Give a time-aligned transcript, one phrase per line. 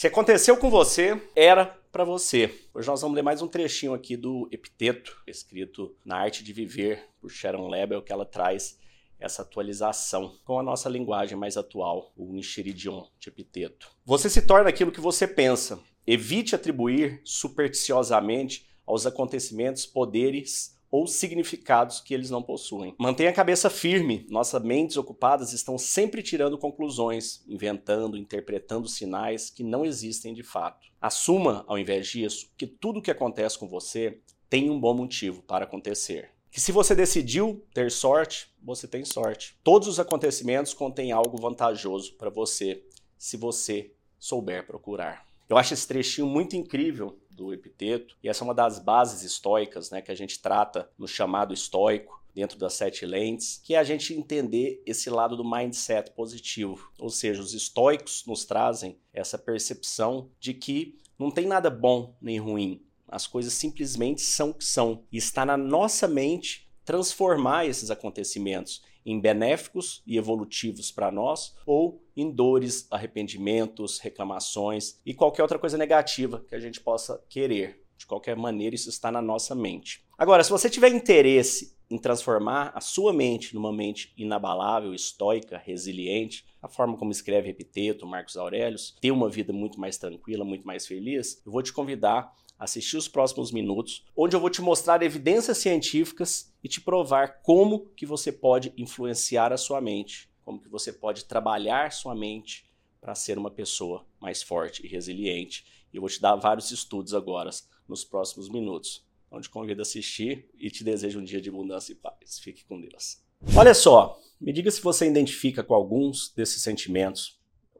[0.00, 2.50] Se aconteceu com você, era para você.
[2.72, 7.06] Hoje nós vamos ler mais um trechinho aqui do Epiteto, escrito na Arte de Viver
[7.20, 8.78] por Sharon Lebel, que ela traz
[9.18, 13.90] essa atualização com a nossa linguagem mais atual, o Nishiridion de Epiteto.
[14.06, 15.78] Você se torna aquilo que você pensa.
[16.06, 22.94] Evite atribuir supersticiosamente aos acontecimentos poderes ou significados que eles não possuem.
[22.98, 24.26] Mantenha a cabeça firme.
[24.28, 30.88] Nossas mentes ocupadas estão sempre tirando conclusões, inventando, interpretando sinais que não existem de fato.
[31.00, 35.42] Assuma, ao invés disso, que tudo o que acontece com você tem um bom motivo
[35.42, 36.30] para acontecer.
[36.50, 39.56] Que se você decidiu ter sorte, você tem sorte.
[39.62, 42.82] Todos os acontecimentos contêm algo vantajoso para você,
[43.16, 45.24] se você souber procurar.
[45.48, 49.90] Eu acho esse trechinho muito incrível do epiteto, e essa é uma das bases estoicas
[49.90, 53.82] né, que a gente trata no chamado estoico, dentro das sete lentes, que é a
[53.82, 56.92] gente entender esse lado do mindset positivo.
[56.98, 62.38] Ou seja, os estoicos nos trazem essa percepção de que não tem nada bom nem
[62.38, 62.82] ruim.
[63.08, 65.02] As coisas simplesmente são o que são.
[65.10, 72.00] E está na nossa mente transformar esses acontecimentos em benéficos e evolutivos para nós ou
[72.20, 77.82] em dores, arrependimentos, reclamações e qualquer outra coisa negativa que a gente possa querer.
[77.96, 80.04] De qualquer maneira, isso está na nossa mente.
[80.16, 86.46] Agora, se você tiver interesse em transformar a sua mente numa mente inabalável, estoica, resiliente,
[86.62, 90.86] a forma como escreve Epiteto, Marcos Aurelius, ter uma vida muito mais tranquila, muito mais
[90.86, 95.56] feliz, eu vou te convidar assistir os próximos minutos, onde eu vou te mostrar evidências
[95.56, 100.92] científicas e te provar como que você pode influenciar a sua mente, como que você
[100.92, 102.68] pode trabalhar sua mente
[103.00, 105.64] para ser uma pessoa mais forte e resiliente.
[105.92, 107.50] E eu vou te dar vários estudos agora
[107.88, 109.04] nos próximos minutos.
[109.26, 112.38] Então te convido a assistir e te desejo um dia de abundância e paz.
[112.38, 113.22] Fique com Deus.
[113.56, 117.38] Olha só, me diga se você identifica com alguns desses sentimentos,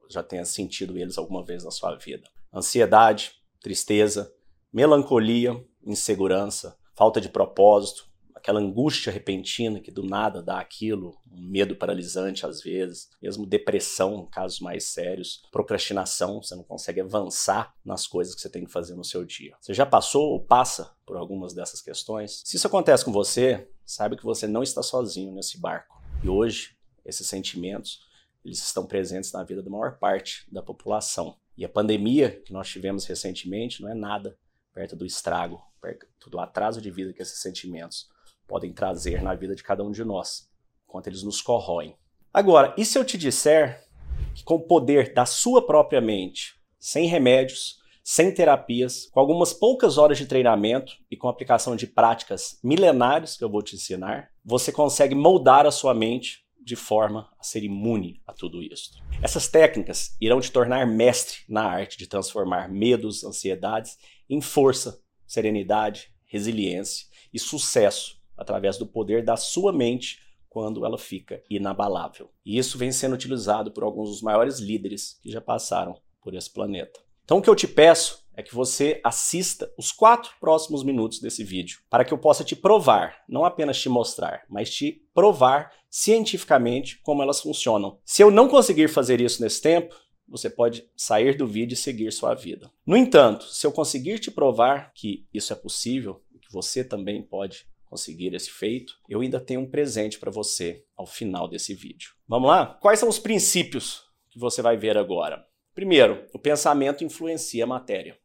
[0.08, 2.28] já tenha sentido eles alguma vez na sua vida.
[2.53, 4.34] Ansiedade, tristeza,
[4.72, 8.09] melancolia, insegurança, falta de propósito,
[8.41, 14.26] aquela angústia repentina que do nada dá aquilo, um medo paralisante às vezes, mesmo depressão
[14.26, 18.94] casos mais sérios, procrastinação, você não consegue avançar nas coisas que você tem que fazer
[18.94, 19.54] no seu dia.
[19.60, 22.42] Você já passou ou passa por algumas dessas questões?
[22.44, 26.03] Se isso acontece com você, saiba que você não está sozinho nesse barco.
[26.25, 28.00] E hoje, esses sentimentos,
[28.42, 31.36] eles estão presentes na vida da maior parte da população.
[31.59, 34.38] E a pandemia que nós tivemos recentemente não é nada
[34.72, 38.09] perto do estrago, perto do atraso de vida que esses sentimentos
[38.50, 40.50] podem trazer na vida de cada um de nós,
[40.88, 41.94] enquanto eles nos corroem.
[42.34, 43.87] Agora, e se eu te disser
[44.34, 49.99] que com o poder da sua própria mente, sem remédios, sem terapias, com algumas poucas
[49.99, 54.72] horas de treinamento e com aplicação de práticas milenares que eu vou te ensinar, você
[54.72, 58.91] consegue moldar a sua mente de forma a ser imune a tudo isso.
[59.22, 63.97] Essas técnicas irão te tornar mestre na arte de transformar medos, ansiedades
[64.28, 70.19] em força, serenidade, resiliência e sucesso através do poder da sua mente
[70.49, 72.31] quando ela fica inabalável.
[72.45, 76.51] E isso vem sendo utilizado por alguns dos maiores líderes que já passaram por esse
[76.51, 76.99] planeta.
[77.23, 81.45] Então o que eu te peço é que você assista os quatro próximos minutos desse
[81.45, 86.99] vídeo, para que eu possa te provar, não apenas te mostrar, mas te provar cientificamente
[87.03, 87.99] como elas funcionam.
[88.05, 89.95] Se eu não conseguir fazer isso nesse tempo,
[90.27, 92.71] você pode sair do vídeo e seguir sua vida.
[92.87, 97.67] No entanto, se eu conseguir te provar que isso é possível, que você também pode
[97.91, 102.12] conseguir esse feito, eu ainda tenho um presente para você ao final desse vídeo.
[102.27, 102.78] Vamos lá?
[102.81, 105.45] Quais são os princípios que você vai ver agora?
[105.75, 108.17] Primeiro, o pensamento influencia a matéria.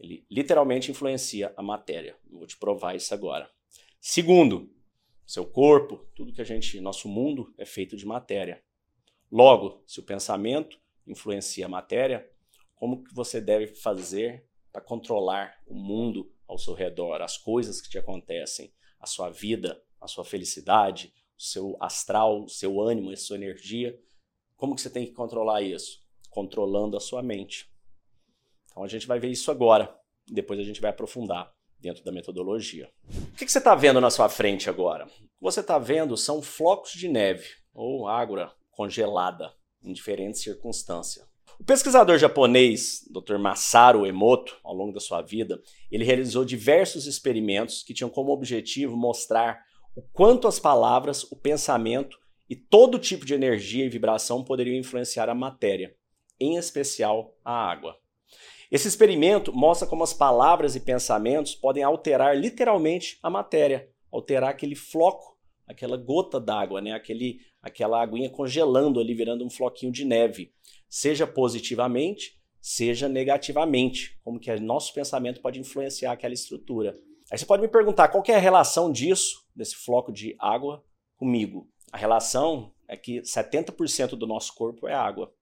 [0.00, 2.16] Ele literalmente influencia a matéria.
[2.32, 3.50] Eu vou te provar isso agora.
[4.00, 4.72] Segundo,
[5.26, 8.64] seu corpo, tudo que a gente, nosso mundo é feito de matéria.
[9.30, 12.28] Logo, se o pensamento influencia a matéria,
[12.74, 17.88] como que você deve fazer para controlar o mundo ao seu redor, as coisas que
[17.88, 23.16] te acontecem, a sua vida, a sua felicidade, o seu astral, o seu ânimo, a
[23.16, 23.96] sua energia?
[24.56, 26.04] Como que você tem que controlar isso?
[26.28, 27.70] Controlando a sua mente.
[28.64, 29.96] Então a gente vai ver isso agora.
[30.26, 32.90] Depois a gente vai aprofundar dentro da metodologia.
[33.08, 35.06] O que, que você está vendo na sua frente agora?
[35.06, 41.29] O que você está vendo são flocos de neve ou água congelada em diferentes circunstâncias.
[41.60, 43.36] O pesquisador japonês Dr.
[43.36, 45.62] Masaru Emoto, ao longo da sua vida,
[45.92, 49.62] ele realizou diversos experimentos que tinham como objetivo mostrar
[49.94, 52.18] o quanto as palavras, o pensamento
[52.48, 55.94] e todo tipo de energia e vibração poderiam influenciar a matéria,
[56.40, 57.94] em especial a água.
[58.70, 64.74] Esse experimento mostra como as palavras e pensamentos podem alterar literalmente a matéria, alterar aquele
[64.74, 66.98] floco, aquela gota d'água, né?
[67.62, 70.54] aquela aguinha congelando ali, virando um floquinho de neve,
[70.90, 76.98] seja positivamente, seja negativamente, como que nosso pensamento pode influenciar aquela estrutura.
[77.30, 80.84] Aí você pode me perguntar qual é a relação disso, desse floco de água,
[81.16, 81.70] comigo.
[81.92, 85.32] A relação é que 70% do nosso corpo é água.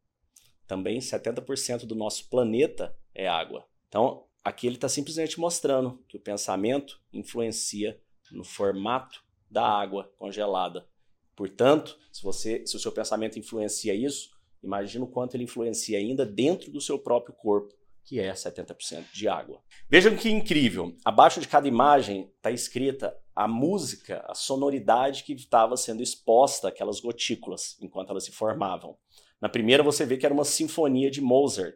[0.66, 3.66] Também 70% do nosso planeta é água.
[3.88, 7.98] Então, aqui ele está simplesmente mostrando que o pensamento influencia
[8.30, 10.86] no formato da água congelada.
[11.34, 16.24] Portanto, se, você, se o seu pensamento influencia isso, imagina o quanto ele influencia ainda
[16.24, 17.74] dentro do seu próprio corpo,
[18.04, 19.60] que é 70% de água.
[19.88, 20.96] Vejam que incrível!
[21.04, 27.00] Abaixo de cada imagem está escrita a música, a sonoridade que estava sendo exposta àquelas
[27.00, 28.96] gotículas enquanto elas se formavam.
[29.40, 31.74] Na primeira você vê que era uma sinfonia de Mozart.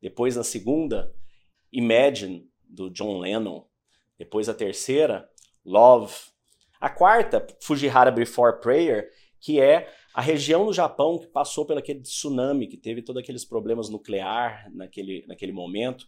[0.00, 1.14] Depois na segunda,
[1.74, 3.66] Imagine do John Lennon.
[4.16, 5.28] Depois a terceira,
[5.64, 6.14] Love.
[6.80, 9.10] A quarta, Fujihara Before Prayer,
[9.40, 13.44] que é a região do Japão que passou pelo aquele tsunami, que teve todos aqueles
[13.44, 16.06] problemas nuclear naquele, naquele momento,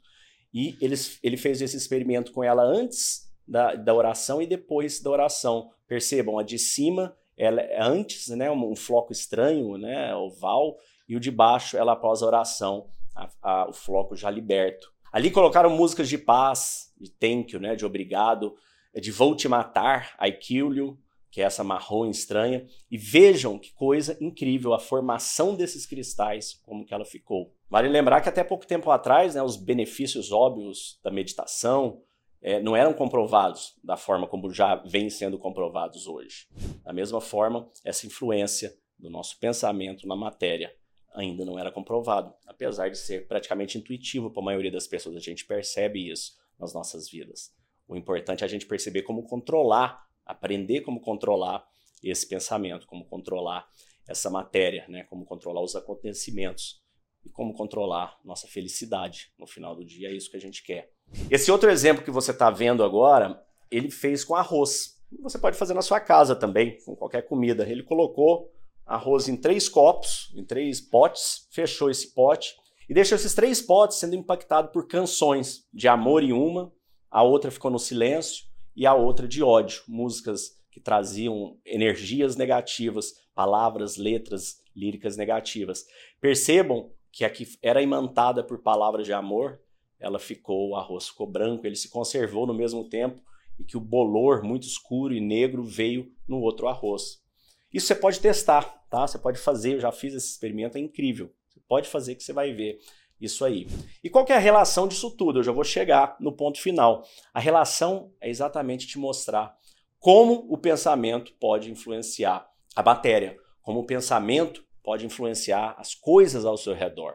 [0.54, 5.10] e eles, ele fez esse experimento com ela antes da, da oração e depois da
[5.10, 5.70] oração.
[5.88, 10.76] Percebam, a de cima ela é antes, né, um, um floco estranho, né, oval,
[11.08, 14.92] e o de baixo ela após a oração, a, a, o floco já liberto.
[15.12, 18.54] Ali colocaram músicas de paz, de thank you, né, de obrigado,
[18.94, 20.98] de vou te matar, I kill you,
[21.36, 26.82] que é essa marrom estranha, e vejam que coisa incrível a formação desses cristais, como
[26.82, 27.54] que ela ficou.
[27.68, 32.00] Vale lembrar que até pouco tempo atrás, né, os benefícios óbvios da meditação
[32.40, 36.46] é, não eram comprovados da forma como já vem sendo comprovados hoje.
[36.82, 40.74] Da mesma forma, essa influência do nosso pensamento na matéria
[41.14, 45.16] ainda não era comprovado, apesar de ser praticamente intuitivo para a maioria das pessoas.
[45.16, 47.54] A gente percebe isso nas nossas vidas.
[47.86, 51.66] O importante é a gente perceber como controlar aprender como controlar
[52.02, 53.66] esse pensamento, como controlar
[54.06, 55.04] essa matéria, né?
[55.04, 56.82] como controlar os acontecimentos
[57.24, 60.08] e como controlar nossa felicidade no final do dia.
[60.08, 60.92] É isso que a gente quer.
[61.30, 64.96] Esse outro exemplo que você está vendo agora, ele fez com arroz.
[65.22, 67.68] Você pode fazer na sua casa também, com qualquer comida.
[67.68, 68.52] Ele colocou
[68.84, 72.54] arroz em três copos, em três potes, fechou esse pote
[72.88, 76.72] e deixou esses três potes sendo impactados por canções de amor em uma,
[77.10, 78.44] a outra ficou no silêncio
[78.76, 85.86] e a outra de ódio, músicas que traziam energias negativas, palavras, letras líricas negativas.
[86.20, 89.58] Percebam que a que era imantada por palavras de amor,
[89.98, 93.22] ela ficou, o arroz ficou branco, ele se conservou no mesmo tempo
[93.58, 97.22] e que o bolor muito escuro e negro veio no outro arroz.
[97.72, 99.06] Isso você pode testar, tá?
[99.06, 101.32] Você pode fazer, eu já fiz esse experimento, é incrível.
[101.48, 102.78] Você pode fazer que você vai ver
[103.20, 103.66] isso aí.
[104.02, 105.38] E qual que é a relação disso tudo?
[105.38, 107.04] Eu já vou chegar no ponto final.
[107.32, 109.56] A relação é exatamente te mostrar
[109.98, 116.56] como o pensamento pode influenciar a matéria, como o pensamento pode influenciar as coisas ao
[116.56, 117.14] seu redor.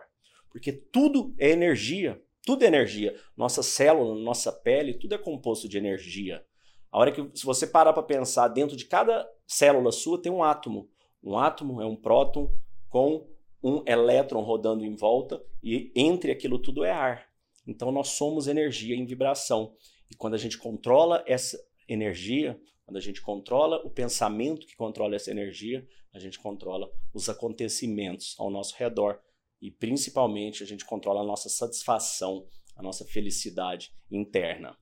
[0.50, 3.16] Porque tudo é energia, tudo é energia.
[3.38, 6.44] Nossa célula, nossa pele, tudo é composto de energia.
[6.92, 10.44] A hora que se você parar para pensar, dentro de cada célula sua tem um
[10.44, 10.90] átomo.
[11.24, 12.52] Um átomo é um próton
[12.90, 13.26] com
[13.64, 17.28] um elétron rodando em volta e entre aquilo tudo é ar.
[17.68, 19.76] Então nós somos energia em vibração.
[20.10, 25.16] E quando a gente controla essa energia, quando a gente controla o pensamento que controla
[25.16, 29.20] essa energia, a gente controla os acontecimentos ao nosso redor.
[29.62, 34.76] E principalmente a gente controla a nossa satisfação, a nossa felicidade interna.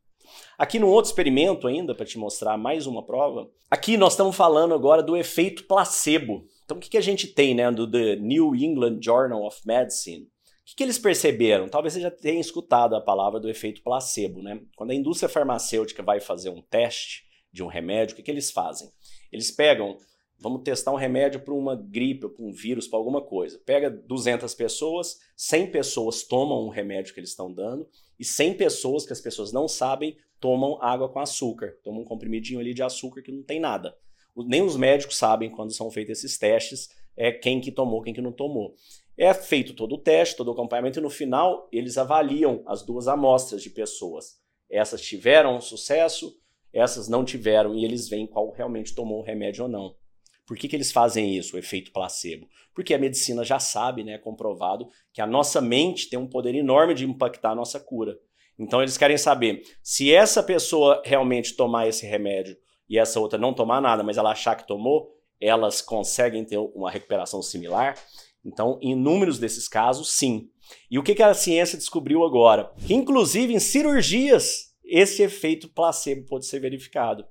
[0.58, 4.74] Aqui no outro experimento ainda, para te mostrar mais uma prova, aqui nós estamos falando
[4.74, 6.46] agora do efeito placebo.
[6.70, 10.26] Então, o que, que a gente tem né, do The New England Journal of Medicine?
[10.26, 11.68] O que, que eles perceberam?
[11.68, 14.44] Talvez você já tenha escutado a palavra do efeito placebo.
[14.44, 14.62] Né?
[14.76, 18.52] Quando a indústria farmacêutica vai fazer um teste de um remédio, o que, que eles
[18.52, 18.88] fazem?
[19.32, 19.98] Eles pegam,
[20.38, 23.60] vamos testar um remédio para uma gripe, para um vírus, para alguma coisa.
[23.66, 29.08] Pega 200 pessoas, 100 pessoas tomam o remédio que eles estão dando e 100 pessoas
[29.08, 33.24] que as pessoas não sabem tomam água com açúcar, tomam um comprimidinho ali de açúcar
[33.24, 33.98] que não tem nada
[34.36, 38.22] nem os médicos sabem quando são feitos esses testes, é quem que tomou, quem que
[38.22, 38.74] não tomou.
[39.18, 43.08] É feito todo o teste, todo o acompanhamento e no final eles avaliam as duas
[43.08, 44.40] amostras de pessoas.
[44.70, 46.34] Essas tiveram sucesso,
[46.72, 49.96] essas não tiveram e eles veem qual realmente tomou o remédio ou não.
[50.46, 52.48] Por que, que eles fazem isso, o efeito placebo?
[52.74, 56.94] Porque a medicina já sabe, né, comprovado, que a nossa mente tem um poder enorme
[56.94, 58.18] de impactar a nossa cura.
[58.58, 62.58] Então eles querem saber se essa pessoa realmente tomar esse remédio
[62.90, 66.90] e essa outra não tomar nada, mas ela achar que tomou, elas conseguem ter uma
[66.90, 67.96] recuperação similar?
[68.44, 70.50] Então, em inúmeros desses casos, sim.
[70.90, 72.72] E o que, a ciência descobriu agora?
[72.86, 77.26] Que, inclusive, em cirurgias, esse efeito placebo pode ser verificado.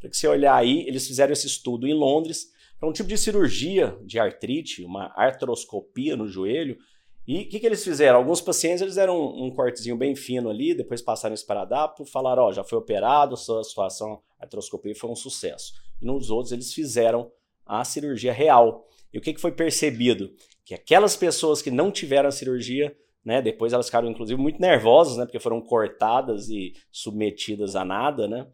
[0.00, 2.48] Para que você olhar aí, eles fizeram esse estudo em Londres
[2.78, 6.76] para um tipo de cirurgia de artrite, uma artroscopia no joelho,
[7.26, 8.18] E o que, que, eles fizeram?
[8.18, 12.44] Alguns pacientes eles deram um, um, cortezinho bem fino ali, depois passaram esse paradapo, falaram,
[12.44, 15.72] ó, já foi operado, a sua situação, a artroscopia foi um sucesso.
[16.00, 17.32] E nos outros eles fizeram
[17.64, 18.86] a cirurgia real.
[19.12, 20.30] E o que, que foi percebido?
[20.64, 25.16] Que aquelas pessoas que não tiveram a cirurgia, né, depois elas ficaram inclusive muito nervosas,
[25.16, 28.46] né, porque foram cortadas e submetidas a nada, né?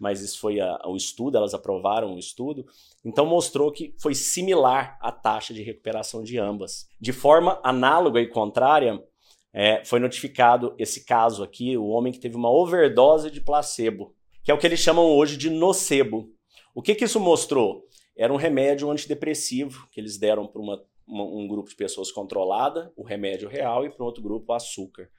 [0.00, 2.66] Mas isso foi a, o estudo, elas aprovaram o estudo,
[3.04, 6.88] então mostrou que foi similar a taxa de recuperação de ambas.
[6.98, 9.00] De forma análoga e contrária,
[9.52, 14.50] é, foi notificado esse caso aqui, o homem que teve uma overdose de placebo, que
[14.50, 16.30] é o que eles chamam hoje de nocebo.
[16.74, 17.84] O que, que isso mostrou?
[18.16, 20.62] Era um remédio antidepressivo que eles deram para
[21.06, 25.10] um grupo de pessoas controlada, o remédio real, e para outro grupo o açúcar.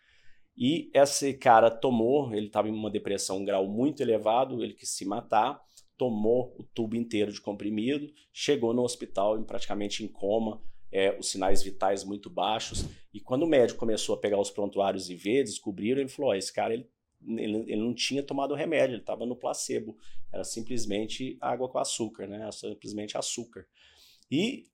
[0.58, 4.90] E esse cara tomou, ele estava em uma depressão um grau muito elevado, ele quis
[4.90, 5.62] se matar,
[5.98, 11.64] tomou o tubo inteiro de comprimido, chegou no hospital praticamente em coma, é, os sinais
[11.64, 12.86] vitais muito baixos.
[13.14, 16.36] E quando o médico começou a pegar os prontuários e ver, descobriram, ele falou: oh,
[16.36, 16.90] esse cara ele,
[17.26, 19.96] ele, ele não tinha tomado remédio, ele estava no placebo.
[20.34, 22.50] Era simplesmente água com açúcar, né?
[22.52, 23.66] Simplesmente açúcar.
[24.30, 24.71] E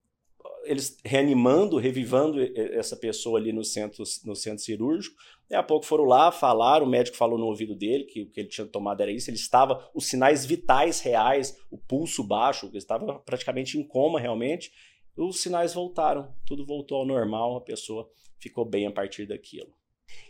[0.64, 5.16] eles reanimando, revivando essa pessoa ali no centro, no centro cirúrgico.
[5.50, 8.42] Daqui a pouco foram lá, falaram, o médico falou no ouvido dele que o que
[8.42, 9.30] ele tinha tomado era isso.
[9.30, 14.72] Ele estava, os sinais vitais reais, o pulso baixo, ele estava praticamente em coma realmente.
[15.16, 19.74] Os sinais voltaram, tudo voltou ao normal, a pessoa ficou bem a partir daquilo.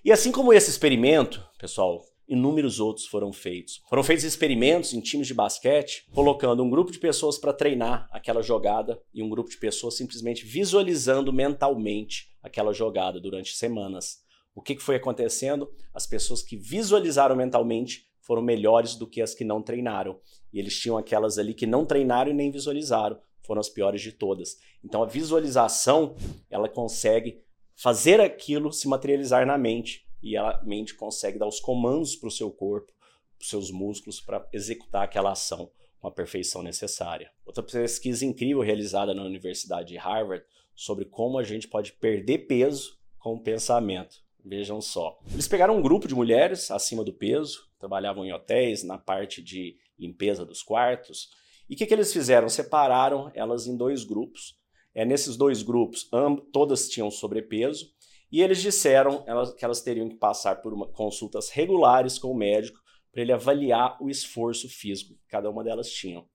[0.03, 3.81] E assim como esse experimento, pessoal, inúmeros outros foram feitos.
[3.89, 8.41] Foram feitos experimentos em times de basquete, colocando um grupo de pessoas para treinar aquela
[8.41, 14.17] jogada e um grupo de pessoas simplesmente visualizando mentalmente aquela jogada durante semanas.
[14.53, 15.69] O que, foi acontecendo?
[15.93, 20.19] As pessoas que visualizaram mentalmente foram melhores do que as que não treinaram.
[20.51, 24.11] E eles tinham aquelas ali que não treinaram e nem visualizaram, foram as piores de
[24.11, 24.57] todas.
[24.83, 26.15] Então a visualização,
[26.49, 27.39] ela consegue
[27.75, 32.31] fazer aquilo se materializar na mente e a mente consegue dar os comandos para o
[32.31, 32.91] seu corpo,
[33.37, 35.69] para os seus músculos, para executar aquela ação
[35.99, 37.31] com a perfeição necessária.
[37.45, 40.45] Outra pesquisa incrível realizada na Universidade de Harvard
[40.75, 44.23] sobre como a gente pode perder peso com o pensamento.
[44.45, 45.19] Vejam só.
[45.31, 49.75] Eles pegaram um grupo de mulheres acima do peso, trabalhavam em hotéis, na parte de
[49.99, 51.29] limpeza dos quartos.
[51.69, 52.47] E o que, que eles fizeram?
[52.47, 54.55] Separaram elas em dois grupos.
[54.95, 56.09] É, nesses dois grupos,
[56.51, 57.93] todas tinham sobrepeso
[58.31, 59.23] e eles disseram
[59.57, 62.79] que elas teriam que passar por uma, consultas regulares com o médico
[63.11, 66.27] para ele avaliar o esforço físico que cada uma delas tinham.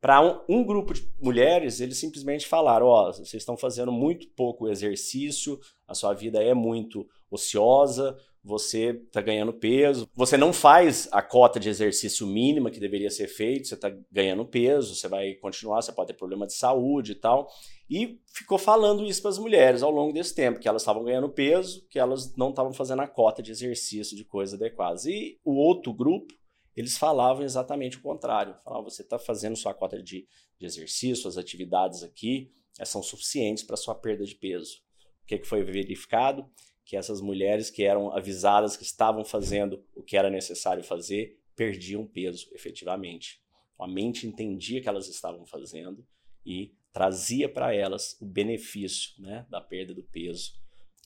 [0.00, 4.28] Para um, um, grupo de mulheres, eles simplesmente falaram: Ó, oh, vocês estão fazendo muito
[4.36, 5.58] pouco exercício,
[5.88, 11.58] a sua vida é muito ociosa, você está ganhando peso, você não faz a cota
[11.58, 15.92] de exercício mínima que deveria ser feito, você está ganhando peso, você vai continuar, você
[15.92, 17.48] pode ter problema de saúde e tal.
[17.88, 21.30] E ficou falando isso para as mulheres ao longo desse tempo, que elas estavam ganhando
[21.30, 25.06] peso, que elas não estavam fazendo a cota de exercício, de coisas adequadas.
[25.06, 26.34] E o outro grupo,
[26.76, 28.56] eles falavam exatamente o contrário.
[28.62, 30.26] Falavam, você está fazendo sua cota de,
[30.58, 32.52] de exercício, suas atividades aqui,
[32.84, 34.78] são suficientes para sua perda de peso.
[35.22, 36.44] O que, que foi verificado?
[36.84, 42.06] Que essas mulheres que eram avisadas que estavam fazendo o que era necessário fazer, perdiam
[42.06, 43.40] peso efetivamente.
[43.78, 46.06] A mente entendia que elas estavam fazendo
[46.44, 50.52] e trazia para elas o benefício né, da perda do peso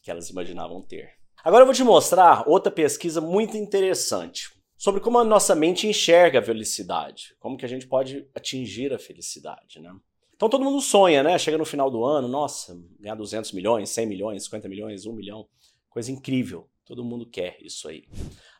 [0.03, 1.19] que elas imaginavam ter.
[1.43, 6.39] Agora eu vou te mostrar outra pesquisa muito interessante sobre como a nossa mente enxerga
[6.39, 9.93] a felicidade, como que a gente pode atingir a felicidade, né?
[10.39, 11.37] Então todo mundo sonha, né?
[11.37, 15.49] Chega no final do ano, nossa, ganhar 200 milhões, 100 milhões, 50 milhões, 1 milhão,
[15.91, 16.69] coisa incrível.
[16.85, 18.05] Todo mundo quer isso aí.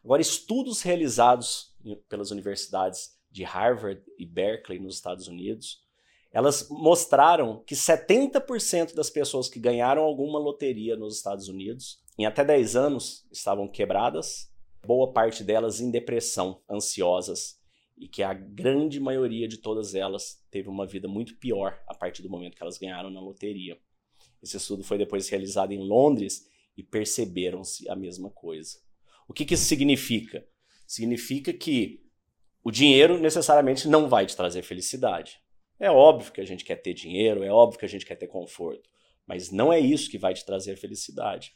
[0.05, 1.73] Agora, estudos realizados
[2.09, 5.87] pelas universidades de Harvard e Berkeley nos Estados Unidos
[6.31, 12.45] elas mostraram que 70% das pessoas que ganharam alguma loteria nos Estados Unidos, em até
[12.45, 14.51] 10 anos, estavam quebradas,
[14.87, 17.58] boa parte delas em depressão, ansiosas,
[17.99, 22.23] e que a grande maioria de todas elas teve uma vida muito pior a partir
[22.23, 23.79] do momento que elas ganharam na loteria.
[24.43, 28.79] Esse estudo foi depois realizado em Londres e perceberam-se a mesma coisa.
[29.27, 30.47] O que, que isso significa?
[30.87, 32.03] Significa que
[32.63, 35.41] o dinheiro necessariamente não vai te trazer felicidade.
[35.81, 38.27] É óbvio que a gente quer ter dinheiro, é óbvio que a gente quer ter
[38.27, 38.89] conforto,
[39.27, 41.53] mas não é isso que vai te trazer felicidade.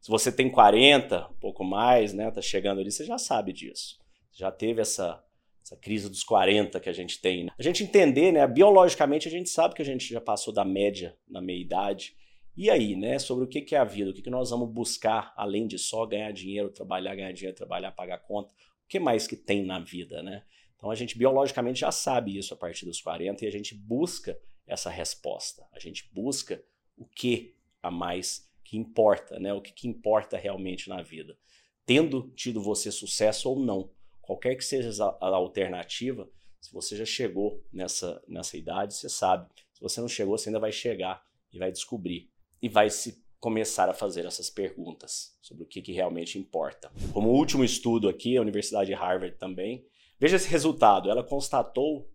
[0.00, 3.98] Se você tem 40, um pouco mais, né, tá chegando ali, você já sabe disso.
[4.32, 5.22] Já teve essa
[5.66, 7.44] essa crise dos 40 que a gente tem.
[7.44, 7.50] Né?
[7.58, 11.16] A gente entender, né, biologicamente a gente sabe que a gente já passou da média
[11.28, 12.16] na meia idade.
[12.56, 15.66] E aí, né, sobre o que é a vida, o que nós vamos buscar além
[15.66, 19.64] de só ganhar dinheiro, trabalhar, ganhar dinheiro, trabalhar, pagar conta, o que mais que tem
[19.64, 20.44] na vida, né?
[20.76, 24.38] Então a gente biologicamente já sabe isso a partir dos 40 e a gente busca
[24.66, 25.66] essa resposta.
[25.72, 26.62] A gente busca
[26.96, 29.52] o que a mais que importa, né?
[29.52, 31.36] O que, que importa realmente na vida.
[31.84, 33.90] Tendo tido você sucesso ou não,
[34.26, 36.28] qualquer que seja a, alternativa,
[36.60, 39.48] se você já chegou nessa, nessa idade, você sabe.
[39.72, 42.28] Se você não chegou, você ainda vai chegar e vai descobrir.
[42.60, 46.90] E vai se começar a fazer essas perguntas sobre o que, que realmente importa.
[47.12, 49.86] Como último estudo aqui, a Universidade de Harvard também,
[50.18, 51.08] veja esse resultado.
[51.08, 52.10] Ela constatou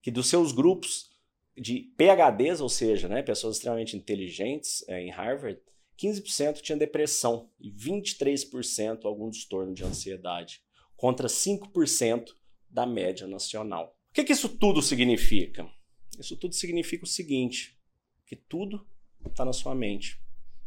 [0.00, 1.10] que dos seus grupos
[1.56, 5.60] de PhDs, ou seja, né, pessoas extremamente inteligentes é, em Harvard,
[5.98, 10.60] 15% tinha depressão e 23% algum transtorno de ansiedade,
[10.96, 12.34] contra 5%
[12.68, 13.96] da média nacional.
[14.10, 15.70] O que, que isso tudo significa?
[16.18, 17.78] Isso tudo significa o seguinte:
[18.24, 18.86] que tudo
[19.26, 20.20] está na sua mente.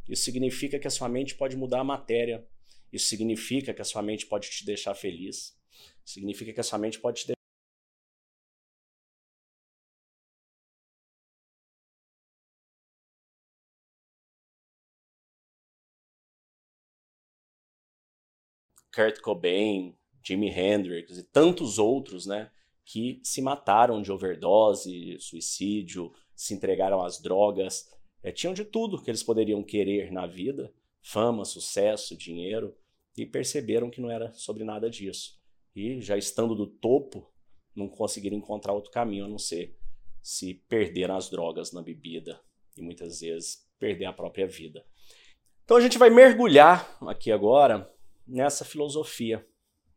[0.08, 2.48] Isso significa que a sua mente pode mudar a matéria.
[2.92, 5.56] Isso significa que a sua mente pode te deixar feliz.
[6.04, 7.34] Significa que a sua mente pode te
[18.92, 22.52] Kurt Cobain, Jimi Hendrix e tantos outros, né,
[22.86, 27.90] que se mataram de overdose, suicídio, se entregaram às drogas,
[28.24, 32.76] é, tinham de tudo que eles poderiam querer na vida, fama, sucesso, dinheiro,
[33.18, 35.40] e perceberam que não era sobre nada disso.
[35.76, 37.32] E já estando do topo,
[37.76, 39.78] não conseguiram encontrar outro caminho a não ser
[40.22, 42.40] se perder nas drogas, na bebida
[42.78, 44.86] e muitas vezes perder a própria vida.
[45.64, 47.90] Então a gente vai mergulhar aqui agora
[48.28, 49.46] nessa filosofia,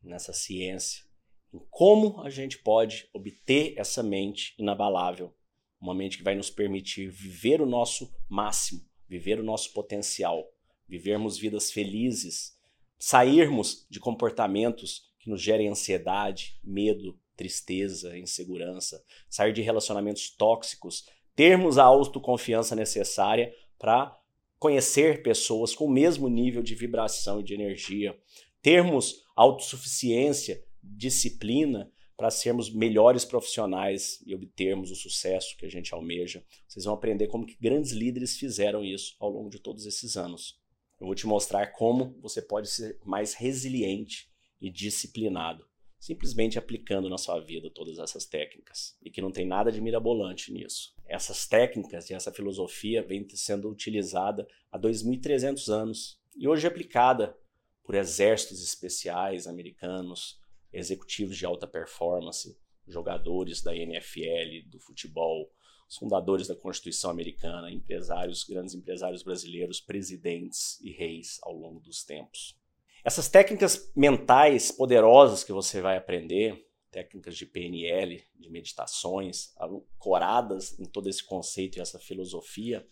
[0.02, 1.04] nessa ciência,
[1.52, 5.35] em como a gente pode obter essa mente inabalável,
[5.80, 10.49] uma mente que vai nos permitir viver o nosso máximo, viver o nosso potencial,
[10.88, 12.56] vivermos vidas felizes,
[12.99, 21.78] sairmos de comportamentos que nos gerem ansiedade, medo, tristeza, insegurança, sair de relacionamentos tóxicos, termos
[21.78, 24.16] a autoconfiança necessária para
[24.59, 28.16] conhecer pessoas com o mesmo nível de vibração e de energia,
[28.62, 36.45] termos autossuficiência, disciplina para sermos melhores profissionais e obtermos o sucesso que a gente almeja.
[36.69, 40.60] Vocês vão aprender como que grandes líderes fizeram isso ao longo de todos esses anos.
[41.00, 45.67] Eu vou te mostrar como você pode ser mais resiliente e disciplinado,
[45.99, 50.52] simplesmente aplicando na sua vida todas essas técnicas, e que não tem nada de mirabolante
[50.52, 50.95] nisso.
[51.08, 57.36] Essas técnicas e essa filosofia vem sendo utilizada há 2.300 anos e hoje é aplicada
[57.84, 60.40] por exércitos especiais americanos,
[60.73, 65.50] executivos de alta performance, jogadores da NFL, do futebol,
[65.88, 72.02] os fundadores da Constituição Americana, empresários, grandes empresários brasileiros, presidentes e reis ao longo dos
[72.02, 72.58] tempos.
[73.04, 80.84] Essas técnicas mentais poderosas que você vai aprender, técnicas de PNL, de meditações, ancoradas em
[80.84, 82.86] todo esse conceito e essa filosofia,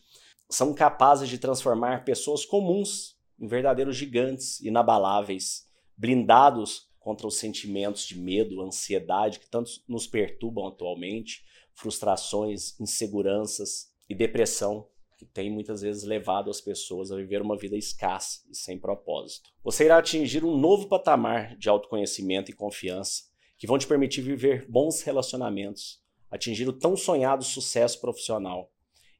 [0.48, 3.16] são capazes de transformar pessoas comuns
[3.48, 11.44] verdadeiros gigantes inabaláveis, blindados contra os sentimentos de medo, ansiedade que tanto nos perturbam atualmente,
[11.74, 14.86] frustrações, inseguranças e depressão
[15.20, 19.50] que tem muitas vezes levado as pessoas a viver uma vida escassa e sem propósito.
[19.62, 23.24] Você irá atingir um novo patamar de autoconhecimento e confiança
[23.58, 28.72] que vão te permitir viver bons relacionamentos, atingir o tão sonhado sucesso profissional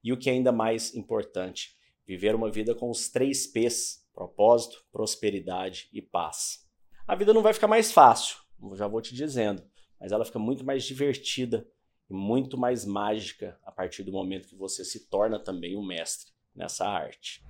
[0.03, 4.85] e o que é ainda mais importante, viver uma vida com os três P's: propósito,
[4.93, 6.71] prosperidade e paz
[7.11, 8.37] a vida não vai ficar mais fácil,
[8.75, 9.61] já vou te dizendo,
[10.01, 11.67] mas ela fica muito mais divertida
[12.09, 16.31] e muito mais mágica a partir do momento que você se torna também um mestre
[16.55, 17.45] nessa arte.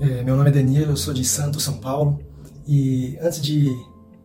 [0.00, 2.18] É, meu nome é Danilo, eu sou de Santos, São Paulo,
[2.66, 3.66] e antes de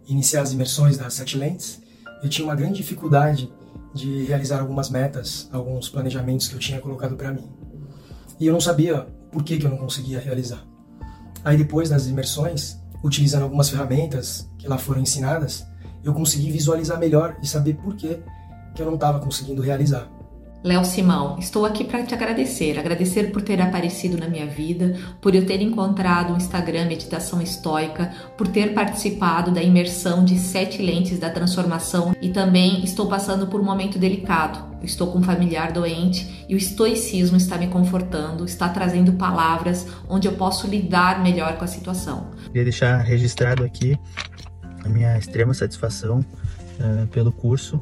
[0.08, 1.84] iniciar as imersões das Sete Lentes,
[2.24, 3.52] eu tinha uma grande dificuldade
[3.94, 7.52] de realizar algumas metas, alguns planejamentos que eu tinha colocado para mim.
[8.40, 10.69] E eu não sabia por que, que eu não conseguia realizar.
[11.44, 15.66] Aí depois das imersões, utilizando algumas ferramentas que lá foram ensinadas,
[16.04, 18.20] eu consegui visualizar melhor e saber por que,
[18.76, 20.10] que eu não estava conseguindo realizar.
[20.62, 22.78] Léo Simão, estou aqui para te agradecer.
[22.78, 28.14] Agradecer por ter aparecido na minha vida, por eu ter encontrado o Instagram Meditação Estoica,
[28.38, 33.62] por ter participado da imersão de sete lentes da transformação e também estou passando por
[33.62, 34.69] um momento delicado.
[34.82, 40.28] Estou com um familiar doente e o estoicismo está me confortando, está trazendo palavras onde
[40.28, 42.32] eu posso lidar melhor com a situação.
[42.48, 43.98] Queria deixar registrado aqui
[44.84, 47.82] a minha extrema satisfação uh, pelo curso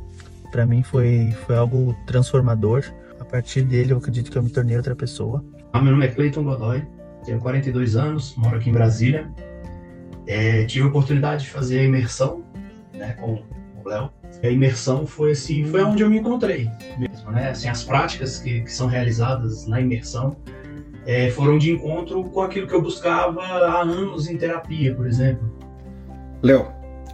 [0.51, 2.83] para mim foi, foi algo transformador.
[3.19, 5.43] A partir dele, eu acredito que eu me tornei outra pessoa.
[5.73, 6.83] Ah, meu nome é Cleiton Godoy,
[7.25, 9.29] tenho 42 anos, moro aqui em Brasília.
[10.25, 12.43] É, tive a oportunidade de fazer a imersão
[12.93, 13.43] né, com
[13.83, 14.09] o Léo.
[14.43, 17.49] A imersão foi assim, foi onde eu me encontrei mesmo, né?
[17.49, 20.37] Assim, as práticas que, que são realizadas na imersão
[21.05, 25.57] é, foram de encontro com aquilo que eu buscava há anos em terapia, por exemplo.
[26.43, 26.67] Léo,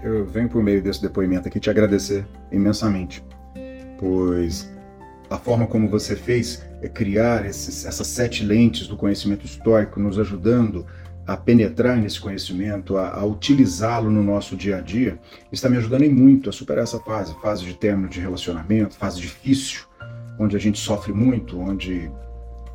[0.03, 3.23] eu venho por meio desse depoimento aqui te agradecer imensamente,
[3.97, 4.73] pois
[5.29, 10.19] a forma como você fez é criar esses, essas sete lentes do conhecimento histórico, nos
[10.19, 11.02] ajudando a
[11.37, 15.19] penetrar nesse conhecimento, a, a utilizá-lo no nosso dia a dia,
[15.51, 19.81] está me ajudando muito a superar essa fase, fase de término de relacionamento, fase difícil,
[20.39, 22.11] onde a gente sofre muito, onde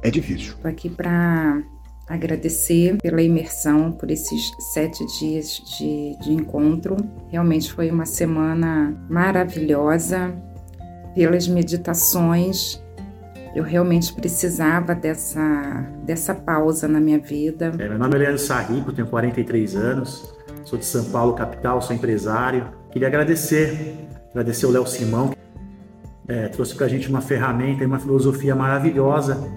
[0.02, 0.54] é difícil.
[0.54, 1.62] Estou aqui para
[2.08, 6.96] agradecer pela imersão, por esses sete dias de, de encontro.
[7.30, 10.34] Realmente foi uma semana maravilhosa.
[11.14, 12.80] Pelas meditações,
[13.58, 17.72] eu realmente precisava dessa, dessa pausa na minha vida.
[17.76, 20.32] É, meu nome é Leandro Sarrico, tenho 43 anos,
[20.64, 22.68] sou de São Paulo, capital, sou empresário.
[22.92, 23.96] Queria agradecer,
[24.30, 25.34] agradecer o Léo Simão,
[26.28, 29.50] é, trouxe para a gente uma ferramenta e uma filosofia maravilhosa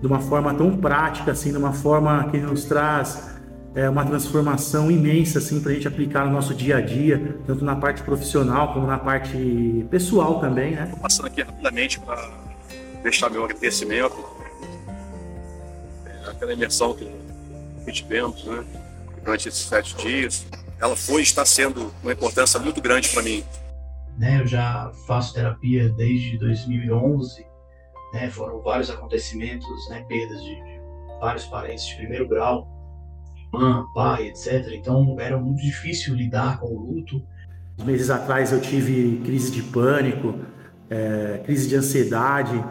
[0.00, 3.38] de uma forma tão prática, assim, de uma forma que nos traz
[3.72, 7.64] é, uma transformação imensa, assim, para a gente aplicar no nosso dia a dia, tanto
[7.64, 10.92] na parte profissional como na parte pessoal também, né?
[11.00, 12.43] Passando aqui rapidamente para
[13.04, 14.16] deixar meu agradecimento
[16.04, 17.08] é, aquela imersão que,
[17.84, 18.64] que tivemos, né?
[19.22, 20.44] Durante esses sete dias,
[20.80, 23.44] ela foi e está sendo uma importância muito grande para mim.
[24.18, 27.54] Né, eu já faço terapia desde 2011
[28.14, 28.30] né?
[28.30, 30.04] Foram vários acontecimentos, né?
[30.08, 30.80] Perdas de, de
[31.20, 32.68] vários parentes de primeiro grau,
[33.52, 34.68] irmã, pai, etc.
[34.72, 37.20] Então era muito difícil lidar com o luto.
[37.84, 40.38] Meses atrás eu tive crise de pânico,
[40.88, 42.64] é, crise de ansiedade,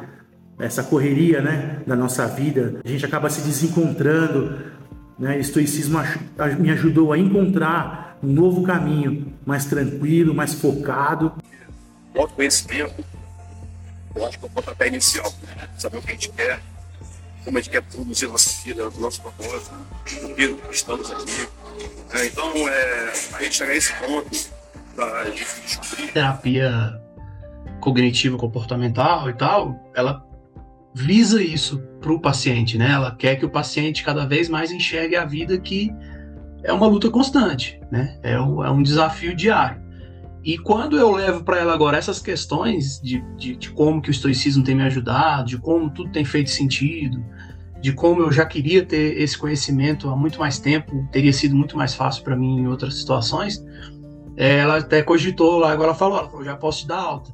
[0.60, 2.80] essa correria, né, da nossa vida.
[2.84, 4.60] A gente acaba se desencontrando,
[5.18, 5.38] né?
[5.38, 6.00] O estoicismo
[6.60, 11.34] me ajudou a encontrar um novo caminho, mais tranquilo, mais focado.
[12.16, 13.04] O autoconhecimento
[14.16, 15.34] eu acho que é o pontapé inicial.
[15.78, 16.60] Saber o que a gente quer,
[17.44, 19.76] como a gente quer produzir nossa vida, o nosso propósito,
[20.24, 21.48] o que estamos aqui.
[22.14, 24.50] É, então, é, a gente chegar a esse ponto
[24.96, 26.12] da, de descobrir.
[26.14, 27.02] Terapia
[27.80, 30.26] cognitiva comportamental e tal, ela
[30.94, 32.92] visa isso para o paciente, né?
[32.92, 35.92] Ela quer que o paciente cada vez mais enxergue a vida que
[36.64, 38.20] é uma luta constante, né?
[38.22, 39.82] É um, é um desafio diário.
[40.44, 44.12] E quando eu levo para ela agora essas questões de, de, de, como que o
[44.12, 47.24] estoicismo tem me ajudado, de como tudo tem feito sentido,
[47.82, 51.78] de como eu já queria ter esse conhecimento há muito mais tempo, teria sido muito
[51.78, 53.64] mais fácil para mim em outras situações,
[54.36, 57.34] é, ela até cogitou lá, agora ela falou, ela falou, já posso te dar alta.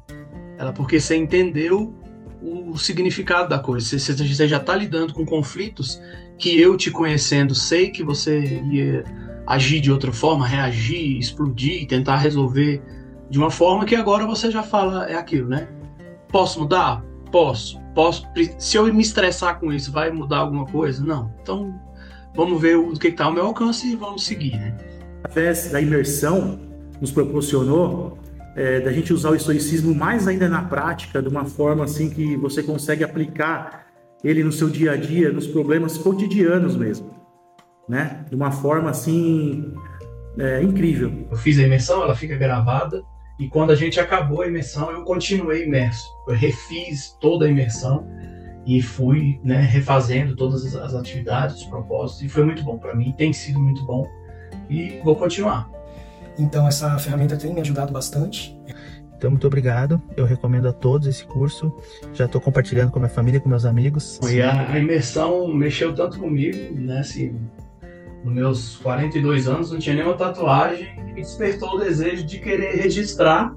[0.56, 1.99] Ela, porque você entendeu
[2.42, 6.00] o significado da coisa, você, você já está lidando com conflitos
[6.38, 9.04] que eu te conhecendo sei que você ia
[9.46, 12.82] agir de outra forma, reagir, explodir, tentar resolver
[13.28, 15.68] de uma forma que agora você já fala é aquilo, né?
[16.28, 17.04] Posso mudar?
[17.30, 17.80] Posso.
[17.94, 18.26] Posso.
[18.58, 21.04] Se eu me estressar com isso, vai mudar alguma coisa?
[21.04, 21.32] Não.
[21.42, 21.74] Então,
[22.34, 24.76] vamos ver o que está ao meu alcance e vamos seguir, né?
[25.24, 26.58] Através da imersão,
[27.00, 28.18] nos proporcionou
[28.56, 32.36] é, da gente usar o estoicismo mais ainda na prática, de uma forma assim que
[32.36, 33.86] você consegue aplicar
[34.22, 37.10] ele no seu dia a dia, nos problemas cotidianos mesmo,
[37.88, 38.24] né?
[38.28, 39.72] De uma forma assim
[40.38, 41.26] é, incrível.
[41.30, 43.02] Eu fiz a imersão, ela fica gravada
[43.38, 46.06] e quando a gente acabou a imersão, eu continuei imerso.
[46.28, 48.06] Eu refiz toda a imersão
[48.66, 53.12] e fui né, refazendo todas as atividades, os propósitos, e foi muito bom para mim,
[53.16, 54.06] tem sido muito bom
[54.68, 55.70] e vou continuar.
[56.38, 58.58] Então, essa ferramenta tem me ajudado bastante.
[59.16, 60.00] Então, muito obrigado.
[60.16, 61.70] Eu recomendo a todos esse curso.
[62.14, 64.18] Já estou compartilhando com a minha família, com meus amigos.
[64.30, 67.00] E a, imersão mexeu tanto comigo, né?
[67.00, 67.36] Assim,
[68.24, 72.76] nos meus 42 anos, não tinha nenhuma tatuagem e me despertou o desejo de querer
[72.76, 73.54] registrar,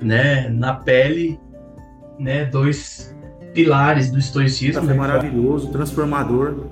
[0.00, 1.38] né, na pele,
[2.18, 3.16] né, dois
[3.52, 4.84] pilares do estoicismo.
[4.84, 6.66] Foi maravilhoso, transformador,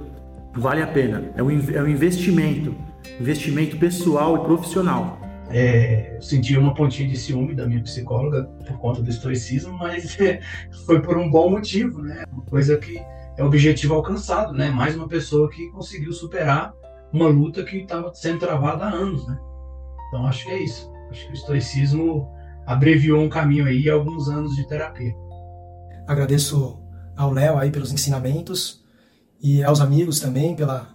[0.55, 1.25] vale a pena.
[1.37, 2.75] É um, é um investimento,
[3.21, 5.21] investimento pessoal e profissional.
[5.49, 10.19] É, eu senti uma pontinha de ciúme da minha psicóloga por conta do estoicismo, mas
[10.21, 10.41] é,
[10.85, 12.25] foi por um bom motivo, né?
[12.33, 12.99] Uma coisa que
[13.37, 14.71] é objetivo alcançado, né?
[14.71, 16.73] Mais uma pessoa que conseguiu superar
[17.13, 19.39] uma luta que estava sendo travada há anos, né?
[20.09, 20.91] Então acho que é isso.
[21.11, 22.29] Acho que o estoicismo
[22.67, 25.15] abreviou um caminho aí, alguns anos de terapia.
[26.07, 26.83] Agradeço
[27.17, 28.85] ao Léo aí pelos ensinamentos
[29.41, 30.89] e aos amigos também pela,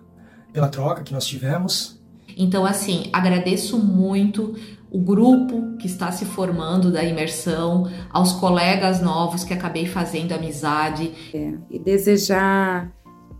[0.52, 2.01] pela troca que nós tivemos.
[2.41, 4.56] Então, assim, agradeço muito
[4.89, 11.12] o grupo que está se formando da imersão, aos colegas novos que acabei fazendo amizade.
[11.32, 12.91] É, e desejar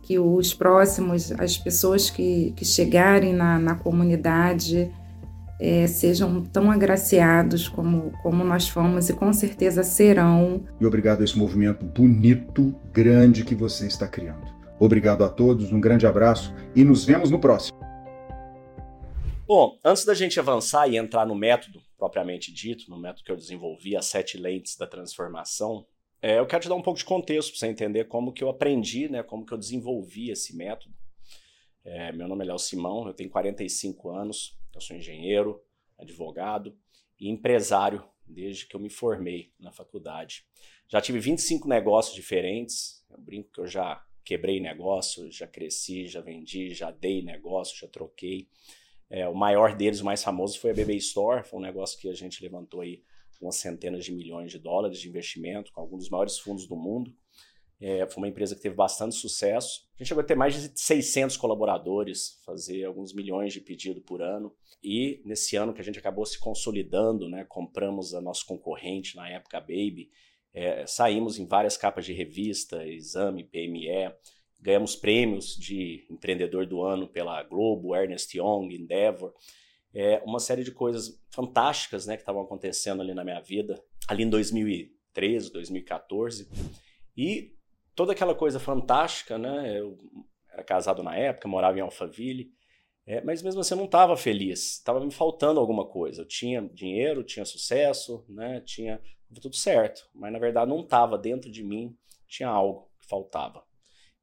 [0.04, 4.92] que os próximos, as pessoas que, que chegarem na, na comunidade,
[5.60, 10.62] é, sejam tão agraciados como, como nós fomos e com certeza serão.
[10.80, 14.46] E obrigado a esse movimento bonito, grande que você está criando.
[14.80, 17.91] Obrigado a todos, um grande abraço e nos vemos no próximo.
[19.54, 23.36] Bom, antes da gente avançar e entrar no método propriamente dito, no método que eu
[23.36, 25.86] desenvolvi, as sete lentes da transformação,
[26.22, 28.48] é, eu quero te dar um pouco de contexto para você entender como que eu
[28.48, 30.96] aprendi, né, como que eu desenvolvi esse método.
[31.84, 35.62] É, meu nome é Léo Simão, eu tenho 45 anos, eu sou engenheiro,
[36.00, 36.74] advogado
[37.20, 40.46] e empresário desde que eu me formei na faculdade.
[40.88, 46.22] Já tive 25 negócios diferentes, eu brinco que eu já quebrei negócio, já cresci, já
[46.22, 48.48] vendi, já dei negócio, já troquei.
[49.12, 52.08] É, o maior deles, o mais famoso, foi a BB Store, foi um negócio que
[52.08, 53.04] a gente levantou aí
[53.42, 57.14] umas centenas de milhões de dólares de investimento com alguns dos maiores fundos do mundo.
[57.80, 59.82] É, foi uma empresa que teve bastante sucesso.
[59.96, 64.22] A gente chegou a ter mais de 600 colaboradores, fazer alguns milhões de pedido por
[64.22, 64.56] ano.
[64.84, 69.28] E nesse ano que a gente acabou se consolidando, né, compramos a nosso concorrente na
[69.28, 70.10] época, a Baby,
[70.54, 74.14] é, saímos em várias capas de revista, Exame, PME,
[74.62, 79.34] ganhamos prêmios de empreendedor do ano pela Globo, Ernest Young, Endeavor,
[79.94, 84.24] é, uma série de coisas fantásticas né, que estavam acontecendo ali na minha vida, ali
[84.24, 86.48] em 2013, 2014.
[87.18, 87.54] E
[87.96, 89.80] toda aquela coisa fantástica, né?
[89.80, 89.98] Eu
[90.52, 92.52] era casado na época, morava em Alphaville,
[93.06, 96.22] é, mas mesmo assim eu não estava feliz, estava me faltando alguma coisa.
[96.22, 98.62] Eu tinha dinheiro, tinha sucesso, né?
[98.62, 99.02] Tinha
[99.42, 101.98] tudo certo, mas na verdade não estava dentro de mim,
[102.28, 103.64] tinha algo que faltava.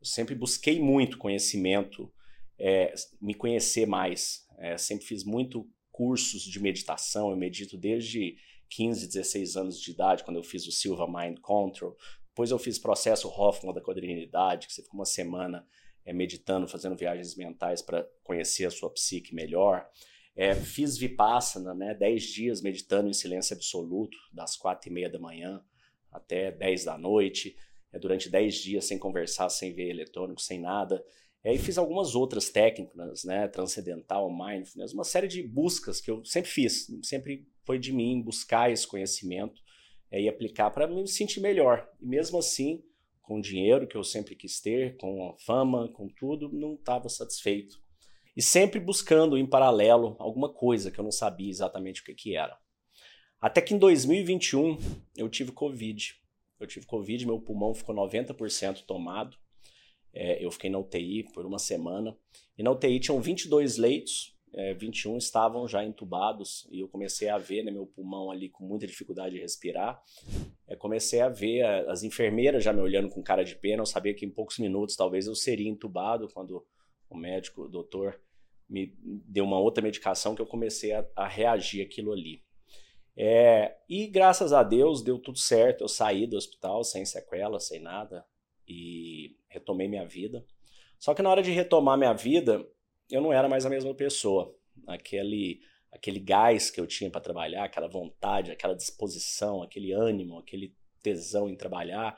[0.01, 2.13] Eu sempre busquei muito conhecimento,
[2.59, 4.47] é, me conhecer mais.
[4.59, 7.31] É, sempre fiz muito cursos de meditação.
[7.31, 8.37] Eu medito desde
[8.71, 11.97] 15, 16 anos de idade, quando eu fiz o Silva Mind Control.
[12.29, 15.67] Depois eu fiz processo Hoffman da quadrinidade, que você fica uma semana
[16.05, 19.89] é, meditando, fazendo viagens mentais para conhecer a sua psique melhor.
[20.37, 25.19] É, fiz Vipassana, né, 10 dias meditando em silêncio absoluto, das 4 e meia da
[25.19, 25.61] manhã
[26.13, 27.57] até 10 da noite
[27.97, 31.03] durante 10 dias sem conversar, sem ver eletrônico, sem nada.
[31.43, 36.25] É, e fiz algumas outras técnicas, né, transcendental, mindfulness, uma série de buscas que eu
[36.25, 39.63] sempre fiz, sempre foi de mim buscar esse conhecimento
[40.11, 41.89] é, e aplicar para me sentir melhor.
[42.01, 42.83] E mesmo assim,
[43.23, 47.09] com o dinheiro que eu sempre quis ter, com a fama, com tudo, não estava
[47.09, 47.81] satisfeito.
[48.37, 52.37] E sempre buscando em paralelo alguma coisa que eu não sabia exatamente o que, que
[52.37, 52.57] era.
[53.41, 54.79] Até que em 2021
[55.17, 56.15] eu tive Covid.
[56.59, 59.37] Eu tive Covid, meu pulmão ficou 90% tomado.
[60.13, 62.17] É, eu fiquei na UTI por uma semana.
[62.57, 66.67] E na UTI tinham 22 leitos, é, 21 estavam já entubados.
[66.71, 70.03] E eu comecei a ver né, meu pulmão ali com muita dificuldade de respirar.
[70.67, 73.83] É, comecei a ver as enfermeiras já me olhando com cara de pena.
[73.83, 76.67] Eu sabia que em poucos minutos talvez eu seria entubado quando
[77.09, 78.21] o médico, o doutor,
[78.69, 82.43] me deu uma outra medicação que eu comecei a, a reagir aquilo ali.
[83.21, 85.83] É, e graças a Deus deu tudo certo.
[85.83, 88.25] Eu saí do hospital sem sequela, sem nada
[88.67, 90.47] e retomei minha vida.
[91.01, 92.65] Só que na hora de retomar minha vida,
[93.11, 94.57] eu não era mais a mesma pessoa.
[94.87, 100.77] Aquele, aquele gás que eu tinha para trabalhar, aquela vontade, aquela disposição, aquele ânimo, aquele
[101.03, 102.17] tesão em trabalhar,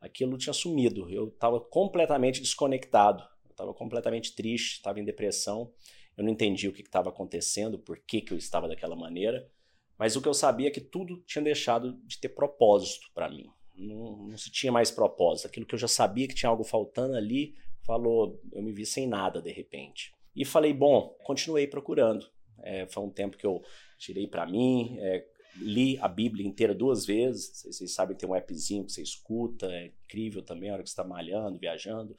[0.00, 1.10] aquilo tinha sumido.
[1.10, 3.24] Eu estava completamente desconectado.
[3.44, 5.72] Eu estava completamente triste, estava em depressão.
[6.16, 9.50] Eu não entendi o que estava acontecendo, por que, que eu estava daquela maneira.
[9.98, 13.48] Mas o que eu sabia é que tudo tinha deixado de ter propósito para mim.
[13.74, 15.46] Não, não, se tinha mais propósito.
[15.46, 17.54] Aquilo que eu já sabia que tinha algo faltando ali,
[17.84, 20.14] falou, eu me vi sem nada de repente.
[20.34, 22.26] E falei, bom, continuei procurando.
[22.62, 23.62] É, foi um tempo que eu
[23.98, 27.62] tirei para mim, é, li a Bíblia inteira duas vezes.
[27.64, 30.92] Vocês, sabem tem um appzinho que você escuta, é incrível também a hora que você
[30.92, 32.16] está malhando, viajando.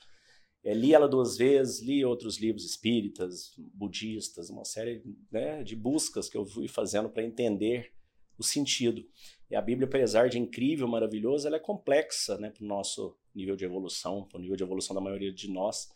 [0.63, 6.27] É, li ela duas vezes, li outros livros espíritas, budistas, uma série né, de buscas
[6.29, 7.93] que eu fui fazendo para entender
[8.37, 9.03] o sentido.
[9.49, 13.55] E a Bíblia, apesar de incrível, maravilhosa, ela é complexa né, para o nosso nível
[13.55, 15.89] de evolução, para o nível de evolução da maioria de nós.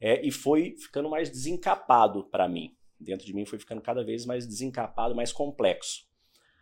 [0.00, 2.76] É, e foi ficando mais desencapado para mim.
[2.98, 6.06] Dentro de mim foi ficando cada vez mais desencapado, mais complexo.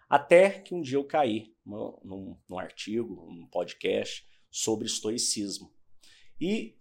[0.09, 5.73] Até que um dia eu caí num, num, artigo, num podcast sobre estoicismo.
[6.41, 6.77] E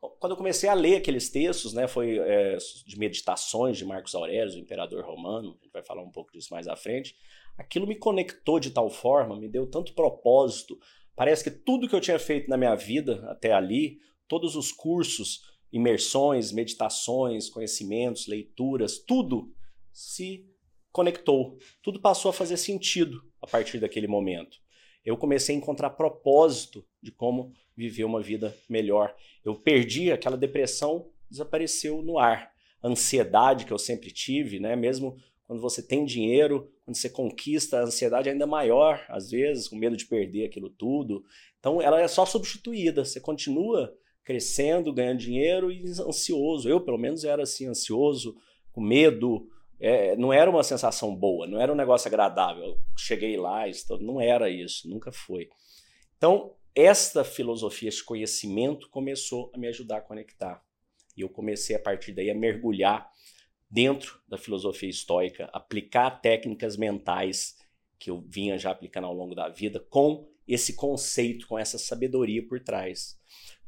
[0.00, 4.54] quando eu comecei a ler aqueles textos, né, foi é, de meditações de Marcos Aurélio,
[4.54, 7.16] o imperador romano, a gente vai falar um pouco disso mais à frente,
[7.58, 10.78] aquilo me conectou de tal forma, me deu tanto propósito.
[11.14, 15.42] Parece que tudo que eu tinha feito na minha vida até ali, todos os cursos,
[15.72, 19.52] imersões, meditações, conhecimentos, leituras, tudo
[19.92, 20.48] se
[20.90, 21.58] conectou.
[21.82, 24.58] Tudo passou a fazer sentido a partir daquele momento.
[25.04, 29.14] Eu comecei a encontrar propósito de como viver uma vida melhor.
[29.44, 32.52] Eu perdi aquela depressão, desapareceu no ar.
[32.82, 34.76] A ansiedade que eu sempre tive, né?
[34.76, 39.66] Mesmo quando você tem dinheiro, quando você conquista, a ansiedade é ainda maior, às vezes,
[39.66, 41.24] com medo de perder aquilo tudo.
[41.58, 43.04] Então, ela é só substituída.
[43.04, 46.68] Você continua crescendo, ganhando dinheiro e ansioso.
[46.68, 48.36] Eu, pelo menos, era assim, ansioso,
[48.72, 49.48] com medo.
[49.80, 52.78] É, não era uma sensação boa, não era um negócio agradável.
[52.96, 53.64] cheguei lá,
[54.00, 55.48] não era isso, nunca foi.
[56.16, 60.62] Então, esta filosofia, esse conhecimento começou a me ajudar a conectar.
[61.16, 63.10] E eu comecei a partir daí a mergulhar
[63.70, 67.56] dentro da filosofia estoica, aplicar técnicas mentais
[67.98, 72.46] que eu vinha já aplicando ao longo da vida com esse conceito, com essa sabedoria
[72.46, 73.19] por trás.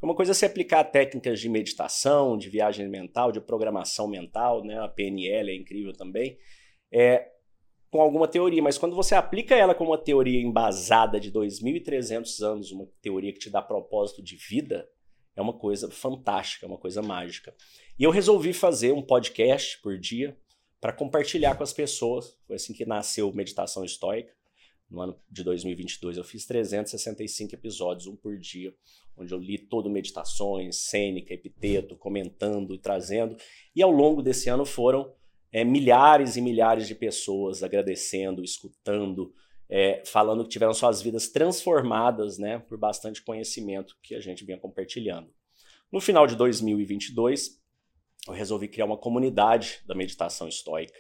[0.03, 4.81] Uma coisa é se aplicar técnicas de meditação, de viagem mental, de programação mental, né?
[4.81, 6.37] A PNL é incrível também.
[6.91, 7.31] É,
[7.89, 12.73] com alguma teoria, mas quando você aplica ela com uma teoria embasada de 2.300 anos,
[12.73, 14.89] uma teoria que te dá propósito de vida,
[15.37, 17.55] é uma coisa fantástica, é uma coisa mágica.
[17.99, 20.37] E eu resolvi fazer um podcast por dia
[20.81, 22.37] para compartilhar com as pessoas.
[22.47, 24.33] Foi assim que nasceu Meditação Estoica.
[24.91, 28.75] No ano de 2022 eu fiz 365 episódios, um por dia,
[29.17, 33.37] onde eu li todo meditações, cênica, epiteto, comentando e trazendo.
[33.75, 35.13] E ao longo desse ano foram
[35.53, 39.33] é, milhares e milhares de pessoas agradecendo, escutando,
[39.69, 44.59] é, falando que tiveram suas vidas transformadas né, por bastante conhecimento que a gente vinha
[44.59, 45.31] compartilhando.
[45.91, 47.61] No final de 2022,
[48.27, 50.99] eu resolvi criar uma comunidade da meditação estoica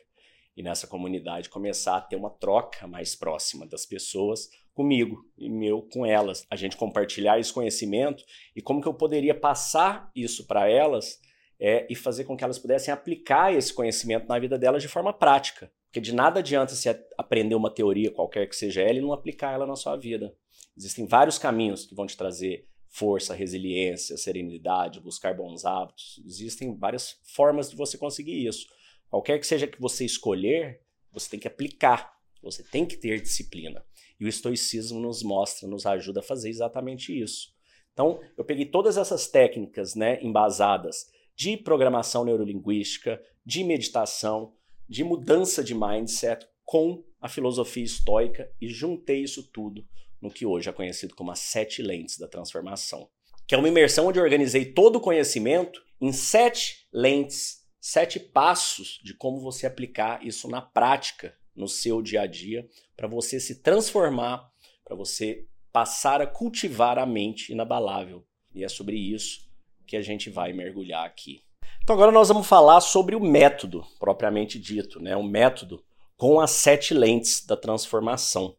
[0.57, 5.83] e nessa comunidade começar a ter uma troca mais próxima das pessoas comigo e meu
[5.83, 6.47] com elas.
[6.51, 11.21] A gente compartilhar esse conhecimento e como que eu poderia passar isso para elas
[11.61, 15.13] é, e fazer com que elas pudessem aplicar esse conhecimento na vida delas de forma
[15.13, 15.71] prática.
[15.87, 19.53] Porque de nada adianta se aprender uma teoria, qualquer que seja ela, e não aplicar
[19.53, 20.35] ela na sua vida.
[20.77, 26.21] Existem vários caminhos que vão te trazer força, resiliência, serenidade, buscar bons hábitos.
[26.27, 28.67] Existem várias formas de você conseguir isso.
[29.09, 30.81] Qualquer que seja que você escolher,
[31.13, 33.85] você tem que aplicar, você tem que ter disciplina.
[34.19, 37.53] E o estoicismo nos mostra, nos ajuda a fazer exatamente isso.
[37.93, 44.55] Então, eu peguei todas essas técnicas né, embasadas de programação neurolinguística, de meditação,
[44.89, 49.85] de mudança de mindset com a filosofia estoica e juntei isso tudo
[50.21, 53.09] no que hoje é conhecido como as sete lentes da transformação,
[53.47, 59.01] que é uma imersão onde eu organizei todo o conhecimento em sete lentes, sete passos
[59.03, 63.63] de como você aplicar isso na prática, no seu dia a dia, para você se
[63.63, 64.51] transformar,
[64.85, 68.25] para você passar a cultivar a mente inabalável.
[68.55, 69.51] E é sobre isso
[69.87, 71.43] que a gente vai mergulhar aqui.
[71.83, 75.17] Então agora nós vamos falar sobre o método propriamente dito, né?
[75.17, 75.83] O método
[76.17, 78.57] com as sete lentes da transformação.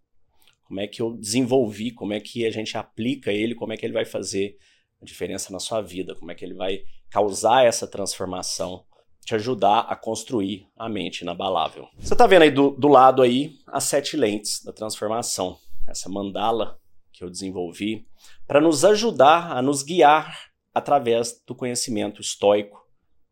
[0.66, 3.86] Como é que eu desenvolvi, como é que a gente aplica ele, como é que
[3.86, 4.58] ele vai fazer
[5.02, 8.84] a diferença na sua vida, como é que ele vai causar essa transformação,
[9.26, 11.88] te ajudar a construir a mente inabalável.
[11.98, 15.58] Você está vendo aí do, do lado aí as sete lentes da transformação,
[15.88, 16.78] essa mandala
[17.12, 18.06] que eu desenvolvi
[18.46, 22.84] para nos ajudar a nos guiar através do conhecimento estoico,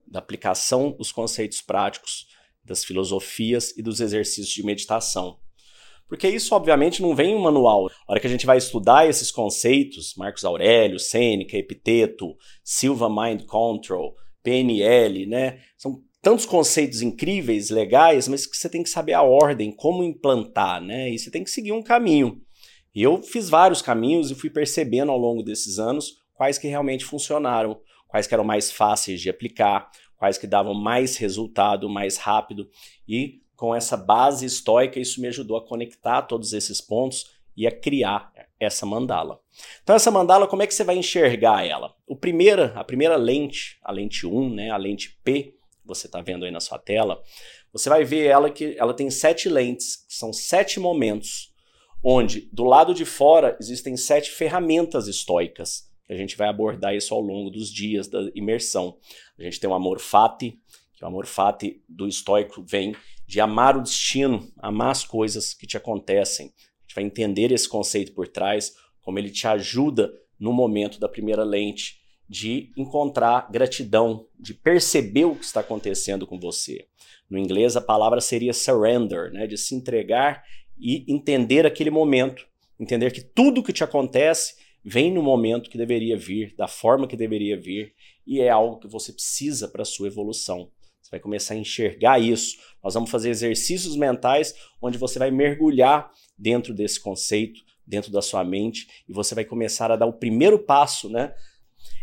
[0.08, 2.28] da aplicação dos conceitos práticos,
[2.64, 5.40] das filosofias e dos exercícios de meditação.
[6.08, 7.88] Porque isso, obviamente, não vem em um manual.
[8.06, 13.46] A hora que a gente vai estudar esses conceitos, Marcos Aurélio, Sêneca, Epiteto, Silva Mind
[13.46, 15.60] Control, PNL, né?
[15.78, 20.82] São tantos conceitos incríveis, legais, mas que você tem que saber a ordem, como implantar,
[20.82, 21.10] né?
[21.10, 22.42] E você tem que seguir um caminho.
[22.94, 27.06] E eu fiz vários caminhos e fui percebendo ao longo desses anos quais que realmente
[27.06, 32.70] funcionaram, quais que eram mais fáceis de aplicar, quais que davam mais resultado mais rápido
[33.08, 37.26] e com essa base estoica, isso me ajudou a conectar todos esses pontos
[37.56, 39.40] e a criar essa mandala.
[39.84, 41.96] Então essa mandala, como é que você vai enxergar ela?
[42.08, 46.22] O primeira, a primeira lente, a lente 1, né, a lente P, que você está
[46.22, 47.22] vendo aí na sua tela,
[47.74, 51.54] você vai ver ela que ela tem sete lentes, são sete momentos,
[52.04, 57.22] onde do lado de fora existem sete ferramentas estoicas, a gente vai abordar isso ao
[57.22, 58.98] longo dos dias da imersão.
[59.40, 60.60] A gente tem o amor fati,
[60.94, 62.94] que o amor fati do estoico vem
[63.26, 66.48] de amar o destino, amar as coisas que te acontecem.
[66.48, 71.10] A gente vai entender esse conceito por trás, como ele te ajuda no momento da
[71.10, 76.88] primeira lente de encontrar gratidão, de perceber o que está acontecendo com você.
[77.30, 80.44] No inglês a palavra seria surrender, né, de se entregar
[80.80, 82.48] e entender aquele momento,
[82.80, 87.16] entender que tudo que te acontece vem no momento que deveria vir, da forma que
[87.16, 87.94] deveria vir,
[88.26, 90.72] e é algo que você precisa para a sua evolução
[91.12, 92.58] vai começar a enxergar isso.
[92.82, 98.44] Nós vamos fazer exercícios mentais onde você vai mergulhar dentro desse conceito, dentro da sua
[98.44, 101.34] mente, e você vai começar a dar o primeiro passo, né?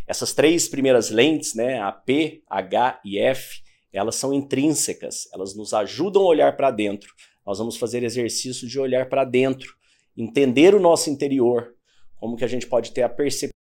[0.06, 3.62] Essas três primeiras lentes, né, a P, H e F,
[3.92, 7.14] elas são intrínsecas, elas nos ajudam a olhar para dentro.
[7.46, 9.74] Nós vamos fazer exercício de olhar para dentro,
[10.16, 11.74] entender o nosso interior,
[12.16, 13.57] como que a gente pode ter a percepção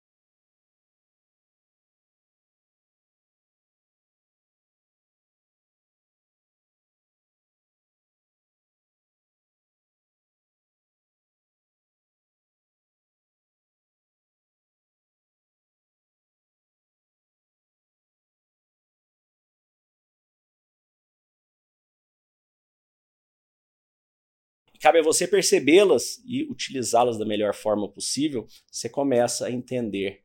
[24.87, 28.47] cabe a você percebê-las e utilizá-las da melhor forma possível.
[28.71, 30.23] Você começa a entender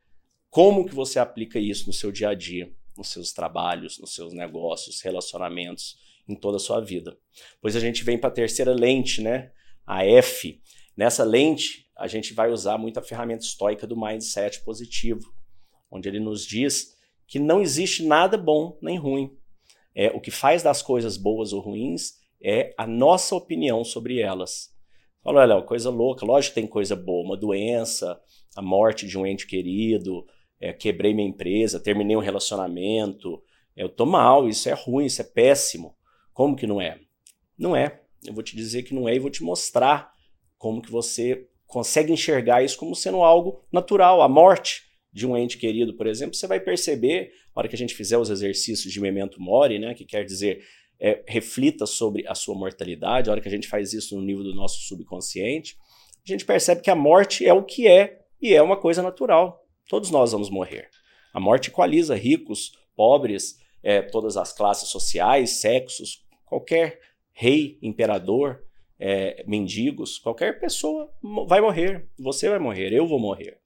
[0.51, 4.34] como que você aplica isso no seu dia a dia, nos seus trabalhos, nos seus
[4.34, 5.97] negócios, relacionamentos,
[6.30, 7.18] em toda a sua vida.
[7.59, 9.51] Pois a gente vem para a terceira lente, né?
[9.84, 10.62] A F.
[10.95, 15.34] Nessa lente, a gente vai usar muito a ferramenta estoica do mindset positivo,
[15.89, 16.95] onde ele nos diz
[17.26, 19.36] que não existe nada bom nem ruim.
[19.95, 24.72] É, o que faz das coisas boas ou ruins é a nossa opinião sobre elas.
[25.24, 26.26] Olha, Léo, coisa louca.
[26.26, 28.20] Lógico que tem coisa boa, uma doença,
[28.56, 30.26] a morte de um ente querido,
[30.60, 33.42] é, quebrei minha empresa, terminei um relacionamento,
[33.76, 35.96] eu tô mal, isso é ruim, isso é péssimo.
[36.34, 37.00] Como que não é?
[37.58, 38.02] Não é.
[38.26, 40.12] Eu vou te dizer que não é e vou te mostrar
[40.58, 44.22] como que você consegue enxergar isso como sendo algo natural.
[44.22, 47.78] A morte de um ente querido, por exemplo, você vai perceber, na hora que a
[47.78, 50.64] gente fizer os exercícios de memento mori, né, que quer dizer
[51.02, 54.43] é, reflita sobre a sua mortalidade, a hora que a gente faz isso no nível
[54.43, 55.76] do nosso subconsciente,
[56.24, 59.66] a gente percebe que a morte é o que é e é uma coisa natural.
[59.89, 60.89] Todos nós vamos morrer.
[61.34, 66.99] A morte equaliza ricos, pobres, é, todas as classes sociais, sexos, qualquer
[67.34, 68.64] rei, imperador,
[68.99, 71.12] é, mendigos, qualquer pessoa
[71.47, 72.08] vai morrer.
[72.20, 73.58] Você vai morrer, eu vou morrer.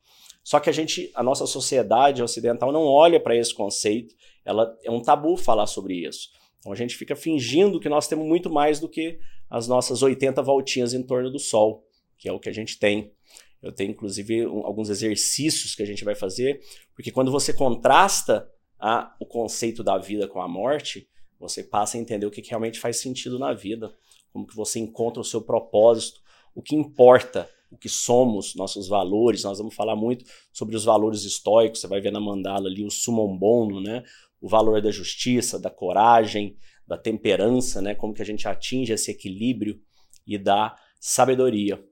[0.41, 4.15] Só que a gente, a nossa sociedade ocidental não olha para esse conceito.
[4.45, 6.29] Ela é um tabu falar sobre isso.
[6.65, 10.41] Então a gente fica fingindo que nós temos muito mais do que as nossas 80
[10.41, 11.85] voltinhas em torno do Sol,
[12.17, 13.13] que é o que a gente tem.
[13.61, 16.59] Eu tenho inclusive um, alguns exercícios que a gente vai fazer,
[16.95, 18.49] porque quando você contrasta
[18.79, 21.07] a, o conceito da vida com a morte,
[21.39, 23.93] você passa a entender o que, que realmente faz sentido na vida
[24.33, 26.19] como que você encontra o seu propósito,
[26.55, 29.43] o que importa, o que somos, nossos valores.
[29.43, 32.89] Nós vamos falar muito sobre os valores estoicos, você vai ver na mandala ali o
[32.89, 34.03] summum bono, né?
[34.41, 36.57] O valor da justiça, da coragem,
[36.87, 37.95] da temperança, né?
[37.95, 39.79] Como que a gente atinge esse equilíbrio
[40.25, 41.83] e da sabedoria.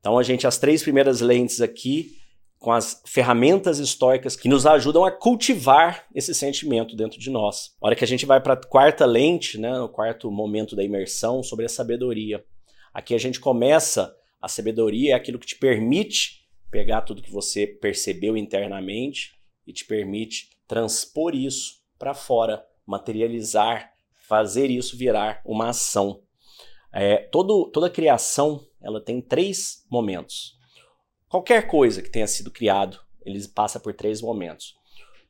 [0.00, 2.16] Então a gente as três primeiras lentes aqui
[2.58, 7.74] com as ferramentas estoicas que nos ajudam a cultivar esse sentimento dentro de nós.
[7.82, 10.84] A hora que a gente vai para a quarta lente, né, o quarto momento da
[10.84, 12.44] imersão, sobre a sabedoria.
[12.94, 17.66] Aqui a gente começa, a sabedoria é aquilo que te permite pegar tudo que você
[17.66, 19.32] percebeu internamente
[19.66, 23.92] e te permite transpor isso para fora, materializar,
[24.26, 26.20] fazer isso virar uma ação.
[26.92, 30.58] É, todo, toda criação ela tem três momentos.
[31.28, 34.74] Qualquer coisa que tenha sido criado, ele passa por três momentos.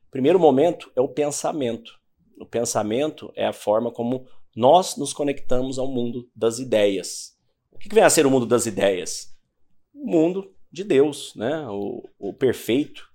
[0.07, 1.93] O primeiro momento é o pensamento.
[2.39, 7.37] O pensamento é a forma como nós nos conectamos ao mundo das ideias.
[7.71, 9.37] O que vem a ser o mundo das ideias?
[9.93, 11.67] O mundo de Deus, né?
[11.67, 13.07] o, o perfeito.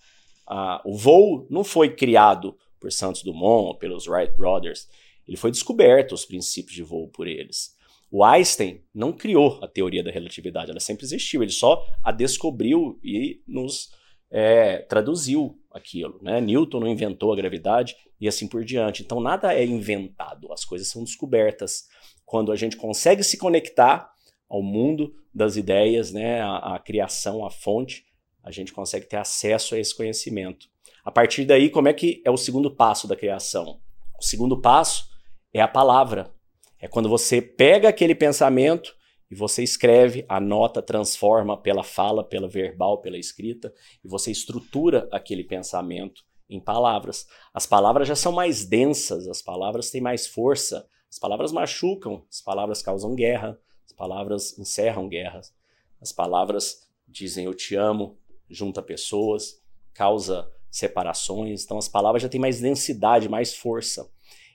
[0.47, 4.89] Ah, o voo não foi criado por Santos Dumont pelos Wright Brothers.
[5.26, 7.76] Ele foi descoberto, os princípios de voo, por eles.
[8.11, 12.99] O Einstein não criou a teoria da relatividade, ela sempre existiu, ele só a descobriu
[13.05, 13.91] e nos
[14.31, 16.18] é, traduziu aquilo.
[16.22, 16.41] Né?
[16.41, 19.03] Newton não inventou a gravidade e assim por diante.
[19.03, 21.87] Então nada é inventado, as coisas são descobertas.
[22.24, 24.11] Quando a gente consegue se conectar
[24.49, 28.07] ao mundo das ideias, né, a, a criação, a fonte,
[28.43, 30.68] a gente consegue ter acesso a esse conhecimento.
[31.09, 33.81] A partir daí, como é que é o segundo passo da criação?
[34.21, 35.09] O segundo passo
[35.55, 36.35] é a palavra.
[36.79, 38.95] É quando você pega aquele pensamento
[39.31, 43.73] e você escreve, anota, transforma pela fala, pela verbal, pela escrita,
[44.05, 47.27] e você estrutura aquele pensamento em palavras.
[47.55, 52.43] As palavras já são mais densas, as palavras têm mais força, as palavras machucam, as
[52.43, 55.55] palavras causam guerra, as palavras encerram guerras,
[56.03, 58.19] as palavras dizem eu te amo,
[58.51, 59.59] junta pessoas,
[59.95, 61.64] causa separações.
[61.64, 64.09] Então as palavras já têm mais densidade, mais força.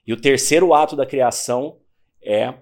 [0.05, 1.79] E o terceiro ato da criação
[2.21, 2.53] é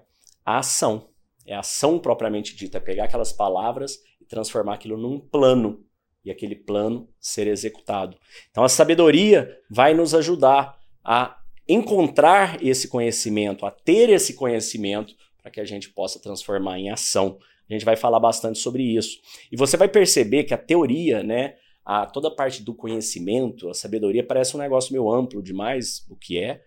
[0.44, 1.08] a ação.
[1.46, 5.84] É a ação propriamente dita, é pegar aquelas palavras e transformar aquilo num plano
[6.24, 8.16] e aquele plano ser executado.
[8.50, 11.36] Então a sabedoria vai nos ajudar a
[11.68, 17.38] encontrar esse conhecimento, a ter esse conhecimento para que a gente possa transformar em ação.
[17.68, 19.18] A gente vai falar bastante sobre isso.
[19.50, 23.74] E você vai perceber que a teoria, né, a toda a parte do conhecimento, a
[23.74, 26.62] sabedoria parece um negócio meio amplo demais, o que é,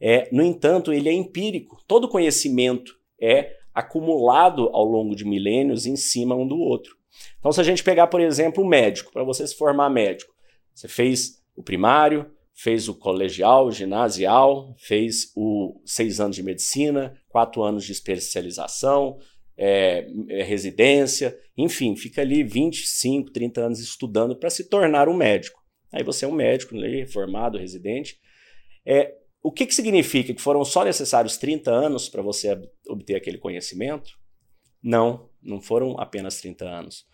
[0.00, 1.82] é, no entanto, ele é empírico.
[1.86, 6.96] Todo conhecimento é acumulado ao longo de milênios em cima um do outro.
[7.38, 10.32] Então, se a gente pegar, por exemplo, um médico, para você se formar médico,
[10.74, 17.14] você fez o primário, fez o colegial, o ginasial, fez o seis anos de medicina,
[17.28, 19.18] quatro anos de especialização,
[19.62, 25.60] é, é residência, enfim, fica ali 25, 30 anos estudando para se tornar um médico.
[25.92, 28.18] Aí você é um médico, né, formado, residente.
[28.86, 30.32] É, o que, que significa?
[30.32, 32.58] Que foram só necessários 30 anos para você
[32.88, 34.18] obter aquele conhecimento?
[34.82, 35.28] Não.
[35.42, 37.04] Não foram apenas 30 anos.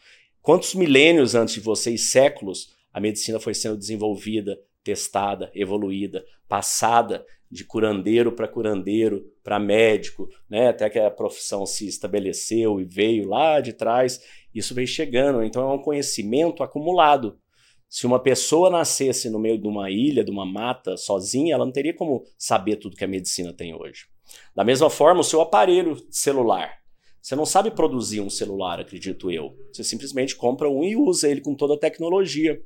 [0.40, 7.64] Quantos milênios antes de vocês, séculos, a medicina foi sendo desenvolvida, testada, evoluída, passada de
[7.64, 10.68] curandeiro para curandeiro, para médico, né?
[10.68, 14.20] até que a profissão se estabeleceu e veio lá de trás,
[14.54, 15.42] isso veio chegando.
[15.42, 17.38] Então é um conhecimento acumulado.
[17.88, 21.72] Se uma pessoa nascesse no meio de uma ilha, de uma mata, sozinha, ela não
[21.72, 24.06] teria como saber tudo que a medicina tem hoje.
[24.54, 26.80] Da mesma forma, o seu aparelho celular.
[27.22, 29.56] Você não sabe produzir um celular, acredito eu.
[29.72, 32.60] Você simplesmente compra um e usa ele com toda a tecnologia.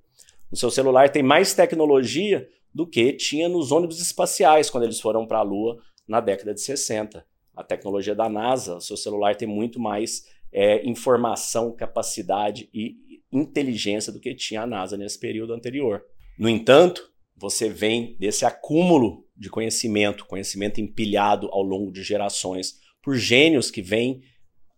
[0.50, 5.26] O seu celular tem mais tecnologia do que tinha nos ônibus espaciais quando eles foram
[5.26, 7.24] para a Lua na década de 60.
[7.54, 12.96] A tecnologia da NASA, seu celular tem muito mais é, informação, capacidade e
[13.32, 16.02] inteligência do que tinha a NASA nesse período anterior.
[16.38, 23.16] No entanto, você vem desse acúmulo de conhecimento, conhecimento empilhado ao longo de gerações, por
[23.16, 24.22] gênios que vêm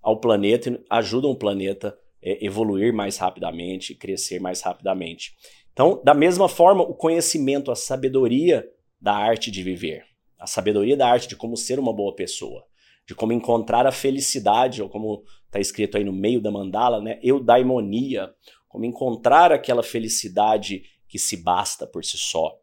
[0.00, 5.34] ao planeta e ajudam o planeta a é, evoluir mais rapidamente, crescer mais rapidamente.
[5.72, 8.68] Então, da mesma forma, o conhecimento, a sabedoria
[9.00, 10.04] da arte de viver,
[10.38, 12.64] a sabedoria da arte de como ser uma boa pessoa,
[13.06, 17.18] de como encontrar a felicidade, ou como está escrito aí no meio da mandala, né?
[17.22, 18.32] Eudaimonia,
[18.68, 22.58] como encontrar aquela felicidade que se basta por si só,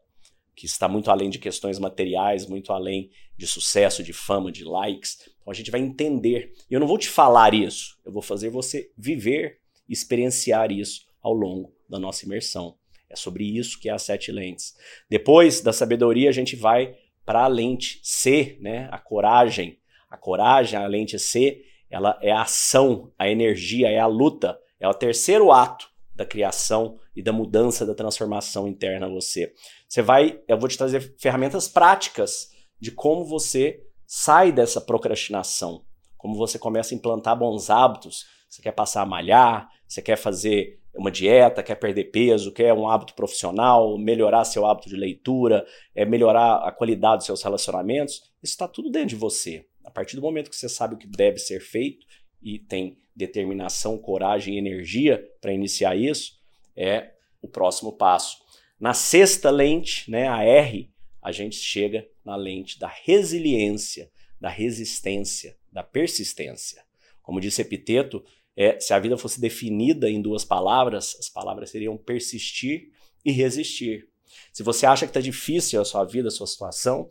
[0.56, 5.18] que está muito além de questões materiais, muito além de sucesso, de fama, de likes.
[5.40, 6.52] Então a gente vai entender.
[6.70, 11.32] E eu não vou te falar isso, eu vou fazer você viver, experienciar isso ao
[11.32, 12.76] longo da nossa imersão.
[13.10, 14.74] É sobre isso que é as sete lentes.
[15.08, 16.94] Depois da sabedoria, a gente vai
[17.26, 18.88] para a lente C, né?
[18.92, 19.78] A coragem.
[20.08, 24.58] A coragem, a lente C, ela é a ação, a energia, é a luta.
[24.78, 29.52] É o terceiro ato da criação e da mudança, da transformação interna a você.
[29.88, 32.50] Você vai, eu vou te trazer ferramentas práticas
[32.80, 35.84] de como você sai dessa procrastinação,
[36.16, 38.26] como você começa a implantar bons hábitos.
[38.48, 42.88] Você quer passar a malhar, você quer fazer uma dieta, quer perder peso, quer um
[42.88, 45.64] hábito profissional, melhorar seu hábito de leitura,
[45.94, 49.66] é melhorar a qualidade dos seus relacionamentos, isso está tudo dentro de você.
[49.84, 52.04] A partir do momento que você sabe o que deve ser feito
[52.42, 56.38] e tem determinação, coragem e energia para iniciar isso,
[56.76, 58.38] é o próximo passo.
[58.78, 60.90] Na sexta lente, né, a R,
[61.22, 64.10] a gente chega na lente da resiliência,
[64.40, 66.82] da resistência, da persistência.
[67.22, 68.24] Como disse Epiteto,
[68.60, 72.90] é, se a vida fosse definida em duas palavras, as palavras seriam persistir
[73.24, 74.06] e resistir.
[74.52, 77.08] Se você acha que está difícil a sua vida, a sua situação,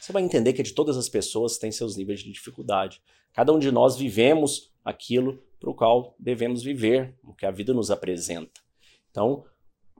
[0.00, 3.02] você vai entender que de todas as pessoas tem seus níveis de dificuldade.
[3.32, 7.74] Cada um de nós vivemos aquilo para o qual devemos viver, o que a vida
[7.74, 8.60] nos apresenta.
[9.10, 9.44] Então,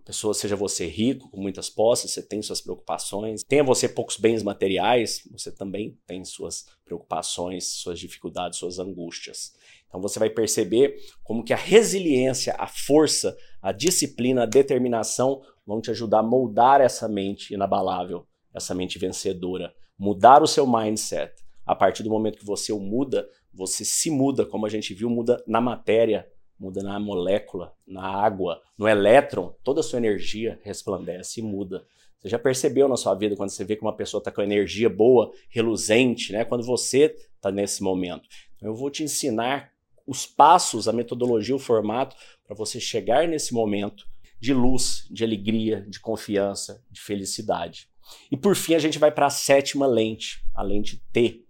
[0.05, 3.43] pessoa, seja você rico, com muitas posses, você tem suas preocupações.
[3.43, 9.53] Tenha você poucos bens materiais, você também tem suas preocupações, suas dificuldades, suas angústias.
[9.91, 15.81] Então você vai perceber como que a resiliência, a força, a disciplina, a determinação vão
[15.81, 18.25] te ajudar a moldar essa mente inabalável,
[18.55, 21.35] essa mente vencedora, mudar o seu mindset.
[21.67, 25.11] A partir do momento que você o muda, você se muda, como a gente viu,
[25.11, 26.27] muda na matéria,
[26.59, 31.85] muda na molécula, na água, no elétron, toda a sua energia resplandece e muda.
[32.19, 34.91] Você já percebeu na sua vida quando você vê que uma pessoa está com energia
[34.91, 36.45] boa, reluzente, né?
[36.45, 38.29] Quando você está nesse momento.
[38.57, 39.73] Então, eu vou te ensinar
[40.07, 44.07] os passos, a metodologia, o formato para você chegar nesse momento
[44.41, 47.89] de luz, de alegria, de confiança, de felicidade.
[48.31, 51.45] E por fim, a gente vai para a sétima lente, a lente T,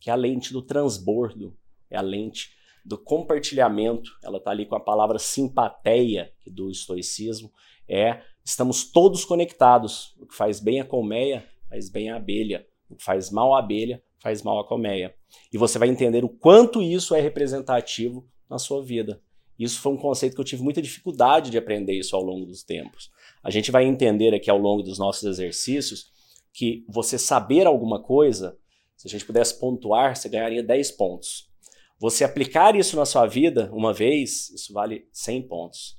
[0.00, 1.56] que é a lente do transbordo,
[1.90, 2.50] é a lente
[2.84, 4.10] do compartilhamento.
[4.22, 7.52] Ela está ali com a palavra simpatia do estoicismo.
[7.88, 10.14] É estamos todos conectados.
[10.20, 12.66] O que faz bem a colmeia faz bem a abelha.
[12.88, 15.14] O que faz mal a abelha faz mal à colmeia.
[15.52, 19.22] E você vai entender o quanto isso é representativo na sua vida.
[19.56, 22.64] Isso foi um conceito que eu tive muita dificuldade de aprender isso ao longo dos
[22.64, 23.08] tempos.
[23.40, 26.10] A gente vai entender aqui ao longo dos nossos exercícios
[26.52, 28.58] que você saber alguma coisa,
[28.96, 31.48] se a gente pudesse pontuar, você ganharia 10 pontos.
[31.96, 35.96] Você aplicar isso na sua vida uma vez, isso vale 100 pontos.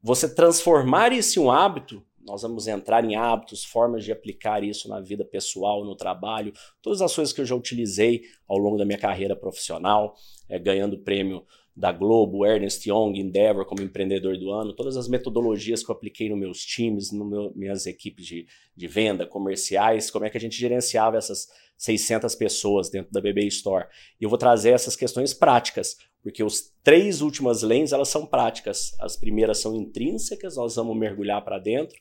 [0.00, 4.88] Você transformar isso em um hábito, nós vamos entrar em hábitos, formas de aplicar isso
[4.88, 8.84] na vida pessoal, no trabalho, todas as coisas que eu já utilizei ao longo da
[8.84, 10.14] minha carreira profissional,
[10.48, 11.44] é, ganhando prêmio
[11.76, 16.28] da Globo, Ernest Young, Endeavor como empreendedor do ano, todas as metodologias que eu apliquei
[16.28, 18.46] nos meus times, nas minhas equipes de,
[18.76, 23.46] de venda, comerciais, como é que a gente gerenciava essas 600 pessoas dentro da BB
[23.48, 23.86] Store.
[24.20, 28.94] E eu vou trazer essas questões práticas, porque os três últimas lentes elas são práticas.
[29.00, 31.98] As primeiras são intrínsecas, nós vamos mergulhar para dentro.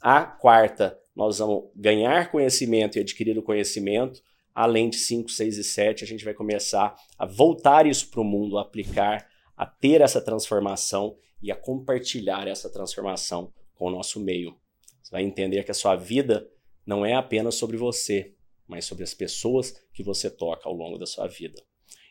[0.00, 4.22] A quarta, nós vamos ganhar conhecimento e adquirir o conhecimento.
[4.54, 8.24] Além de 5, 6 e 7, a gente vai começar a voltar isso para o
[8.24, 14.18] mundo, a aplicar, a ter essa transformação e a compartilhar essa transformação com o nosso
[14.18, 14.56] meio.
[15.02, 16.48] Você vai entender que a sua vida
[16.86, 18.34] não é apenas sobre você,
[18.66, 21.62] mas sobre as pessoas que você toca ao longo da sua vida.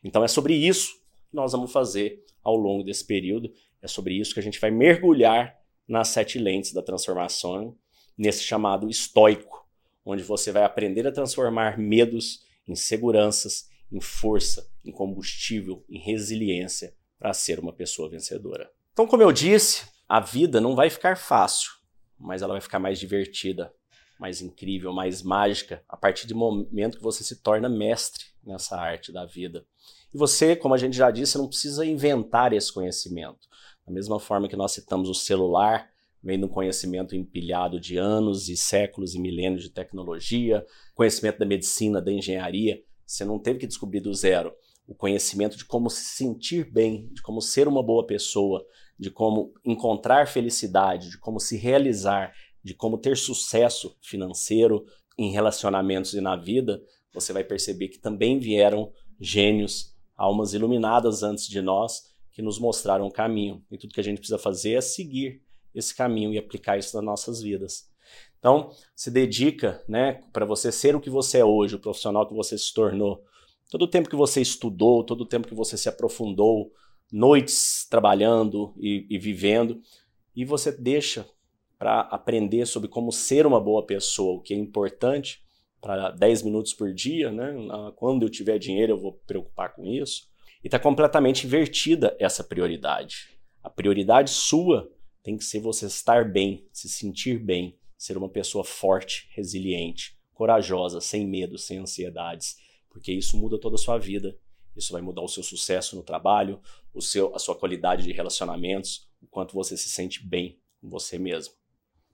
[0.04, 0.94] Então é sobre isso
[1.28, 4.70] que nós vamos fazer ao longo desse período, é sobre isso que a gente vai
[4.70, 5.59] mergulhar
[5.90, 7.76] nas sete lentes da transformação,
[8.16, 9.68] nesse chamado estoico,
[10.06, 16.96] onde você vai aprender a transformar medos em seguranças, em força, em combustível, em resiliência
[17.18, 18.72] para ser uma pessoa vencedora.
[18.94, 21.72] Então, como eu disse, a vida não vai ficar fácil,
[22.18, 23.74] mas ela vai ficar mais divertida,
[24.20, 29.12] mais incrível, mais mágica a partir do momento que você se torna mestre nessa arte
[29.12, 29.66] da vida.
[30.14, 33.48] E você, como a gente já disse, não precisa inventar esse conhecimento.
[33.90, 35.90] Da mesma forma que nós citamos o celular,
[36.22, 40.64] vem do conhecimento empilhado de anos e séculos e milênios de tecnologia,
[40.94, 42.80] conhecimento da medicina, da engenharia.
[43.04, 44.54] Você não teve que descobrir do zero
[44.86, 48.64] o conhecimento de como se sentir bem, de como ser uma boa pessoa,
[48.98, 52.32] de como encontrar felicidade, de como se realizar,
[52.64, 54.86] de como ter sucesso financeiro
[55.18, 56.80] em relacionamentos e na vida,
[57.12, 62.09] você vai perceber que também vieram gênios, almas iluminadas antes de nós
[62.40, 63.62] que nos mostraram o caminho.
[63.70, 65.44] E tudo que a gente precisa fazer é seguir
[65.76, 67.92] esse caminho e aplicar isso nas nossas vidas.
[68.40, 72.34] Então, se dedica, né, para você ser o que você é hoje, o profissional que
[72.34, 73.22] você se tornou.
[73.70, 76.72] Todo o tempo que você estudou, todo o tempo que você se aprofundou,
[77.12, 79.82] noites trabalhando e, e vivendo,
[80.34, 81.28] e você deixa
[81.78, 85.42] para aprender sobre como ser uma boa pessoa, o que é importante
[85.82, 87.54] para 10 minutos por dia, né?
[87.98, 90.30] Quando eu tiver dinheiro eu vou preocupar com isso.
[90.64, 93.40] E está completamente invertida essa prioridade.
[93.64, 94.92] A prioridade sua
[95.24, 101.02] tem que ser você estar bem, se sentir bem, ser uma pessoa forte, resiliente, corajosa,
[101.02, 102.58] sem medo, sem ansiedades,
[102.90, 104.38] porque isso muda toda a sua vida.
[104.76, 106.62] Isso vai mudar o seu sucesso no trabalho,
[106.94, 111.18] o seu, a sua qualidade de relacionamentos, o quanto você se sente bem com você
[111.20, 111.54] mesmo.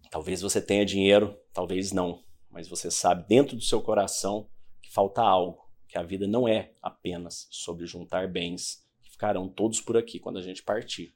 [0.10, 4.50] Talvez você tenha dinheiro, talvez não, mas você sabe dentro do seu coração
[4.82, 5.65] que falta algo,
[5.96, 10.38] que a vida não é apenas sobre juntar bens que ficarão todos por aqui quando
[10.38, 11.14] a gente partir.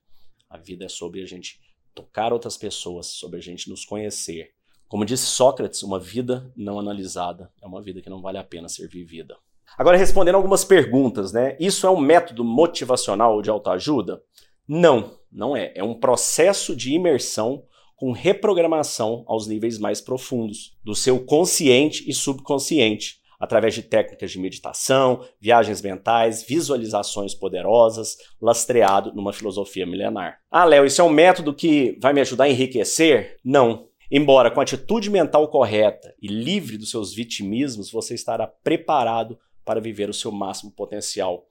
[0.49, 1.59] A vida é sobre a gente
[1.93, 4.53] tocar outras pessoas, sobre a gente nos conhecer.
[4.87, 8.69] Como disse Sócrates, uma vida não analisada é uma vida que não vale a pena
[8.69, 9.35] ser vivida.
[9.77, 11.57] Agora, respondendo algumas perguntas, né?
[11.59, 14.23] Isso é um método motivacional de autoajuda?
[14.65, 15.73] Não, não é.
[15.75, 17.65] É um processo de imersão
[17.97, 24.39] com reprogramação aos níveis mais profundos do seu consciente e subconsciente, através de técnicas de
[24.39, 30.39] meditação, viagens mentais, visualizações poderosas, lastreado numa filosofia milenar.
[30.51, 33.37] Ah, Léo, isso é um método que vai me ajudar a enriquecer?
[33.43, 33.87] Não.
[34.11, 39.79] Embora com a atitude mental correta e livre dos seus vitimismos, você estará preparado para
[39.79, 41.45] viver o seu máximo potencial.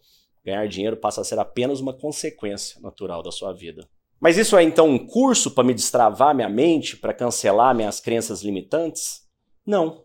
[0.45, 3.89] Ganhar dinheiro passa a ser apenas uma consequência natural da sua vida.
[4.21, 8.43] Mas isso é então um curso para me destravar minha mente, para cancelar minhas crenças
[8.43, 9.23] limitantes?
[9.65, 10.05] Não.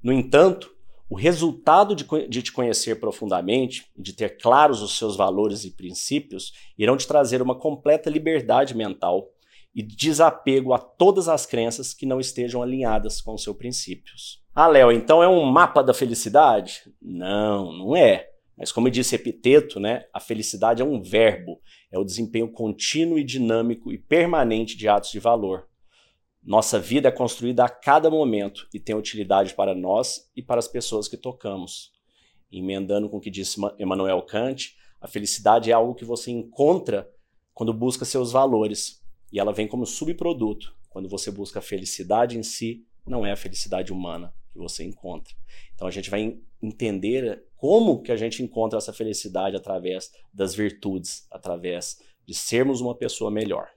[0.00, 0.72] No entanto,
[1.10, 6.52] o resultado de, de, te conhecer profundamente, de ter claros os seus valores e princípios,
[6.78, 9.28] irão te trazer uma completa liberdade mental
[9.74, 14.40] e desapego a todas as crenças que não estejam alinhadas com os seus princípios.
[14.54, 16.82] Ah, Léo, então é um mapa da felicidade?
[17.02, 18.28] Não, não é.
[18.56, 23.24] Mas como disse Epiteto, né, a felicidade é um verbo, é o desempenho contínuo e
[23.24, 25.69] dinâmico e permanente de atos de valor.
[26.42, 30.66] Nossa vida é construída a cada momento e tem utilidade para nós e para as
[30.66, 31.92] pessoas que tocamos.
[32.50, 37.10] Emendando com o que disse Emmanuel Kant, a felicidade é algo que você encontra
[37.52, 40.74] quando busca seus valores e ela vem como subproduto.
[40.88, 45.34] Quando você busca a felicidade em si, não é a felicidade humana que você encontra.
[45.74, 51.26] Então a gente vai entender como que a gente encontra essa felicidade através das virtudes,
[51.30, 53.68] através de sermos uma pessoa melhor.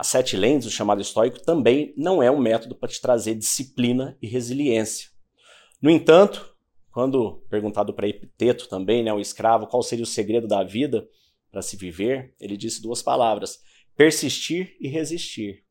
[0.00, 4.16] As sete lentes, o chamado estoico, também não é um método para te trazer disciplina
[4.22, 5.10] e resiliência.
[5.78, 6.56] No entanto,
[6.90, 11.06] quando perguntado para Epiteto também, né, o escravo, qual seria o segredo da vida
[11.52, 13.60] para se viver, ele disse duas palavras:
[13.94, 15.64] persistir e resistir.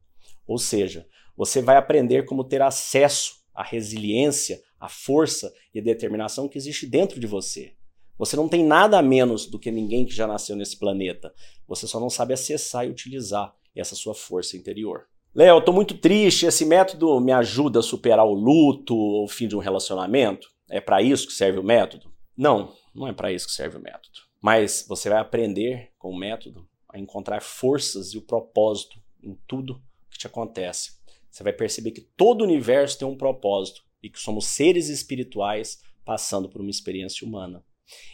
[0.46, 6.48] Ou seja, você vai aprender como ter acesso à resiliência, a força e a determinação
[6.48, 7.74] que existe dentro de você.
[8.16, 11.34] Você não tem nada a menos do que ninguém que já nasceu nesse planeta.
[11.68, 15.08] Você só não sabe acessar e utilizar essa sua força interior.
[15.34, 19.48] Léo, tô muito triste, esse método me ajuda a superar o luto ou o fim
[19.48, 20.50] de um relacionamento?
[20.70, 22.12] É para isso que serve o método?
[22.36, 24.20] Não, não é para isso que serve o método.
[24.42, 29.82] Mas você vai aprender com o método a encontrar forças e o propósito em tudo
[30.10, 30.94] que te acontece.
[31.30, 35.82] Você vai perceber que todo o universo tem um propósito e que somos seres espirituais
[36.04, 37.64] passando por uma experiência humana.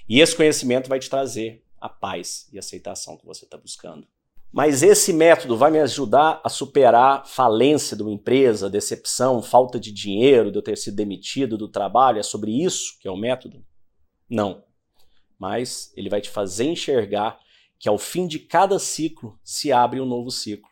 [0.07, 4.07] E esse conhecimento vai te trazer a paz e aceitação que você está buscando.
[4.55, 9.91] Mas esse método vai me ajudar a superar falência de uma empresa, decepção, falta de
[9.91, 12.19] dinheiro, de eu ter sido demitido do trabalho?
[12.19, 13.65] É sobre isso que é o método?
[14.29, 14.63] Não.
[15.37, 17.37] Mas ele vai te fazer enxergar
[17.77, 20.69] que ao fim de cada ciclo se abre um novo ciclo.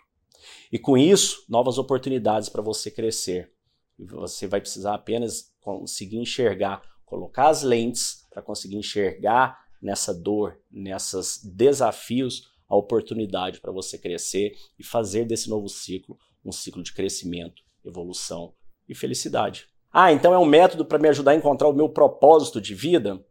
[0.72, 3.52] E com isso, novas oportunidades para você crescer.
[4.00, 10.58] E você vai precisar apenas conseguir enxergar, colocar as lentes para conseguir enxergar nessa dor,
[10.72, 16.92] nesses desafios, a oportunidade para você crescer e fazer desse novo ciclo um ciclo de
[16.92, 18.54] crescimento, evolução
[18.88, 19.68] e felicidade.
[19.92, 23.24] Ah, então é um método para me ajudar a encontrar o meu propósito de vida?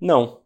[0.00, 0.42] Não.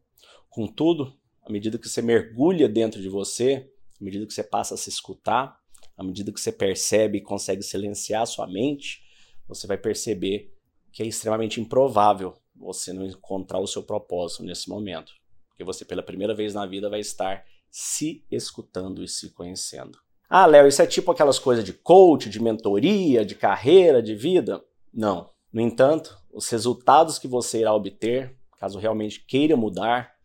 [0.49, 1.13] Contudo,
[1.43, 3.71] à medida que você mergulha dentro de você,
[4.01, 5.59] à medida que você passa a se escutar,
[5.97, 9.03] à medida que você percebe e consegue silenciar a sua mente,
[9.49, 10.53] você vai perceber
[10.93, 15.13] que é extremamente improvável você não encontrar o seu propósito nesse momento.
[15.49, 19.99] Porque você, pela primeira vez na vida, vai estar se escutando e se conhecendo.
[20.29, 24.65] Ah, Léo, isso é tipo aquelas coisas de coach, de mentoria, de carreira, de vida?
[24.93, 25.31] Não.
[25.53, 30.17] No entanto, os resultados que você irá obter, caso realmente queira mudar,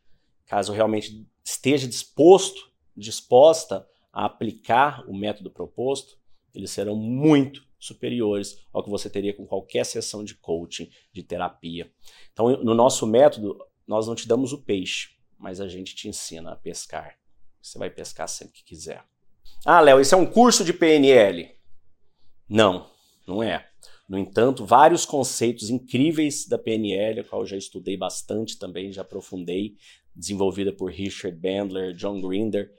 [0.48, 6.18] caso realmente esteja disposto, disposta a aplicar o método proposto,
[6.54, 11.92] eles serão muito superiores ao que você teria com qualquer sessão de coaching, de terapia.
[12.32, 16.52] Então, no nosso método, nós não te damos o peixe, mas a gente te ensina
[16.52, 17.18] a pescar.
[17.62, 19.03] Você vai pescar sempre que quiser.
[19.66, 21.49] Ah, Léo, isso é um curso de PNL?
[22.49, 22.89] Não,
[23.28, 23.68] não é.
[24.09, 29.03] No entanto, vários conceitos incríveis da PNL, a qual eu já estudei bastante também, já
[29.03, 29.76] aprofundei,
[30.14, 32.70] desenvolvida por Richard Bandler, John Grinder,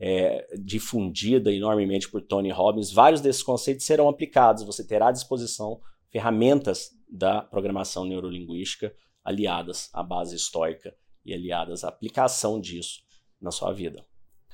[0.00, 4.64] é, difundida enormemente por Tony Robbins, vários desses conceitos serão aplicados.
[4.64, 11.88] Você terá à disposição ferramentas da programação neurolinguística aliadas à base estoica e aliadas à
[11.88, 13.00] aplicação disso
[13.40, 14.04] na sua vida.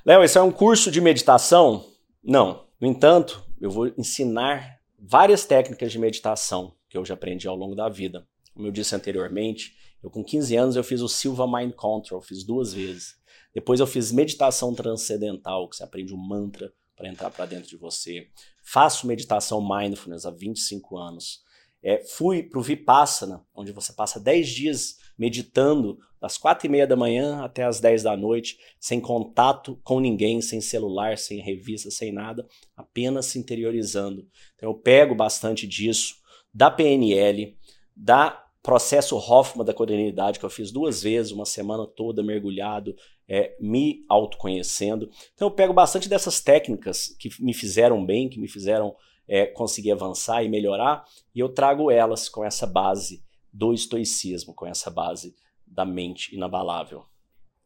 [0.07, 1.85] Léo, esse é um curso de meditação?
[2.23, 2.65] Não.
[2.81, 7.75] No entanto, eu vou ensinar várias técnicas de meditação que eu já aprendi ao longo
[7.75, 8.25] da vida.
[8.55, 12.45] Como eu disse anteriormente, eu com 15 anos eu fiz o Silva Mind Control, fiz
[12.45, 13.17] duas vezes.
[13.53, 17.77] Depois eu fiz meditação transcendental, que você aprende um mantra para entrar para dentro de
[17.77, 18.29] você.
[18.63, 21.43] Faço meditação mindfulness há 25 anos.
[21.83, 26.87] É, fui para o Vipassana, onde você passa 10 dias meditando das 4 e meia
[26.87, 31.91] da manhã até as 10 da noite, sem contato com ninguém, sem celular, sem revista,
[31.91, 32.47] sem nada,
[32.77, 34.27] apenas se interiorizando.
[34.55, 36.17] Então eu pego bastante disso,
[36.53, 37.57] da PNL,
[37.95, 42.97] da processo Hoffman da coronidade, que eu fiz duas vezes, uma semana toda mergulhado
[43.29, 45.09] é, me autoconhecendo.
[45.35, 48.97] Então eu pego bastante dessas técnicas que me fizeram bem, que me fizeram
[49.29, 51.05] é, conseguir avançar e melhorar,
[51.35, 53.25] e eu trago elas com essa base
[53.57, 55.35] do estoicismo, com essa base
[55.67, 57.05] da mente inabalável.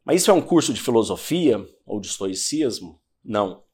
[0.04, 3.00] Mas isso é um curso de filosofia ou de estoicismo?
[3.24, 3.64] Não.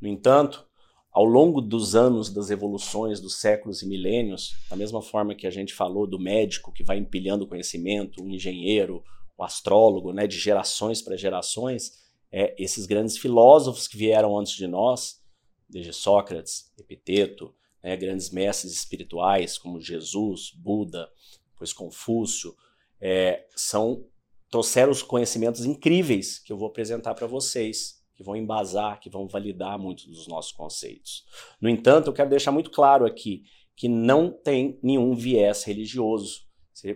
[0.00, 0.66] No entanto,
[1.10, 5.50] ao longo dos anos das evoluções, dos séculos e milênios, da mesma forma que a
[5.50, 9.02] gente falou do médico que vai empilhando conhecimento, o engenheiro,
[9.36, 11.92] o astrólogo, né, de gerações para gerações,
[12.30, 15.20] é, esses grandes filósofos que vieram antes de nós,
[15.66, 21.08] desde Sócrates, Epiteto, né, grandes mestres espirituais como Jesus, Buda,
[21.52, 22.54] depois Confúcio,
[23.00, 24.04] é, são
[24.50, 29.28] trouxeram os conhecimentos incríveis que eu vou apresentar para vocês, que vão embasar, que vão
[29.28, 31.24] validar muitos dos nossos conceitos.
[31.60, 33.44] No entanto, eu quero deixar muito claro aqui
[33.76, 36.42] que não tem nenhum viés religioso.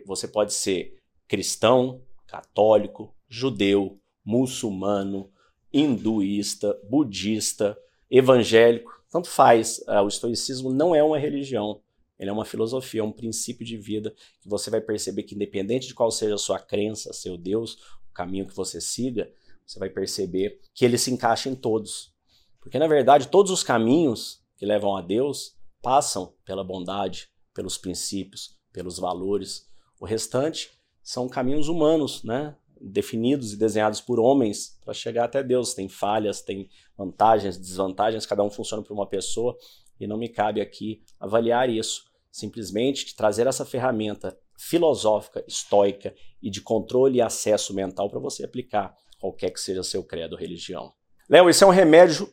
[0.06, 5.30] Você pode ser cristão, católico, judeu, muçulmano,
[5.72, 7.78] hinduísta, budista,
[8.10, 9.80] evangélico, tanto faz.
[9.86, 11.80] Ah, o estoicismo não é uma religião,
[12.18, 15.86] ele é uma filosofia, é um princípio de vida que você vai perceber que, independente
[15.86, 17.74] de qual seja a sua crença, seu Deus,
[18.10, 19.32] o caminho que você siga,
[19.64, 22.12] você vai perceber que ele se encaixa em todos.
[22.60, 28.58] Porque, na verdade, todos os caminhos que levam a Deus passam pela bondade, pelos princípios,
[28.72, 29.68] pelos valores.
[30.00, 30.72] O restante
[31.04, 32.56] são caminhos humanos, né?
[32.90, 35.74] Definidos e desenhados por homens para chegar até Deus.
[35.74, 39.56] Tem falhas, tem vantagens, desvantagens, cada um funciona para uma pessoa
[39.98, 42.04] e não me cabe aqui avaliar isso.
[42.30, 48.94] Simplesmente trazer essa ferramenta filosófica, estoica e de controle e acesso mental para você aplicar
[49.20, 50.92] qualquer que seja seu credo ou religião.
[51.28, 52.28] Léo, isso é um remédio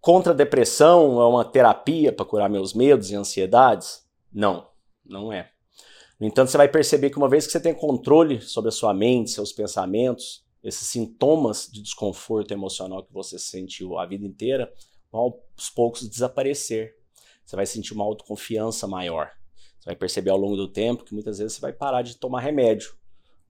[0.00, 1.20] contra a depressão?
[1.20, 4.04] É uma terapia para curar meus medos e ansiedades?
[4.32, 4.68] Não,
[5.04, 5.53] não é.
[6.18, 8.94] No entanto, você vai perceber que uma vez que você tem controle sobre a sua
[8.94, 14.72] mente, seus pensamentos, esses sintomas de desconforto emocional que você sentiu a vida inteira
[15.12, 15.20] vão
[15.56, 16.96] aos poucos desaparecer.
[17.44, 19.30] Você vai sentir uma autoconfiança maior.
[19.78, 22.40] Você vai perceber ao longo do tempo que muitas vezes você vai parar de tomar
[22.40, 22.94] remédio.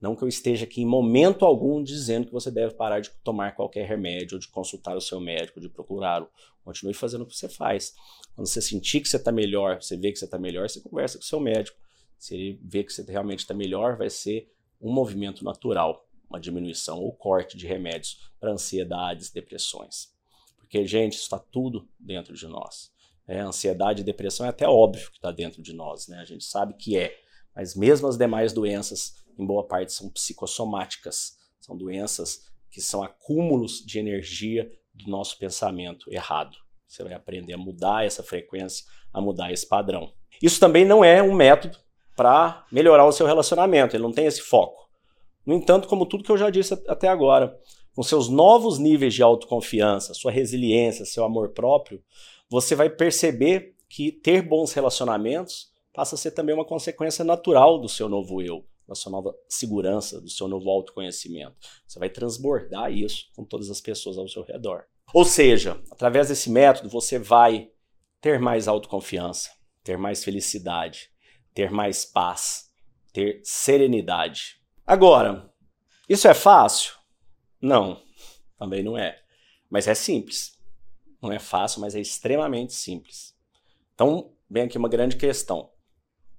[0.01, 3.55] Não que eu esteja aqui em momento algum dizendo que você deve parar de tomar
[3.55, 6.29] qualquer remédio, ou de consultar o seu médico, de procurá-lo.
[6.65, 7.95] Continue fazendo o que você faz.
[8.35, 11.17] Quando você sentir que você está melhor, você vê que você está melhor, você conversa
[11.19, 11.79] com o seu médico.
[12.19, 16.99] Se ele vê que você realmente está melhor, vai ser um movimento natural, uma diminuição
[16.99, 20.13] ou corte de remédios para ansiedades, depressões.
[20.59, 22.93] Porque, gente, isso está tudo dentro de nós.
[23.27, 26.19] É, ansiedade e depressão é até óbvio que está dentro de nós, né?
[26.19, 27.17] A gente sabe que é.
[27.55, 31.39] Mas mesmo as demais doenças, em boa parte, são psicossomáticas.
[31.61, 36.57] São doenças que são acúmulos de energia do nosso pensamento errado.
[36.87, 40.13] Você vai aprender a mudar essa frequência, a mudar esse padrão.
[40.43, 41.79] Isso também não é um método
[42.17, 44.89] para melhorar o seu relacionamento, ele não tem esse foco.
[45.45, 47.59] No entanto, como tudo que eu já disse até agora,
[47.95, 52.03] com seus novos níveis de autoconfiança, sua resiliência, seu amor próprio,
[52.49, 57.89] você vai perceber que ter bons relacionamentos passa a ser também uma consequência natural do
[57.89, 61.55] seu novo eu, da sua nova segurança, do seu novo autoconhecimento.
[61.87, 64.85] Você vai transbordar isso com todas as pessoas ao seu redor.
[65.13, 67.71] Ou seja, através desse método você vai
[68.21, 69.51] ter mais autoconfiança,
[69.85, 71.11] ter mais felicidade,
[71.55, 72.71] ter mais paz,
[73.13, 74.61] ter serenidade.
[74.87, 75.51] Agora,
[76.09, 76.95] isso é fácil?
[77.61, 78.03] Não,
[78.59, 79.23] também não é.
[79.71, 80.59] Mas é simples.
[81.23, 83.35] Não é fácil, mas é extremamente simples.
[83.95, 85.73] Então, vem aqui uma grande questão.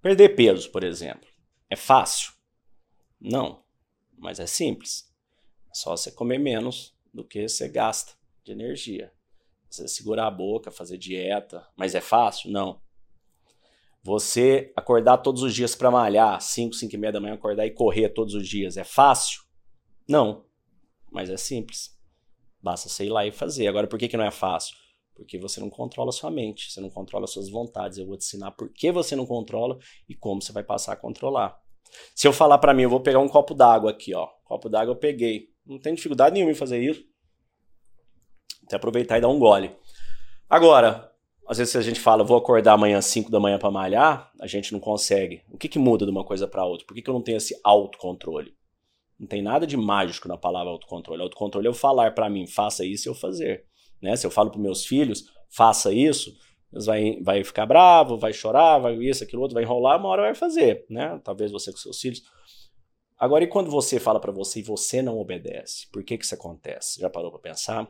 [0.02, 1.28] Perder peso, por exemplo,
[1.70, 2.34] é fácil?
[3.20, 3.64] Não,
[4.18, 5.12] mas é simples.
[5.72, 8.14] É só você comer menos do que você gasta
[8.44, 9.12] de energia.
[9.70, 12.52] Você segurar a boca, fazer dieta, mas é fácil?
[12.52, 12.82] Não.
[14.06, 17.72] Você acordar todos os dias para malhar, 5, 5 e meia da manhã, acordar e
[17.72, 19.42] correr todos os dias, é fácil?
[20.08, 20.46] Não,
[21.12, 21.98] mas é simples.
[22.62, 23.68] Basta você ir lá e fazer.
[23.68, 24.76] Agora, por que, que não é fácil?
[25.16, 27.98] Porque você não controla sua mente, você não controla suas vontades.
[27.98, 30.96] Eu vou te ensinar por que você não controla e como você vai passar a
[30.96, 31.60] controlar.
[32.14, 34.28] Se eu falar para mim, eu vou pegar um copo d'água aqui, ó.
[34.44, 35.50] Copo d'água eu peguei.
[35.66, 37.04] Não tem dificuldade nenhuma em fazer isso.
[38.68, 39.76] Até aproveitar e dar um gole.
[40.48, 41.12] Agora,
[41.48, 44.32] às vezes se a gente fala, vou acordar amanhã às 5 da manhã para malhar,
[44.40, 45.44] a gente não consegue.
[45.52, 46.86] O que, que muda de uma coisa para outra?
[46.88, 48.54] Por que, que eu não tenho esse autocontrole?
[49.20, 51.22] Não tem nada de mágico na palavra autocontrole.
[51.22, 53.66] Autocontrole é eu falar para mim, faça isso e eu fazer.
[54.02, 54.16] Né?
[54.16, 56.36] Se eu falo para meus filhos, faça isso,
[56.74, 60.24] eles vai, vai ficar bravo, vai chorar, vai isso, aquilo outro, vai enrolar, uma hora
[60.24, 60.86] vai fazer.
[60.90, 61.20] Né?
[61.24, 62.24] Talvez você com seus filhos.
[63.18, 65.88] Agora, e quando você fala para você e você não obedece?
[65.92, 67.00] Por que, que isso acontece?
[67.00, 67.90] Já parou para pensar?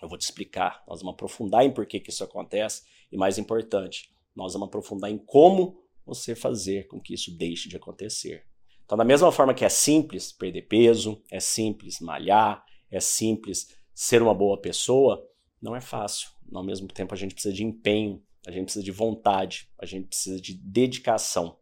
[0.00, 0.82] Eu vou te explicar.
[0.86, 2.82] Nós vamos aprofundar em por que, que isso acontece.
[3.10, 7.76] E mais importante, nós vamos aprofundar em como você fazer com que isso deixe de
[7.76, 8.44] acontecer.
[8.84, 14.22] Então, da mesma forma que é simples perder peso, é simples malhar, é simples ser
[14.22, 15.26] uma boa pessoa,
[15.60, 16.28] não é fácil.
[16.54, 20.06] Ao mesmo tempo, a gente precisa de empenho, a gente precisa de vontade, a gente
[20.06, 21.58] precisa de dedicação.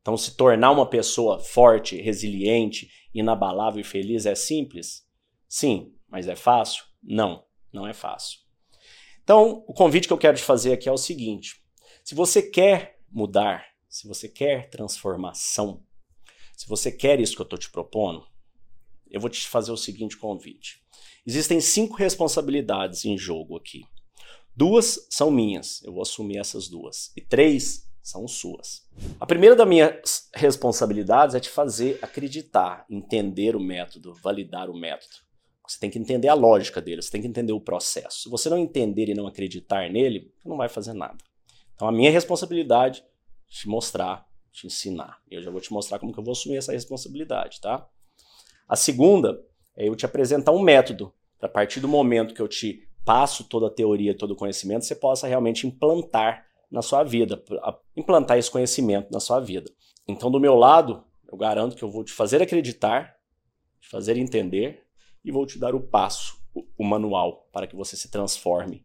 [0.00, 5.04] Então, se tornar uma pessoa forte, resiliente, inabalável e feliz é simples?
[5.48, 6.84] Sim, mas é fácil?
[7.02, 8.40] Não, não é fácil.
[9.22, 11.62] Então, o convite que eu quero te fazer aqui é o seguinte:
[12.04, 15.84] se você quer mudar, se você quer transformação,
[16.56, 18.26] se você quer isso que eu estou te propondo,
[19.10, 20.82] eu vou te fazer o seguinte convite.
[21.26, 23.84] Existem cinco responsabilidades em jogo aqui.
[24.54, 27.12] Duas são minhas, eu vou assumir essas duas.
[27.16, 28.86] E três são suas.
[29.18, 35.29] A primeira das minhas responsabilidades é te fazer acreditar, entender o método, validar o método.
[35.70, 38.22] Você tem que entender a lógica dele, você tem que entender o processo.
[38.22, 41.18] Se você não entender e não acreditar nele, não vai fazer nada.
[41.76, 43.04] Então a minha responsabilidade
[43.48, 45.20] é te mostrar te ensinar.
[45.30, 47.86] Eu já vou te mostrar como que eu vou assumir essa responsabilidade, tá?
[48.68, 49.40] A segunda
[49.76, 53.44] é eu te apresentar um método para a partir do momento que eu te passo
[53.44, 57.40] toda a teoria, todo o conhecimento, você possa realmente implantar na sua vida,
[57.96, 59.70] implantar esse conhecimento na sua vida.
[60.08, 63.16] Então, do meu lado, eu garanto que eu vou te fazer acreditar,
[63.80, 64.84] te fazer entender
[65.24, 66.38] e vou te dar o passo,
[66.76, 68.84] o, manual para que você se transforme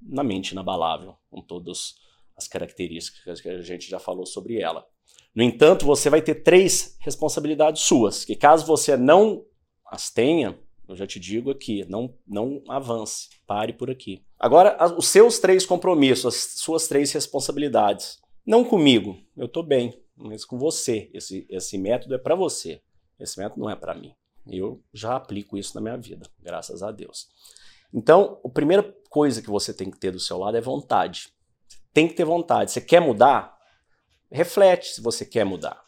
[0.00, 1.94] na mente inabalável, com todas
[2.36, 4.86] as características que a gente já falou sobre ela.
[5.34, 9.44] No entanto, você vai ter três responsabilidades suas, que caso você não
[9.86, 10.58] as tenha,
[10.88, 14.24] eu já te digo aqui, não, não avance, pare por aqui.
[14.38, 18.20] Agora, os seus três compromissos, as suas três responsabilidades.
[18.44, 21.10] Não comigo, eu estou bem, mas com você.
[21.14, 22.82] Esse, esse método é para você,
[23.20, 24.14] esse método não é para mim.
[24.46, 27.28] Eu já aplico isso na minha vida, graças a Deus.
[27.92, 31.28] Então, a primeira coisa que você tem que ter do seu lado é vontade.
[31.92, 32.72] Tem que ter vontade.
[32.72, 33.52] Você quer mudar?
[34.32, 35.80] reflete se você quer mudar.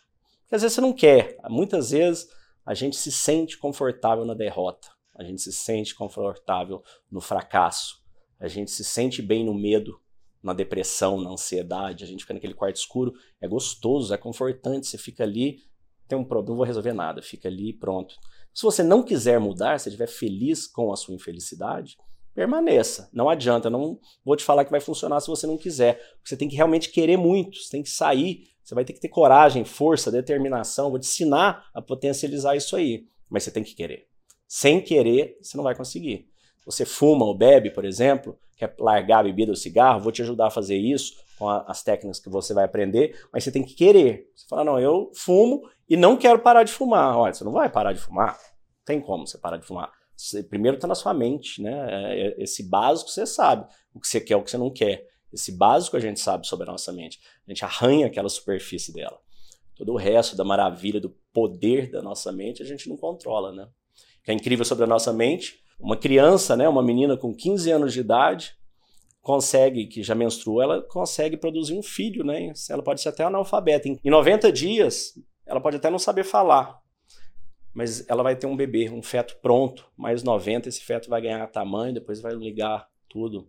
[0.42, 1.36] Porque às vezes você não quer.
[1.48, 2.28] Muitas vezes
[2.64, 4.88] a gente se sente confortável na derrota.
[5.16, 7.96] A gente se sente confortável no fracasso.
[8.38, 9.98] A gente se sente bem no medo.
[10.42, 14.98] na depressão, na ansiedade, a gente fica naquele quarto escuro, é gostoso, é confortante, você
[14.98, 15.56] fica ali,
[16.06, 18.14] tem um problema, não vou resolver nada, fica ali pronto.
[18.54, 21.98] Se você não quiser mudar, se estiver feliz com a sua infelicidade,
[22.32, 23.10] permaneça.
[23.12, 26.00] Não adianta, não vou te falar que vai funcionar se você não quiser.
[26.24, 29.08] Você tem que realmente querer muito, você tem que sair, você vai ter que ter
[29.08, 34.06] coragem, força, determinação, vou te ensinar a potencializar isso aí, mas você tem que querer.
[34.46, 36.28] Sem querer, você não vai conseguir.
[36.64, 40.46] Você fuma ou bebe, por exemplo, quer largar a bebida ou cigarro, vou te ajudar
[40.46, 43.74] a fazer isso com a, as técnicas que você vai aprender, mas você tem que
[43.74, 44.30] querer.
[44.34, 47.16] Você fala, não, eu fumo e não quero parar de fumar.
[47.16, 48.38] Olha, você não vai parar de fumar.
[48.84, 49.90] Tem como você parar de fumar.
[50.16, 51.86] Você, primeiro está na sua mente, né?
[51.90, 55.06] É, é, esse básico você sabe o que você quer, o que você não quer.
[55.32, 57.18] Esse básico a gente sabe sobre a nossa mente.
[57.46, 59.18] A gente arranha aquela superfície dela.
[59.74, 63.64] Todo o resto da maravilha, do poder da nossa mente, a gente não controla, né?
[63.64, 67.70] O que é incrível sobre a nossa mente uma criança, né, uma menina com 15
[67.70, 68.56] anos de idade,
[69.24, 72.52] consegue, que já menstruou, ela consegue produzir um filho, né?
[72.68, 73.88] Ela pode ser até analfabeta.
[73.88, 76.78] Em 90 dias, ela pode até não saber falar,
[77.72, 79.90] mas ela vai ter um bebê, um feto pronto.
[79.96, 83.48] Mais 90, esse feto vai ganhar tamanho, depois vai ligar tudo.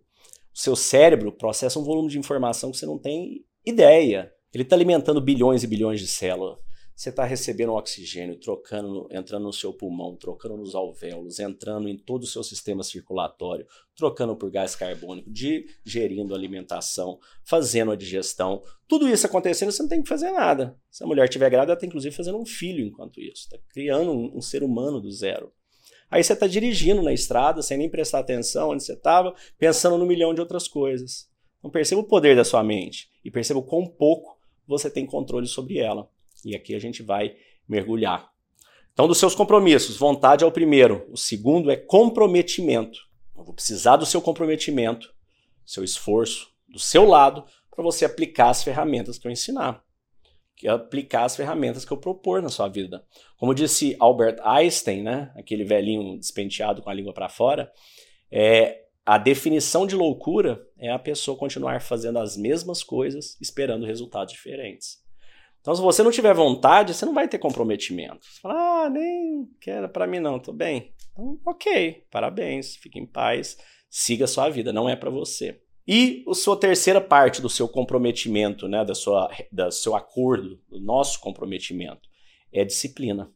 [0.52, 4.32] O seu cérebro processa um volume de informação que você não tem ideia.
[4.54, 6.58] Ele está alimentando bilhões e bilhões de células.
[6.96, 12.22] Você está recebendo oxigênio, trocando, entrando no seu pulmão, trocando nos alvéolos, entrando em todo
[12.22, 18.62] o seu sistema circulatório, trocando por gás carbônico, digerindo alimentação, fazendo a digestão.
[18.88, 20.74] Tudo isso acontecendo, você não tem que fazer nada.
[20.90, 23.42] Se a mulher tiver grávida, ela está inclusive fazendo um filho enquanto isso.
[23.42, 25.52] Está criando um, um ser humano do zero.
[26.10, 30.06] Aí você está dirigindo na estrada, sem nem prestar atenção onde você estava, pensando no
[30.06, 31.28] milhão de outras coisas.
[31.58, 35.46] Então perceba o poder da sua mente e perceba o quão pouco você tem controle
[35.46, 36.08] sobre ela.
[36.46, 37.34] E aqui a gente vai
[37.68, 38.30] mergulhar.
[38.92, 41.04] Então, dos seus compromissos, vontade é o primeiro.
[41.10, 43.00] O segundo é comprometimento.
[43.36, 45.12] Eu vou precisar do seu comprometimento,
[45.66, 49.84] seu esforço, do seu lado, para você aplicar as ferramentas que eu ensinar.
[50.54, 53.04] Que é aplicar as ferramentas que eu propor na sua vida.
[53.36, 57.70] Como disse Albert Einstein, né, aquele velhinho despenteado com a língua para fora,
[58.30, 64.32] é, a definição de loucura é a pessoa continuar fazendo as mesmas coisas esperando resultados
[64.32, 65.04] diferentes.
[65.66, 68.24] Então, se você não tiver vontade, você não vai ter comprometimento.
[68.24, 70.94] Você fala, ah, nem quero para mim não, tô bem.
[71.10, 73.58] Então, ok, parabéns, fique em paz,
[73.90, 75.60] siga a sua vida, não é para você.
[75.84, 80.80] E a sua terceira parte do seu comprometimento, né, da sua, do seu acordo, do
[80.80, 82.08] nosso comprometimento,
[82.52, 83.28] é a disciplina.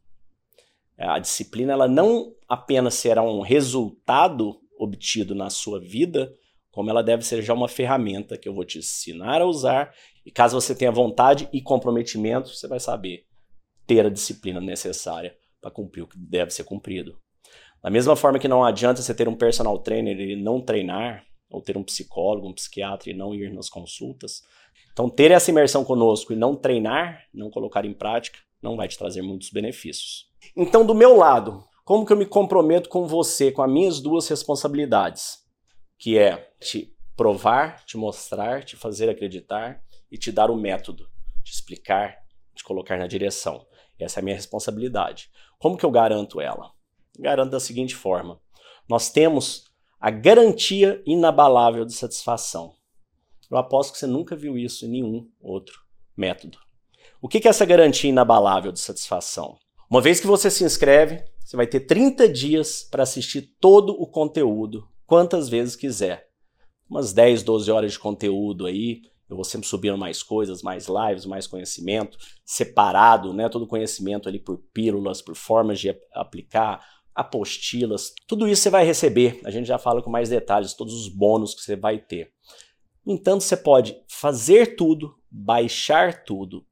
[0.97, 6.33] A disciplina ela não apenas será um resultado obtido na sua vida,
[6.71, 9.93] como ela deve ser já uma ferramenta que eu vou te ensinar a usar.
[10.25, 13.25] E caso você tenha vontade e comprometimento, você vai saber
[13.87, 17.19] ter a disciplina necessária para cumprir o que deve ser cumprido.
[17.83, 21.61] Da mesma forma que não adianta você ter um personal trainer e não treinar, ou
[21.61, 24.43] ter um psicólogo, um psiquiatra e não ir nas consultas.
[24.93, 28.97] Então, ter essa imersão conosco e não treinar, não colocar em prática, não vai te
[28.97, 30.31] trazer muitos benefícios.
[30.55, 34.29] Então, do meu lado, como que eu me comprometo com você, com as minhas duas
[34.29, 35.41] responsabilidades?
[36.01, 41.09] que é te provar, te mostrar, te fazer acreditar e te dar o método,
[41.43, 42.19] te explicar,
[42.55, 43.67] te colocar na direção.
[43.99, 45.31] Essa é a minha responsabilidade.
[45.59, 46.73] Como que eu garanto ela?
[47.19, 48.41] Garanto da seguinte forma:
[48.89, 52.75] nós temos a garantia inabalável de satisfação.
[53.51, 55.81] Eu aposto que você nunca viu isso em nenhum outro
[56.17, 56.59] método.
[57.21, 59.59] O que é essa garantia inabalável de satisfação?
[59.91, 64.07] Uma vez que você se inscreve, você vai ter 30 dias para assistir todo o
[64.07, 66.29] conteúdo quantas vezes quiser.
[66.89, 71.25] Umas 10, 12 horas de conteúdo aí, eu vou sempre subindo mais coisas, mais lives,
[71.25, 73.49] mais conhecimento, separado, né?
[73.49, 79.41] Todo conhecimento ali por pílulas, por formas de aplicar, apostilas, tudo isso você vai receber.
[79.45, 82.33] A gente já fala com mais detalhes, todos os bônus que você vai ter.
[83.07, 86.67] Entanto, você pode fazer tudo, baixar tudo,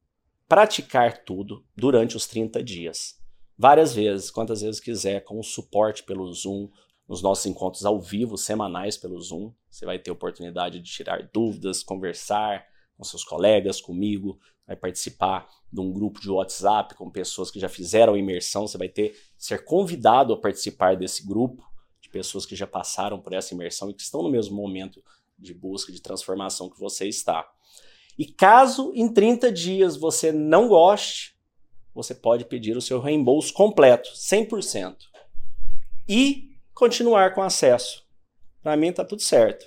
[0.47, 3.17] praticar tudo durante os 30 dias.
[3.57, 6.69] Várias vezes, quantas vezes quiser, com o suporte pelo Zoom,
[7.09, 9.51] nos nossos encontros ao vivo, semanais pelo Zoom.
[9.67, 12.63] Você vai ter oportunidade de tirar dúvidas, conversar
[12.95, 17.67] com seus colegas, comigo, vai participar de um grupo de WhatsApp com pessoas que já
[17.67, 18.67] fizeram imersão.
[18.67, 21.67] Você vai ter ser convidado a participar desse grupo
[21.99, 25.03] de pessoas que já passaram por essa imersão e que estão no mesmo momento
[25.37, 27.49] de busca de transformação que você está.
[28.19, 31.35] E caso em 30 dias você não goste,
[31.95, 34.95] você pode pedir o seu reembolso completo, 100%.
[36.07, 36.48] E
[36.79, 38.03] continuar com acesso.
[38.63, 39.65] Para mim tá tudo certo.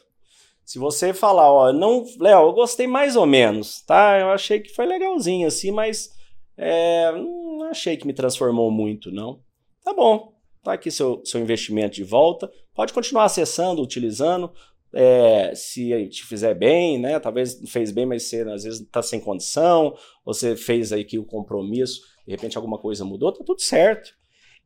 [0.64, 4.18] Se você falar, ó, não, Léo, eu gostei mais ou menos, tá?
[4.18, 6.10] Eu achei que foi legalzinho assim, mas
[6.56, 9.40] é, não achei que me transformou muito, não.
[9.84, 10.32] Tá bom,
[10.62, 12.50] tá aqui seu, seu investimento de volta.
[12.74, 14.50] Pode continuar acessando, utilizando.
[14.94, 17.18] é, se te fizer bem, né?
[17.18, 21.24] Talvez fez bem, mas você às vezes está sem condição, você fez aí que o
[21.24, 24.14] compromisso, de repente alguma coisa mudou, tá tudo certo.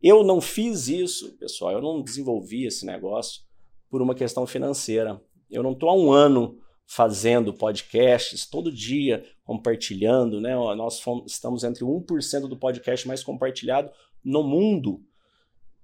[0.03, 3.43] Eu não fiz isso, pessoal, eu não desenvolvi esse negócio
[3.89, 5.21] por uma questão financeira.
[5.51, 10.55] Eu não estou há um ano fazendo podcasts todo dia, compartilhando, né?
[10.77, 13.91] Nós fomos, estamos entre 1% do podcast mais compartilhado
[14.23, 15.03] no mundo.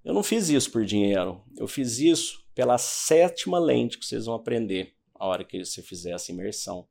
[0.05, 1.43] Eu não fiz isso por dinheiro.
[1.57, 6.13] Eu fiz isso pela sétima lente que vocês vão aprender a hora que você fizer
[6.13, 6.87] essa imersão,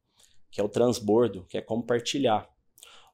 [0.50, 2.50] que é o transbordo, que é compartilhar.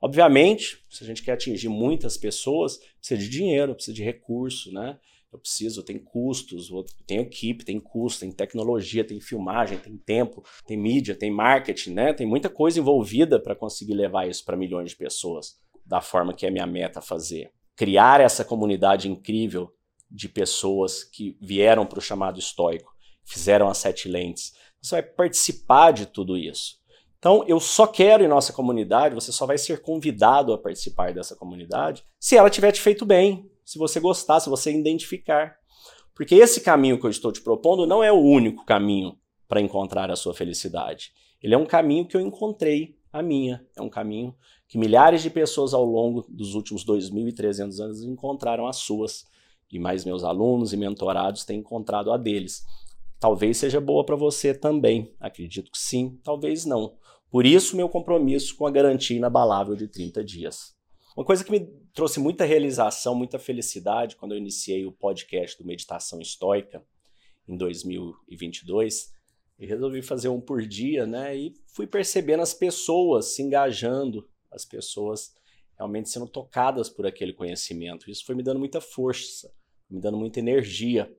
[0.01, 4.99] Obviamente, se a gente quer atingir muitas pessoas, precisa de dinheiro, precisa de recurso, né?
[5.31, 6.69] Eu preciso, tem custos,
[7.05, 12.13] tem equipe, tem custo, tem tecnologia, tem filmagem, tem tempo, tem mídia, tem marketing, né?
[12.13, 16.45] Tem muita coisa envolvida para conseguir levar isso para milhões de pessoas, da forma que
[16.45, 17.51] é minha meta fazer.
[17.75, 19.69] Criar essa comunidade incrível
[20.09, 22.93] de pessoas que vieram para o chamado estoico,
[23.25, 24.53] fizeram as sete lentes.
[24.81, 26.77] Você vai participar de tudo isso.
[27.19, 31.35] Então, eu só quero em nossa comunidade, você só vai ser convidado a participar dessa
[31.35, 35.57] comunidade se ela tiver te feito bem, se você gostar, se você identificar.
[36.15, 40.11] Porque esse caminho que eu estou te propondo não é o único caminho para encontrar
[40.11, 41.11] a sua felicidade.
[41.41, 43.65] Ele é um caminho que eu encontrei a minha.
[43.75, 44.35] É um caminho
[44.67, 49.25] que milhares de pessoas ao longo dos últimos 2.300 anos encontraram as suas
[49.71, 52.63] e mais meus alunos e mentorados têm encontrado a deles.
[53.19, 55.13] Talvez seja boa para você também.
[55.19, 56.95] Acredito que sim, talvez não.
[57.29, 60.75] Por isso, meu compromisso com a garantia inabalável de 30 dias.
[61.15, 61.61] Uma coisa que me
[61.93, 66.83] trouxe muita realização, muita felicidade quando eu iniciei o podcast do Meditação Estoica
[67.47, 69.11] em 2022,
[69.59, 71.35] e resolvi fazer um por dia, né?
[71.35, 75.33] E fui percebendo as pessoas se engajando, as pessoas
[75.75, 78.09] realmente sendo tocadas por aquele conhecimento.
[78.09, 79.51] Isso foi me dando muita força,
[79.89, 81.11] me dando muita energia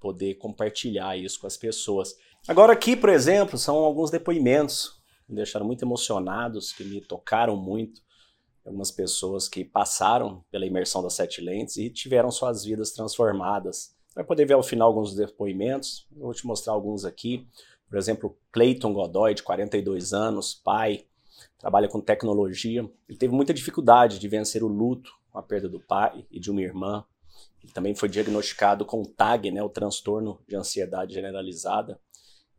[0.00, 2.14] poder compartilhar isso com as pessoas.
[2.46, 8.02] Agora aqui, por exemplo, são alguns depoimentos me deixaram muito emocionados, que me tocaram muito.
[8.64, 13.94] Algumas pessoas que passaram pela imersão das sete lentes e tiveram suas vidas transformadas.
[14.14, 16.06] Vai poder ver ao final alguns depoimentos.
[16.16, 17.46] Eu vou te mostrar alguns aqui.
[17.88, 21.04] Por exemplo, Clayton Godoy, de 42 anos, pai,
[21.58, 22.88] trabalha com tecnologia.
[23.08, 26.50] Ele teve muita dificuldade de vencer o luto com a perda do pai e de
[26.50, 27.04] uma irmã.
[27.62, 31.98] Ele também foi diagnosticado com TAG, né, o transtorno de ansiedade generalizada,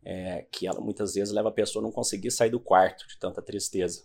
[0.08, 3.18] é, que ela muitas vezes leva a pessoa a não conseguir sair do quarto de
[3.18, 4.04] tanta tristeza.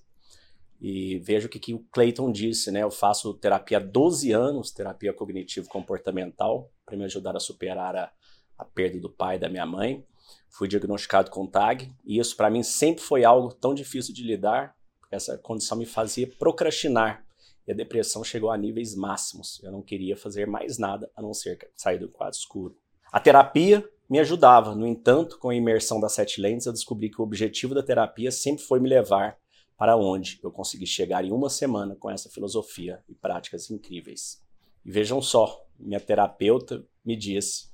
[0.81, 2.81] E veja o que, que o Clayton disse, né?
[2.81, 8.11] Eu faço terapia há 12 anos, terapia cognitivo-comportamental, para me ajudar a superar a,
[8.57, 10.03] a perda do pai e da minha mãe.
[10.49, 14.75] Fui diagnosticado com TAG, e isso para mim sempre foi algo tão difícil de lidar,
[15.11, 17.23] essa condição me fazia procrastinar.
[17.67, 19.61] E a depressão chegou a níveis máximos.
[19.61, 22.75] Eu não queria fazer mais nada a não ser sair do quadro escuro.
[23.11, 24.75] A terapia me ajudava.
[24.75, 28.29] No entanto, com a imersão das sete lentes, eu descobri que o objetivo da terapia
[28.29, 29.39] sempre foi me levar
[29.77, 34.43] para onde eu consegui chegar em uma semana com essa filosofia e práticas incríveis.
[34.83, 37.71] E vejam só, minha terapeuta me disse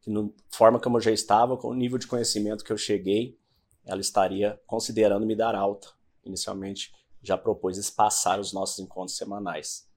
[0.00, 3.36] que, na forma como eu já estava, com o nível de conhecimento que eu cheguei,
[3.84, 5.88] ela estaria considerando me dar alta
[6.24, 9.88] inicialmente já propôs espaçar os nossos encontros semanais.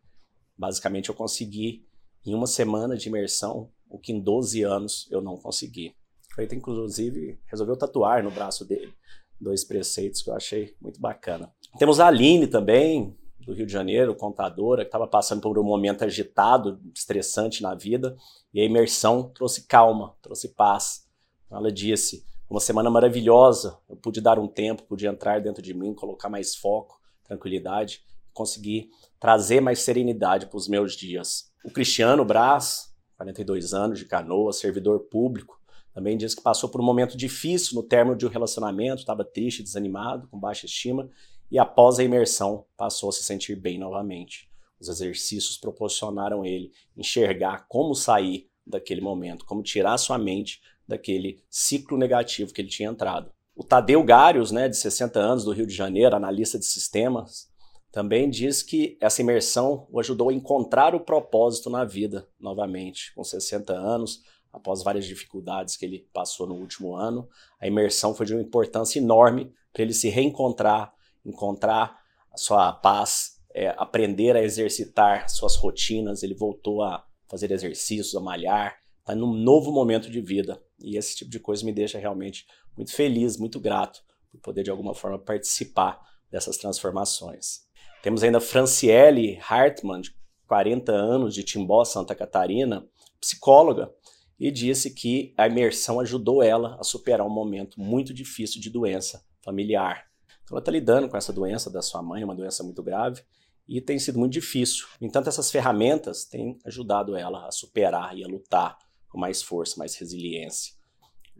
[0.57, 1.85] Basicamente, eu consegui
[2.25, 5.95] em uma semana de imersão o que em 12 anos eu não consegui.
[6.33, 8.91] Feito, inclusive, resolveu tatuar no braço dele
[9.39, 11.53] dois preceitos que eu achei muito bacana.
[11.77, 16.03] Temos a Aline também, do Rio de Janeiro, contadora, que estava passando por um momento
[16.03, 18.15] agitado, estressante na vida,
[18.53, 21.05] e a imersão trouxe calma, trouxe paz.
[21.45, 23.77] Então ela disse: uma semana maravilhosa.
[23.89, 28.01] Eu pude dar um tempo, pude entrar dentro de mim, colocar mais foco, tranquilidade,
[28.33, 28.89] conseguir
[29.19, 31.51] trazer mais serenidade para os meus dias.
[31.65, 35.59] O Cristiano Braz, 42 anos de canoa, servidor público,
[35.93, 39.61] também diz que passou por um momento difícil no término de um relacionamento, estava triste,
[39.61, 41.09] desanimado, com baixa estima,
[41.51, 44.49] e após a imersão passou a se sentir bem novamente.
[44.79, 51.97] Os exercícios proporcionaram ele enxergar como sair daquele momento, como tirar sua mente daquele ciclo
[51.97, 53.31] negativo que ele tinha entrado.
[53.55, 57.52] O Tadeu Garius, né, de 60 anos, do Rio de Janeiro, analista de sistemas,
[57.93, 63.23] também diz que essa imersão o ajudou a encontrar o propósito na vida novamente, com
[63.23, 67.29] 60 anos, após várias dificuldades que ele passou no último ano.
[67.61, 70.91] A imersão foi de uma importância enorme para ele se reencontrar,
[71.23, 72.01] encontrar
[72.31, 76.23] a sua paz, é, aprender a exercitar suas rotinas.
[76.23, 80.59] Ele voltou a fazer exercícios, a malhar, está num novo momento de vida.
[80.79, 84.01] E esse tipo de coisa me deixa realmente muito feliz, muito grato
[84.31, 86.01] por poder de alguma forma participar
[86.31, 87.71] dessas transformações.
[88.03, 90.13] Temos ainda Franciele Hartmann, de
[90.45, 92.85] 40 anos, de Timbó, Santa Catarina,
[93.19, 93.93] psicóloga,
[94.37, 99.23] e disse que a imersão ajudou ela a superar um momento muito difícil de doença
[99.41, 100.05] familiar.
[100.43, 103.23] Então ela está lidando com essa doença da sua mãe, uma doença muito grave,
[103.65, 104.85] e tem sido muito difícil.
[104.99, 108.77] No entanto, essas ferramentas têm ajudado ela a superar e a lutar
[109.07, 110.73] com mais força, mais resiliência,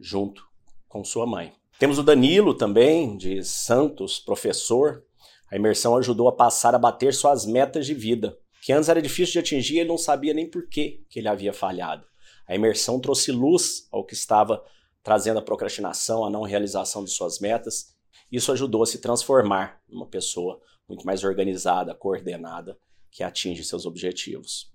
[0.00, 0.48] junto
[0.88, 1.52] com sua mãe.
[1.78, 5.04] Temos o Danilo também, de Santos, professor.
[5.54, 9.34] A imersão ajudou a passar a bater suas metas de vida, que antes era difícil
[9.34, 12.04] de atingir e ele não sabia nem por que, ele havia falhado.
[12.48, 14.64] A imersão trouxe luz ao que estava
[15.00, 17.94] trazendo a procrastinação, a não realização de suas metas.
[18.32, 22.76] Isso ajudou a se transformar numa pessoa muito mais organizada, coordenada,
[23.08, 24.72] que atinge seus objetivos.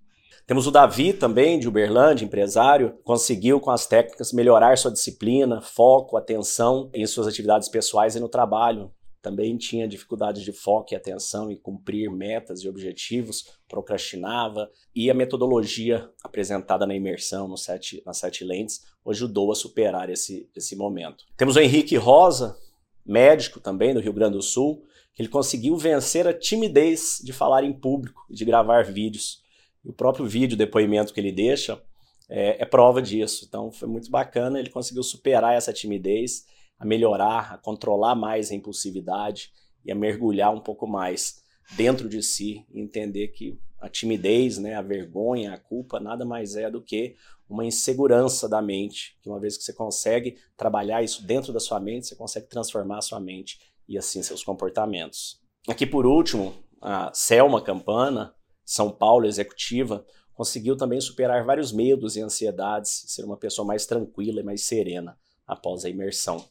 [0.47, 6.15] Temos o Davi também, de Uberlândia, empresário, conseguiu com as técnicas melhorar sua disciplina, foco,
[6.15, 8.93] atenção em suas atividades pessoais e no trabalho.
[9.21, 15.13] Também tinha dificuldades de foco e atenção em cumprir metas e objetivos, procrastinava, e a
[15.13, 21.25] metodologia apresentada na imersão no sete, nas sete lentes ajudou a superar esse, esse momento.
[21.35, 22.57] Temos o Henrique Rosa,
[23.05, 24.83] médico também do Rio Grande do Sul,
[25.17, 29.41] ele conseguiu vencer a timidez de falar em público, de gravar vídeos.
[29.83, 31.81] E o próprio vídeo, depoimento que ele deixa,
[32.29, 33.45] é, é, prova disso.
[33.47, 36.45] Então foi muito bacana, ele conseguiu superar essa timidez,
[36.79, 39.51] a melhorar, a controlar mais a impulsividade
[39.83, 41.43] e a mergulhar um pouco mais
[41.75, 46.55] dentro de si e entender que a timidez, né, a vergonha, a culpa nada mais
[46.55, 47.15] é do que
[47.47, 51.79] uma insegurança da mente, que uma vez que você consegue trabalhar isso dentro da sua
[51.79, 55.41] mente, você consegue transformar a sua mente e assim seus comportamentos.
[55.67, 58.33] Aqui por último, a Selma Campana,
[58.63, 64.41] São Paulo executiva, conseguiu também superar vários medos e ansiedades, ser uma pessoa mais tranquila
[64.41, 66.45] e mais serena após a imersão.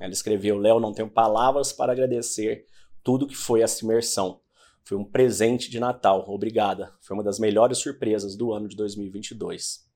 [0.00, 2.66] Ela escreveu: Léo, não tenho palavras para agradecer
[3.04, 4.40] tudo que foi essa imersão.
[4.82, 6.92] Foi um presente de Natal, obrigada.
[7.02, 9.86] Foi uma das melhores surpresas do ano de 2022.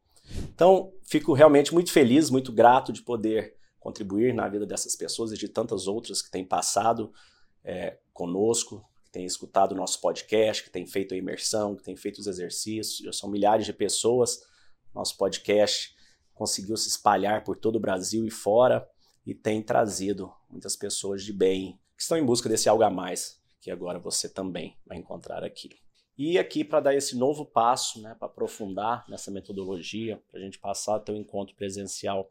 [0.55, 5.37] Então, fico realmente muito feliz, muito grato de poder contribuir na vida dessas pessoas e
[5.37, 7.13] de tantas outras que têm passado
[7.63, 11.97] é, conosco, que têm escutado o nosso podcast, que têm feito a imersão, que têm
[11.97, 12.99] feito os exercícios.
[12.99, 14.43] Já são milhares de pessoas.
[14.95, 15.95] Nosso podcast
[16.35, 18.87] conseguiu se espalhar por todo o Brasil e fora
[19.27, 23.43] e tem trazido muitas pessoas de bem que estão em busca desse algo a mais
[23.65, 25.71] que agora você também vai encontrar aqui.
[26.19, 30.59] E aqui para dar esse novo passo, né, para aprofundar nessa metodologia, para a gente
[30.59, 32.31] passar até o encontro presencial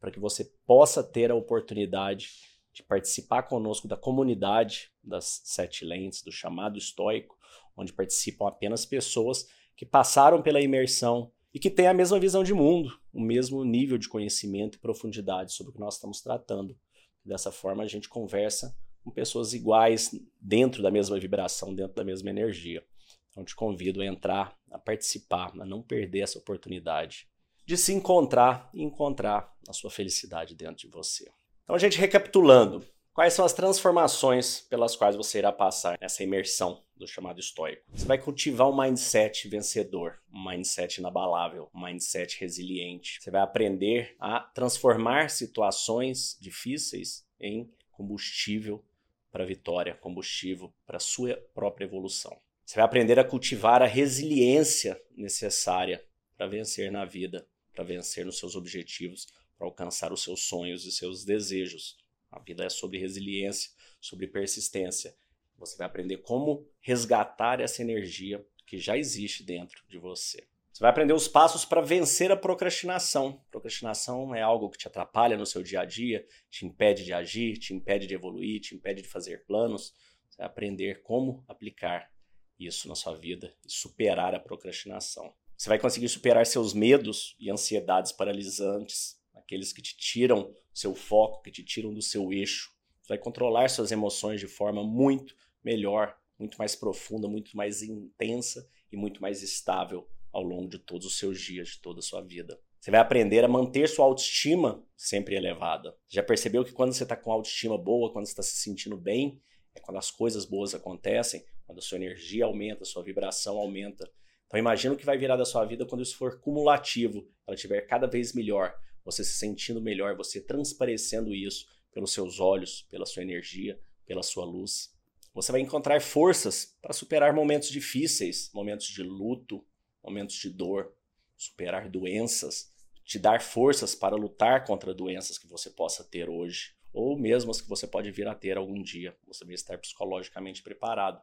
[0.00, 2.30] para que você possa ter a oportunidade
[2.72, 7.38] de participar conosco da comunidade das sete lentes, do chamado estoico,
[7.76, 9.46] onde participam apenas pessoas
[9.76, 13.98] que passaram pela imersão e que têm a mesma visão de mundo, o mesmo nível
[13.98, 16.76] de conhecimento e profundidade sobre o que nós estamos tratando.
[17.24, 20.10] Dessa forma, a gente conversa com pessoas iguais,
[20.40, 22.84] dentro da mesma vibração, dentro da mesma energia.
[23.30, 27.28] Então, te convido a entrar, a participar, a não perder essa oportunidade
[27.64, 31.30] de se encontrar e encontrar a sua felicidade dentro de você.
[31.62, 36.82] Então, a gente recapitulando, quais são as transformações pelas quais você irá passar nessa imersão
[36.96, 37.82] do chamado estoico?
[37.92, 43.20] Você vai cultivar um mindset vencedor, um mindset inabalável, um mindset resiliente.
[43.20, 48.84] Você vai aprender a transformar situações difíceis em combustível
[49.30, 52.36] para a vitória, combustível para a sua própria evolução.
[52.64, 56.04] Você vai aprender a cultivar a resiliência necessária
[56.36, 59.26] para vencer na vida para vencer nos seus objetivos,
[59.56, 61.96] para alcançar os seus sonhos e seus desejos.
[62.32, 65.14] A vida é sobre resiliência, sobre persistência.
[65.58, 70.48] Você vai aprender como resgatar essa energia que já existe dentro de você.
[70.72, 73.44] Você vai aprender os passos para vencer a procrastinação.
[73.50, 77.58] Procrastinação é algo que te atrapalha no seu dia a dia, te impede de agir,
[77.58, 79.94] te impede de evoluir, te impede de fazer planos.
[80.30, 82.10] Você vai aprender como aplicar
[82.58, 85.34] isso na sua vida e superar a procrastinação.
[85.54, 89.20] Você vai conseguir superar seus medos e ansiedades paralisantes,
[89.52, 92.70] aqueles que te tiram seu foco, que te tiram do seu eixo.
[93.02, 98.66] Você vai controlar suas emoções de forma muito melhor, muito mais profunda, muito mais intensa
[98.90, 102.22] e muito mais estável ao longo de todos os seus dias, de toda a sua
[102.22, 102.58] vida.
[102.80, 105.94] Você vai aprender a manter sua autoestima sempre elevada.
[106.08, 109.38] Já percebeu que quando você está com autoestima boa, quando você está se sentindo bem,
[109.74, 114.10] é quando as coisas boas acontecem, quando a sua energia aumenta, a sua vibração aumenta.
[114.46, 117.82] Então imagina o que vai virar da sua vida quando isso for cumulativo, ela estiver
[117.82, 118.74] cada vez melhor,
[119.04, 124.44] você se sentindo melhor, você transparecendo isso pelos seus olhos, pela sua energia, pela sua
[124.44, 124.92] luz.
[125.34, 129.64] Você vai encontrar forças para superar momentos difíceis, momentos de luto,
[130.02, 130.94] momentos de dor,
[131.36, 132.70] superar doenças,
[133.04, 137.60] te dar forças para lutar contra doenças que você possa ter hoje, ou mesmo as
[137.60, 139.16] que você pode vir a ter algum dia.
[139.26, 141.20] Você vai estar psicologicamente preparado.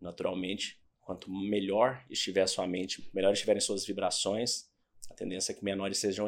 [0.00, 0.78] Naturalmente,
[1.08, 4.70] Quanto melhor estiver a sua mente, melhor estiverem suas vibrações,
[5.08, 6.26] a tendência é que menores sejam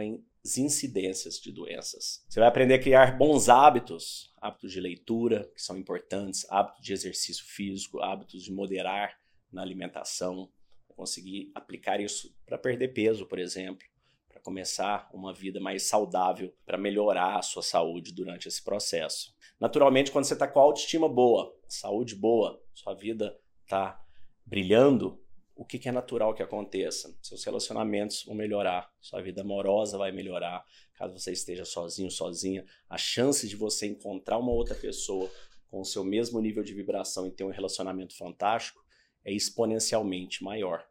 [0.57, 2.25] incidências de doenças.
[2.29, 6.93] Você vai aprender a criar bons hábitos, hábitos de leitura, que são importantes, hábitos de
[6.93, 9.19] exercício físico, hábitos de moderar
[9.53, 10.51] na alimentação,
[10.89, 13.87] conseguir aplicar isso para perder peso, por exemplo,
[14.29, 19.35] para começar uma vida mais saudável, para melhorar a sua saúde durante esse processo.
[19.59, 24.01] Naturalmente, quando você está com a autoestima boa, saúde boa, sua vida está
[24.47, 25.23] brilhando,
[25.61, 27.15] o que, que é natural que aconteça?
[27.21, 30.65] Seus relacionamentos vão melhorar, sua vida amorosa vai melhorar.
[30.95, 35.31] Caso você esteja sozinho, sozinha, a chance de você encontrar uma outra pessoa
[35.69, 38.83] com o seu mesmo nível de vibração e ter um relacionamento fantástico
[39.23, 40.83] é exponencialmente maior.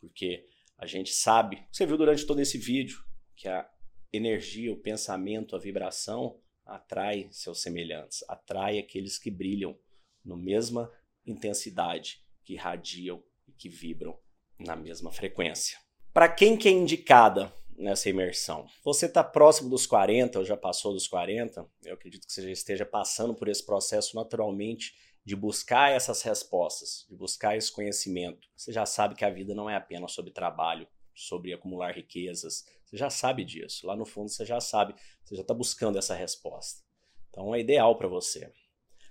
[0.00, 0.44] Porque
[0.76, 2.98] a gente sabe, você viu durante todo esse vídeo,
[3.36, 3.64] que a
[4.12, 9.78] energia, o pensamento, a vibração atrai seus semelhantes, atrai aqueles que brilham
[10.24, 10.92] na mesma
[11.24, 13.22] intensidade, que irradiam
[13.56, 14.18] que vibram
[14.58, 15.78] na mesma frequência.
[16.12, 18.66] Para quem que é indicada nessa imersão?
[18.82, 21.68] Você está próximo dos 40 ou já passou dos 40?
[21.84, 27.04] Eu acredito que você já esteja passando por esse processo naturalmente de buscar essas respostas,
[27.08, 28.48] de buscar esse conhecimento.
[28.56, 32.64] Você já sabe que a vida não é apenas sobre trabalho, sobre acumular riquezas.
[32.84, 33.86] Você já sabe disso.
[33.86, 36.82] Lá no fundo você já sabe, você já está buscando essa resposta.
[37.28, 38.52] Então é ideal para você.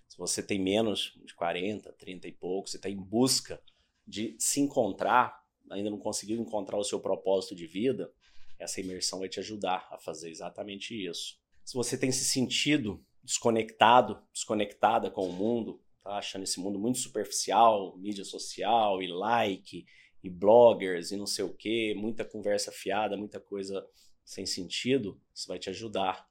[0.08, 3.62] Se você tem menos de 40, 30 e pouco, você está em busca
[4.08, 8.12] de se encontrar, ainda não conseguiu encontrar o seu propósito de vida,
[8.60, 11.38] essa imersão vai te ajudar a fazer exatamente isso.
[11.64, 17.00] Se você tem se sentido desconectado, desconectada com o mundo, tá achando esse mundo muito
[17.00, 19.86] superficial, mídia social e like
[20.24, 23.86] e bloggers e não sei o que, muita conversa fiada, muita coisa
[24.24, 26.28] sem sentido, isso vai te ajudar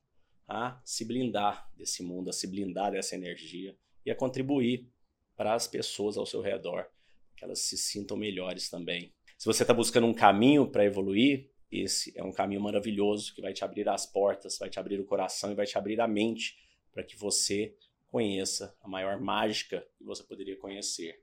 [0.46, 4.88] a se blindar desse mundo, a se blindar dessa energia e a contribuir
[5.36, 6.88] para as pessoas ao seu redor
[7.44, 9.12] elas se sintam melhores também.
[9.36, 13.52] Se você está buscando um caminho para evoluir, esse é um caminho maravilhoso que vai
[13.52, 16.56] te abrir as portas, vai te abrir o coração e vai te abrir a mente
[16.90, 17.76] para que você
[18.06, 21.22] conheça a maior mágica que você poderia conhecer,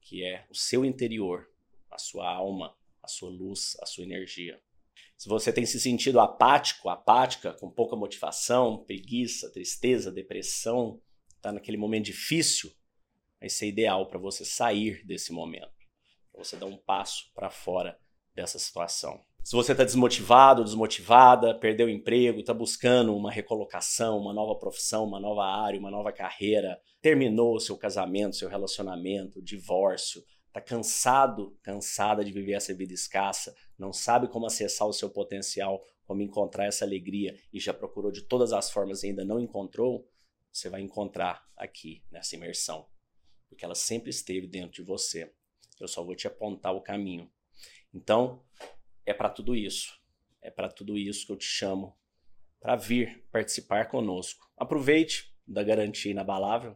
[0.00, 1.48] que é o seu interior,
[1.90, 4.60] a sua alma, a sua luz, a sua energia.
[5.16, 11.00] Se você tem se sentido apático, apática, com pouca motivação, preguiça, tristeza, depressão,
[11.36, 12.72] está naquele momento difícil,
[13.40, 15.72] vai ser ideal para você sair desse momento,
[16.30, 17.98] para você dar um passo para fora
[18.34, 19.20] dessa situação.
[19.42, 25.04] Se você está desmotivado, desmotivada, perdeu o emprego, está buscando uma recolocação, uma nova profissão,
[25.04, 32.22] uma nova área, uma nova carreira, terminou seu casamento, seu relacionamento, divórcio, está cansado, cansada
[32.22, 36.84] de viver essa vida escassa, não sabe como acessar o seu potencial, como encontrar essa
[36.84, 40.06] alegria e já procurou de todas as formas e ainda não encontrou,
[40.52, 42.86] você vai encontrar aqui nessa imersão
[43.50, 45.30] porque ela sempre esteve dentro de você.
[45.78, 47.30] Eu só vou te apontar o caminho.
[47.92, 48.42] Então,
[49.04, 50.00] é para tudo isso.
[50.40, 51.94] É para tudo isso que eu te chamo
[52.60, 54.50] para vir participar conosco.
[54.56, 56.74] Aproveite da garantia inabalável.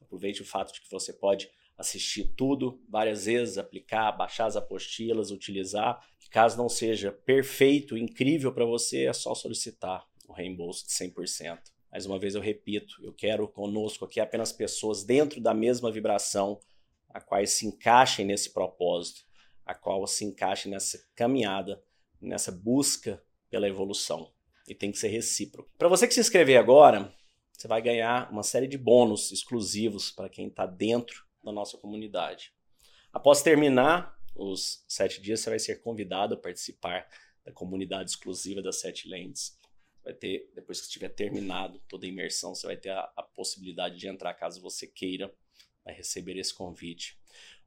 [0.00, 5.30] Aproveite o fato de que você pode assistir tudo várias vezes, aplicar, baixar as apostilas,
[5.30, 6.04] utilizar.
[6.30, 11.58] Caso não seja perfeito, incrível para você, é só solicitar o reembolso de 100%.
[11.90, 16.60] Mais uma vez eu repito, eu quero conosco aqui apenas pessoas dentro da mesma vibração,
[17.08, 19.24] a quais se encaixem nesse propósito,
[19.64, 21.82] a qual se encaixem nessa caminhada,
[22.20, 24.30] nessa busca pela evolução.
[24.66, 25.70] E tem que ser recíproco.
[25.78, 27.12] Para você que se inscrever agora,
[27.52, 32.52] você vai ganhar uma série de bônus exclusivos para quem está dentro da nossa comunidade.
[33.10, 37.08] Após terminar os sete dias, você vai ser convidado a participar
[37.44, 39.57] da comunidade exclusiva das Sete Lentes
[40.08, 43.98] vai ter, depois que estiver terminado toda a imersão, você vai ter a, a possibilidade
[43.98, 45.32] de entrar caso você queira,
[45.84, 47.18] vai receber esse convite.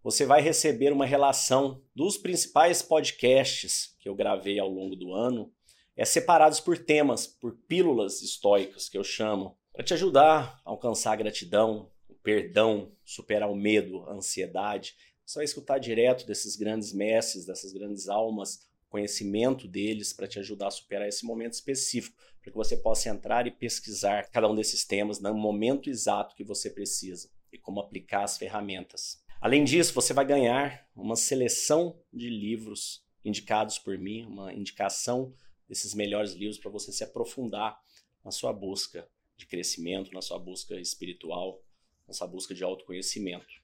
[0.04, 5.54] Você vai receber uma relação dos principais podcasts que eu gravei ao longo do ano,
[5.96, 11.14] é separados por temas, por pílulas estoicas que eu chamo, para te ajudar a alcançar
[11.14, 14.96] a gratidão, o perdão, superar o medo, a ansiedade.
[15.24, 20.68] Você vai escutar direto desses grandes mestres, dessas grandes almas, conhecimento deles para te ajudar
[20.68, 24.86] a superar esse momento específico, para que você possa entrar e pesquisar cada um desses
[24.86, 29.24] temas no momento exato que você precisa e como aplicar as ferramentas.
[29.40, 35.34] Além disso, você vai ganhar uma seleção de livros indicados por mim, uma indicação
[35.68, 37.82] desses melhores livros para você se aprofundar
[38.24, 39.08] na sua busca
[39.38, 41.64] de crescimento, na sua busca espiritual,
[42.08, 43.62] na sua busca de autoconhecimento.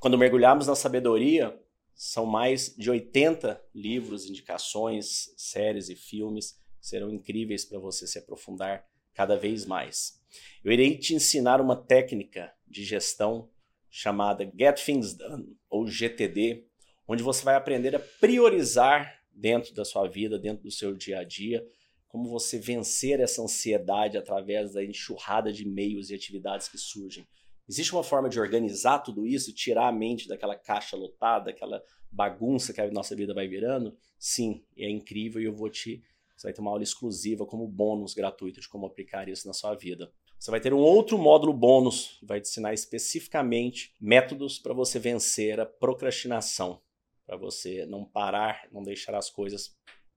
[0.00, 1.56] Quando mergulharmos na sabedoria,
[1.96, 8.18] são mais de 80 livros, indicações, séries e filmes que serão incríveis para você se
[8.18, 10.22] aprofundar cada vez mais.
[10.62, 13.50] Eu irei te ensinar uma técnica de gestão
[13.88, 16.66] chamada Get Things Done, ou GTD,
[17.08, 21.24] onde você vai aprender a priorizar dentro da sua vida, dentro do seu dia a
[21.24, 21.66] dia,
[22.08, 27.26] como você vencer essa ansiedade através da enxurrada de meios e atividades que surgem.
[27.68, 32.72] Existe uma forma de organizar tudo isso, tirar a mente daquela caixa lotada, aquela bagunça
[32.72, 33.96] que a nossa vida vai virando?
[34.18, 36.02] Sim, é incrível e eu vou te.
[36.36, 39.74] Você vai ter uma aula exclusiva como bônus gratuito de como aplicar isso na sua
[39.74, 40.12] vida.
[40.38, 45.58] Você vai ter um outro módulo bônus vai te ensinar especificamente métodos para você vencer
[45.58, 46.80] a procrastinação,
[47.26, 49.74] para você não parar, não deixar as coisas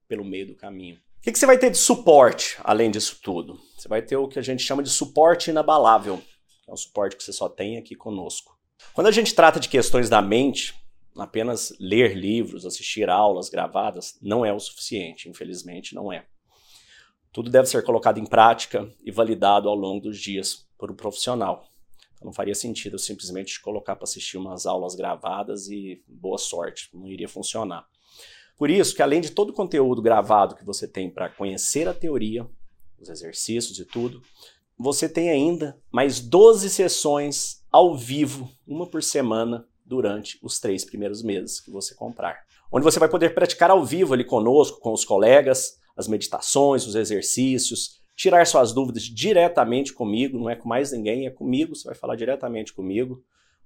[0.07, 0.97] pelo meio do caminho.
[0.97, 3.59] O que, que você vai ter de suporte além disso tudo?
[3.77, 6.21] Você vai ter o que a gente chama de suporte inabalável.
[6.70, 8.56] É um suporte que você só tem aqui conosco.
[8.94, 10.76] Quando a gente trata de questões da mente,
[11.18, 16.28] apenas ler livros, assistir aulas gravadas não é o suficiente, infelizmente não é.
[17.34, 21.68] Tudo deve ser colocado em prática e validado ao longo dos dias por um profissional.
[22.24, 27.08] Não faria sentido eu simplesmente colocar para assistir umas aulas gravadas e boa sorte, não
[27.08, 27.88] iria funcionar.
[28.58, 31.94] Por isso que além de todo o conteúdo gravado que você tem para conhecer a
[31.96, 32.48] teoria,
[33.00, 34.22] os exercícios e tudo,
[34.80, 41.22] você tem ainda mais 12 sessões ao vivo, uma por semana, durante os três primeiros
[41.22, 42.39] meses que você comprar.
[42.72, 46.95] Onde você vai poder praticar ao vivo ali conosco, com os colegas, as meditações, os
[46.95, 51.95] exercícios, tirar suas dúvidas diretamente comigo, não é com mais ninguém, é comigo, você vai
[51.95, 53.22] falar diretamente comigo.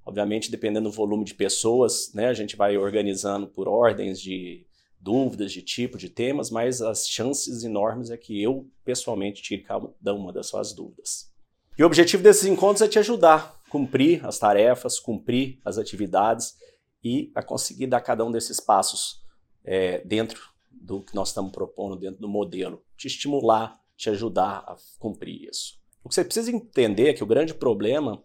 [0.05, 4.65] Obviamente, dependendo do volume de pessoas, né, a gente vai organizando por ordens de
[5.03, 10.13] dúvidas, de tipo, de temas, mas as chances enormes é que eu, pessoalmente, tire cada
[10.13, 11.31] uma das suas dúvidas.
[11.77, 16.55] E o objetivo desses encontros é te ajudar a cumprir as tarefas, cumprir as atividades
[17.03, 19.21] e a conseguir dar cada um desses passos
[19.65, 24.75] é, dentro do que nós estamos propondo dentro do modelo, te estimular, te ajudar a
[24.99, 25.79] cumprir isso.
[26.03, 28.23] O que você precisa entender é que o grande problema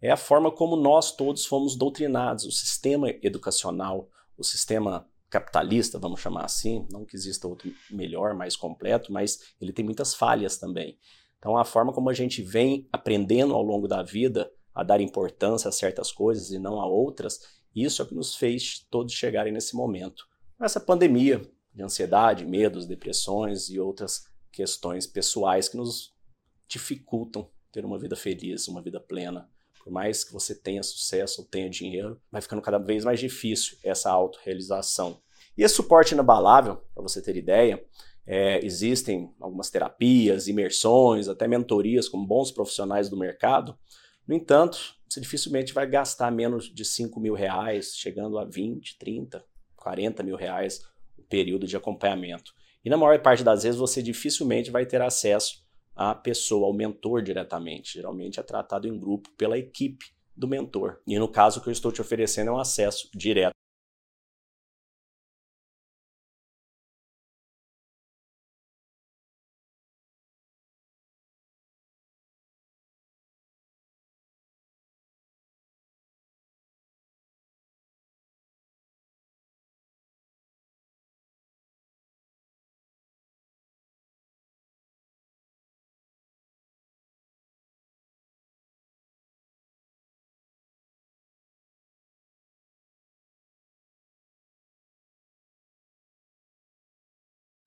[0.00, 6.20] é a forma como nós todos fomos doutrinados, o sistema educacional, o sistema capitalista, vamos
[6.20, 10.98] chamar assim, não que exista outro melhor, mais completo, mas ele tem muitas falhas também.
[11.38, 15.68] Então a forma como a gente vem aprendendo ao longo da vida a dar importância
[15.68, 17.40] a certas coisas e não a outras,
[17.74, 20.24] isso é o que nos fez todos chegarem nesse momento.
[20.60, 21.40] Essa pandemia,
[21.72, 26.12] de ansiedade, medos, depressões e outras questões pessoais que nos
[26.66, 29.48] dificultam ter uma vida feliz, uma vida plena.
[29.88, 33.78] Por mais que você tenha sucesso ou tenha dinheiro, vai ficando cada vez mais difícil
[33.82, 35.18] essa autorrealização.
[35.56, 37.82] E esse suporte inabalável, para você ter ideia,
[38.26, 43.78] é, existem algumas terapias, imersões, até mentorias com bons profissionais do mercado.
[44.26, 49.42] No entanto, você dificilmente vai gastar menos de 5 mil reais, chegando a 20, 30,
[49.74, 50.84] 40 mil reais
[51.30, 52.52] período de acompanhamento.
[52.84, 55.66] E na maior parte das vezes você dificilmente vai ter acesso
[55.98, 57.94] à pessoa, ao mentor diretamente.
[57.94, 60.06] Geralmente é tratado em grupo pela equipe
[60.36, 61.00] do mentor.
[61.04, 63.52] E no caso que eu estou te oferecendo é um acesso direto.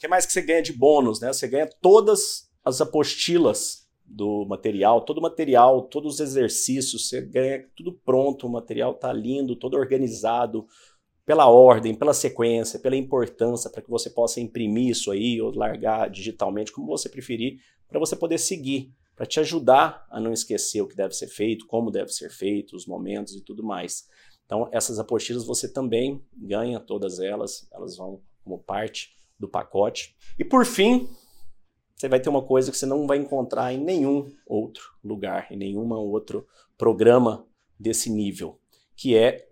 [0.02, 1.22] Que mais que você ganha de bônus?
[1.22, 1.32] Né?
[1.32, 7.65] Você ganha todas as apostilas do material, todo o material, todos os exercícios, você ganha
[7.76, 10.65] tudo pronto, o material está lindo, todo organizado,
[11.23, 16.10] pela ordem, pela sequência, pela importância, para que você possa imprimir isso aí ou largar
[16.10, 20.88] digitalmente, como você preferir, para você poder seguir, para te ajudar a não esquecer o
[20.88, 24.07] que deve ser feito, como deve ser feito, os momentos e tudo mais.
[24.48, 30.15] Então, essas apostilas você também ganha todas elas, elas vão como parte do pacote.
[30.39, 31.09] E por fim,
[31.95, 35.57] você vai ter uma coisa que você não vai encontrar em nenhum outro lugar, em
[35.57, 36.47] nenhum outro
[36.77, 37.45] programa
[37.80, 38.59] desse nível,
[38.95, 39.49] que é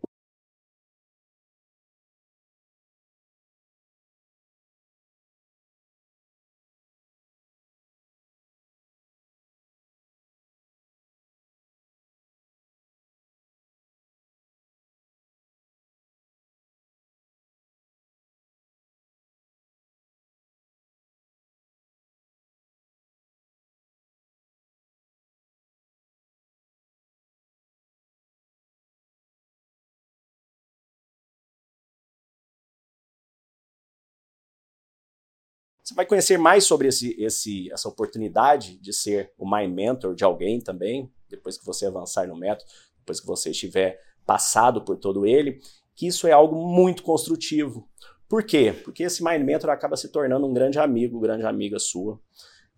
[35.90, 40.24] Você vai conhecer mais sobre esse, esse, essa oportunidade de ser o My Mentor de
[40.24, 45.26] alguém também, depois que você avançar no método, depois que você estiver passado por todo
[45.26, 45.60] ele,
[45.96, 47.90] que isso é algo muito construtivo.
[48.28, 48.72] Por quê?
[48.84, 52.22] Porque esse Mind Mentor acaba se tornando um grande amigo, grande amiga sua,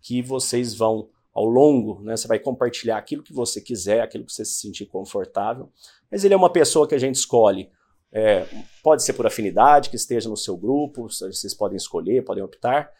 [0.00, 4.32] que vocês vão ao longo, né, você vai compartilhar aquilo que você quiser, aquilo que
[4.32, 5.70] você se sentir confortável,
[6.10, 7.70] mas ele é uma pessoa que a gente escolhe,
[8.10, 8.46] é,
[8.82, 12.90] pode ser por afinidade, que esteja no seu grupo, vocês podem escolher, podem optar,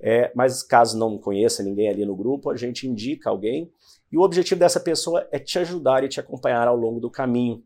[0.00, 3.72] é, mas caso não conheça ninguém ali no grupo, a gente indica alguém,
[4.10, 7.62] e o objetivo dessa pessoa é te ajudar e te acompanhar ao longo do caminho.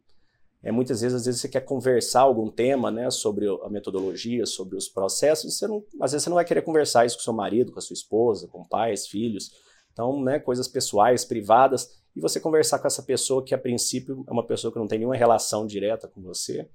[0.63, 4.77] É, muitas vezes, às vezes você quer conversar algum tema, né, sobre a metodologia, sobre
[4.77, 7.73] os processos, você não, às vezes você não vai querer conversar isso com seu marido,
[7.73, 9.51] com a sua esposa, com pais, filhos,
[9.93, 14.33] então, né, coisas pessoais, privadas, e você conversar com essa pessoa que a princípio é
[14.33, 16.69] uma pessoa que não tem nenhuma relação direta com você,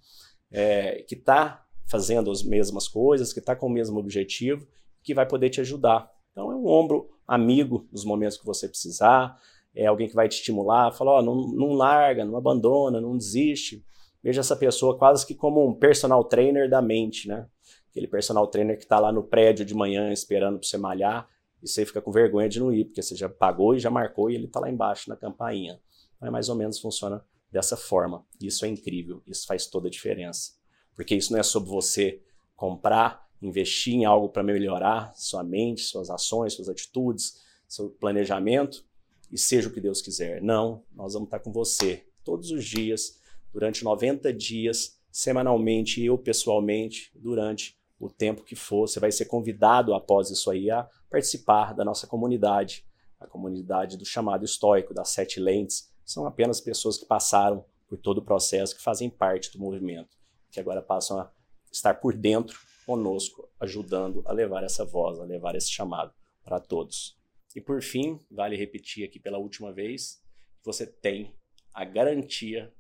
[0.52, 4.68] é, que está fazendo as mesmas coisas, que está com o mesmo objetivo,
[5.06, 6.12] que vai poder te ajudar.
[6.32, 9.40] Então, é um ombro amigo nos momentos que você precisar,
[9.74, 13.86] é alguém que vai te estimular, falar, ó, não, não larga, não abandona, não desiste.
[14.24, 17.48] Veja essa pessoa quase que como um personal trainer da mente, né?
[17.90, 21.30] Aquele personal trainer que está lá no prédio de manhã esperando para você malhar
[21.62, 24.30] e você fica com vergonha de não ir, porque você já pagou e já marcou
[24.30, 25.80] e ele está lá embaixo na campainha.
[26.20, 28.26] Mas mais ou menos funciona dessa forma.
[28.42, 30.54] Isso é incrível, isso faz toda a diferença.
[30.96, 32.22] Porque isso não é sobre você
[32.56, 38.86] comprar, investir em algo para melhorar sua mente, suas ações, suas atitudes, seu planejamento
[39.32, 40.42] e seja o que Deus quiser.
[40.42, 43.20] Não, nós vamos estar com você todos os dias,
[43.54, 48.88] durante 90 dias, semanalmente, eu pessoalmente, durante o tempo que for.
[48.88, 52.86] Você vai ser convidado após isso aí a participar da nossa comunidade,
[53.20, 55.92] a comunidade do chamado estoico, das sete lentes.
[56.04, 60.18] São apenas pessoas que passaram por todo o processo, que fazem parte do movimento,
[60.52, 61.32] que agora passam a
[61.72, 66.14] estar por dentro conosco, ajudando a levar essa voz, a levar esse chamado
[66.44, 67.18] para todos.
[67.56, 70.22] E por fim, vale repetir aqui pela última vez,
[70.64, 71.36] você tem
[71.74, 72.74] a garantia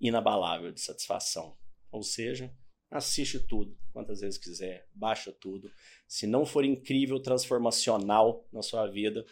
[0.00, 1.56] inabalável de satisfação.
[1.90, 2.54] Ou seja,
[2.90, 5.70] assiste tudo quantas vezes quiser, baixa tudo.
[6.06, 9.24] Se não for incrível, transformacional na sua vida,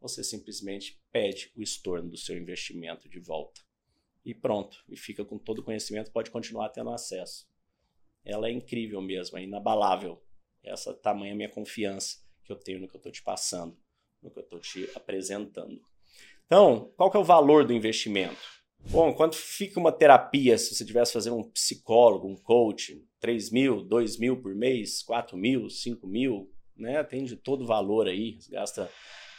[0.00, 3.60] você simplesmente pede o estorno do seu investimento de volta.
[4.24, 7.46] E pronto, e fica com todo o conhecimento, pode continuar tendo acesso.
[8.24, 10.22] Ela é incrível mesmo, é inabalável.
[10.62, 13.76] Essa tamanha minha confiança que eu tenho no que eu estou te passando
[14.22, 15.80] no que eu estou te apresentando.
[16.46, 18.40] Então, qual que é o valor do investimento?
[18.90, 23.82] Bom, quanto fica uma terapia se você tivesse fazendo um psicólogo, um coach, 3 mil,
[23.82, 27.02] 2 mil por mês, 4 mil, 5 mil, né?
[27.04, 28.90] Tem de todo valor aí, você gasta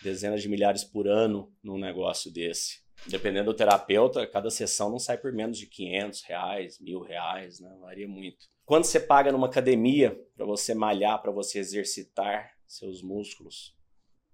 [0.02, 2.82] dezenas de milhares por ano num negócio desse.
[3.08, 7.76] Dependendo do terapeuta, cada sessão não sai por menos de 500 reais, mil reais, né?
[7.82, 8.46] Varia muito.
[8.66, 13.78] Quanto você paga numa academia para você malhar, para você exercitar seus músculos?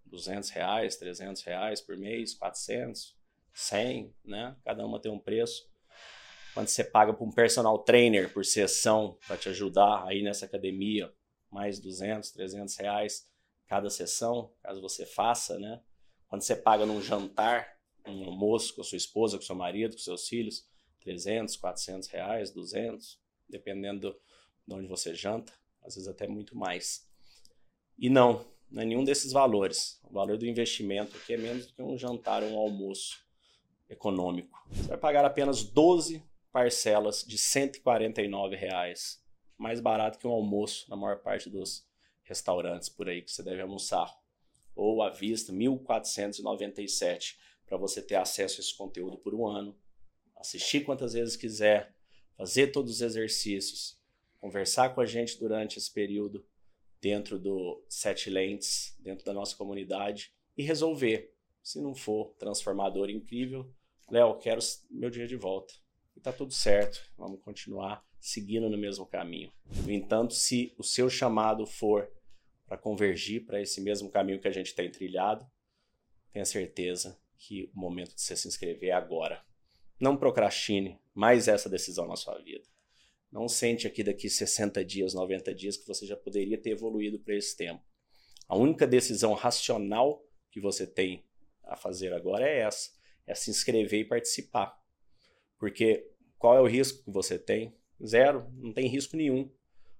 [0.06, 3.18] 200 reais, 300 reais por mês, 400,
[3.54, 4.56] 100, né?
[4.64, 5.68] Cada uma tem um preço.
[6.54, 11.12] Quando você paga para um personal trainer por sessão para te ajudar aí nessa academia,
[11.50, 13.28] mais 200, 300 reais
[13.68, 15.82] cada sessão, caso você faça, né?
[16.28, 20.02] Quando você paga num jantar, um almoço com a sua esposa, com seu marido, com
[20.02, 20.68] seus filhos,
[21.00, 23.20] 300, 400 reais, 200,
[23.50, 24.16] dependendo
[24.68, 25.54] de onde você janta,
[25.84, 27.08] às vezes até muito mais.
[27.98, 30.00] E não, não é nenhum desses valores.
[30.04, 33.20] O valor do investimento aqui é menos do que um jantar ou um almoço
[33.90, 34.64] econômico.
[34.72, 39.22] Você vai pagar apenas 12 parcelas de 149 reais,
[39.58, 41.88] mais barato que um almoço na maior parte dos
[42.24, 44.16] restaurantes por aí que você deve almoçar.
[44.76, 49.78] Ou à vista, R$ 1.497 para você ter acesso a esse conteúdo por um ano,
[50.36, 51.94] assistir quantas vezes quiser,
[52.40, 54.00] fazer todos os exercícios,
[54.38, 56.48] conversar com a gente durante esse período
[57.02, 61.34] dentro do Sete Lentes, dentro da nossa comunidade e resolver.
[61.62, 63.70] Se não for transformador incrível,
[64.10, 65.74] Léo, quero meu dia de volta.
[66.16, 69.52] E tá tudo certo, vamos continuar seguindo no mesmo caminho.
[69.84, 72.10] No entanto, se o seu chamado for
[72.66, 75.46] para convergir para esse mesmo caminho que a gente tem trilhado,
[76.32, 79.44] tenha certeza que o momento de você se inscrever é agora.
[80.00, 82.64] Não procrastine mais essa decisão na sua vida.
[83.32, 87.36] Não sente aqui daqui 60 dias, 90 dias que você já poderia ter evoluído para
[87.36, 87.84] esse tempo.
[88.48, 91.26] A única decisão racional que você tem
[91.64, 92.90] a fazer agora é essa:
[93.28, 94.76] é se inscrever e participar.
[95.60, 97.78] Porque qual é o risco que você tem?
[98.04, 99.52] Zero, não tem risco nenhum.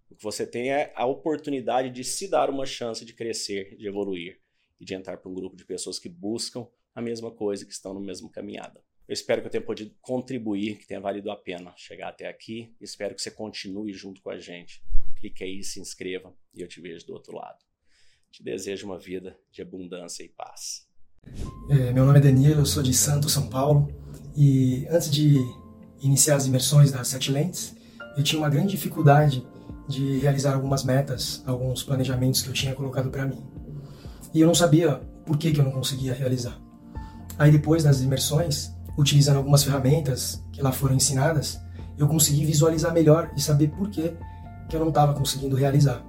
[0.10, 3.88] O que você tem é a oportunidade de se dar uma chance de crescer, de
[3.88, 4.42] evoluir
[4.80, 7.94] e de entrar para um grupo de pessoas que buscam a mesma coisa, que estão
[7.94, 8.84] no mesmo caminhada.
[9.10, 12.76] Eu espero que eu tenha podido contribuir, que tenha valido a pena chegar até aqui.
[12.80, 14.84] Espero que você continue junto com a gente.
[15.20, 17.58] Clique aí, se inscreva e eu te vejo do outro lado.
[18.32, 20.88] Te desejo uma vida de abundância e paz.
[21.72, 23.88] É, meu nome é Danilo, eu sou de Santos, São Paulo.
[24.38, 25.38] E antes de
[26.04, 27.76] iniciar as imersões das Sete Lentes,
[28.16, 29.44] eu tinha uma grande dificuldade
[29.88, 33.44] de realizar algumas metas, alguns planejamentos que eu tinha colocado para mim.
[34.36, 36.62] E eu não sabia por que, que eu não conseguia realizar.
[37.40, 41.60] Aí depois das imersões, utilizando algumas ferramentas que lá foram ensinadas,
[41.98, 44.14] eu consegui visualizar melhor e saber por que,
[44.68, 46.04] que eu não estava conseguindo realizar.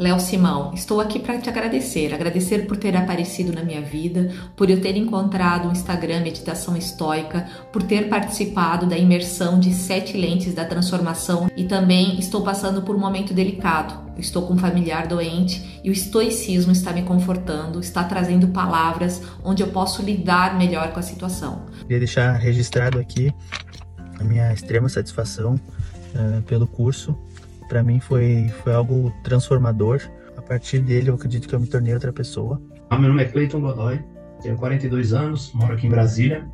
[0.00, 4.70] Léo Simão, estou aqui para te agradecer, agradecer por ter aparecido na minha vida, por
[4.70, 10.54] eu ter encontrado o Instagram Meditação Estoica, por ter participado da imersão de sete lentes
[10.54, 14.10] da transformação e também estou passando por um momento delicado.
[14.16, 19.62] estou com um familiar doente e o estoicismo está me confortando, está trazendo palavras onde
[19.62, 21.66] eu posso lidar melhor com a situação.
[21.82, 23.34] Queria deixar registrado aqui
[24.18, 25.56] a minha extrema satisfação
[26.14, 27.14] uh, pelo curso
[27.70, 30.02] para mim foi, foi algo transformador.
[30.36, 32.60] A partir dele, eu acredito que eu me tornei outra pessoa.
[32.90, 34.02] Ah, meu nome é Cleiton Godoy,
[34.42, 36.46] tenho 42 anos, moro aqui em Brasília.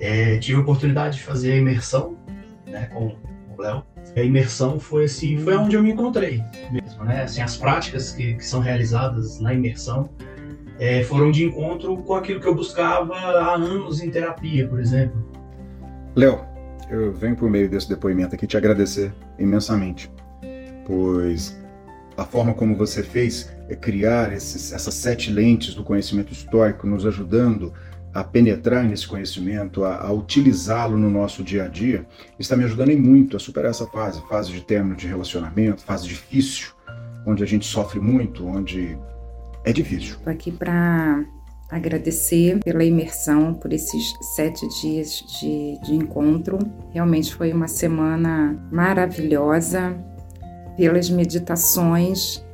[0.00, 2.16] É, tive a oportunidade de fazer a imersão
[2.66, 3.16] né, com
[3.56, 3.84] o Léo.
[4.16, 7.22] A imersão foi assim, foi onde eu me encontrei mesmo, né?
[7.22, 10.08] Assim, as práticas que, que são realizadas na imersão
[10.78, 15.30] é, foram de encontro com aquilo que eu buscava há anos em terapia, por exemplo.
[16.14, 16.40] Léo,
[16.90, 20.10] eu venho por meio desse depoimento aqui te agradecer imensamente,
[20.86, 21.56] pois
[22.16, 27.04] a forma como você fez é criar esses, essas sete lentes do conhecimento histórico, nos
[27.04, 27.72] ajudando
[28.14, 32.06] a penetrar nesse conhecimento, a, a utilizá-lo no nosso dia a dia,
[32.38, 36.08] está me ajudando em muito a superar essa fase, fase de término de relacionamento, fase
[36.08, 36.68] difícil,
[37.26, 38.96] onde a gente sofre muito, onde
[39.64, 40.14] é difícil.
[40.14, 41.26] Estou aqui para
[41.68, 46.58] agradecer pela imersão, por esses sete dias de, de encontro.
[46.92, 49.94] Realmente foi uma semana maravilhosa.
[50.76, 52.44] Pelas meditações,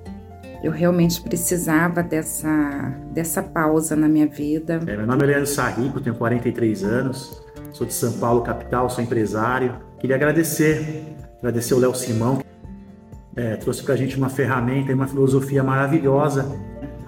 [0.62, 4.80] eu realmente precisava dessa, dessa pausa na minha vida.
[4.86, 7.42] É, meu nome é Leandro Sarrico, tenho 43 anos,
[7.72, 9.74] sou de São Paulo, capital, sou empresário.
[9.98, 12.42] Queria agradecer, agradecer o Léo Simão,
[13.34, 16.46] é, trouxe para a gente uma ferramenta e uma filosofia maravilhosa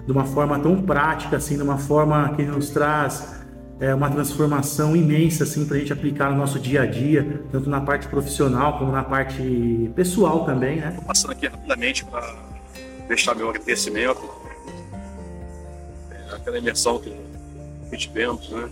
[0.05, 3.44] de uma forma tão prática, assim, de uma forma que nos traz
[3.79, 7.69] é, uma transformação imensa assim, para a gente aplicar no nosso dia a dia, tanto
[7.69, 10.77] na parte profissional como na parte pessoal também.
[10.77, 10.97] Né?
[11.05, 12.35] Passando aqui rapidamente para
[13.07, 14.21] deixar meu agradecimento
[16.11, 18.69] é, aquela imersão que tivemos né,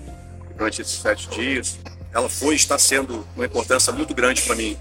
[0.58, 1.80] durante esses sete dias.
[2.14, 4.78] Ela foi e está sendo uma importância muito grande para mim.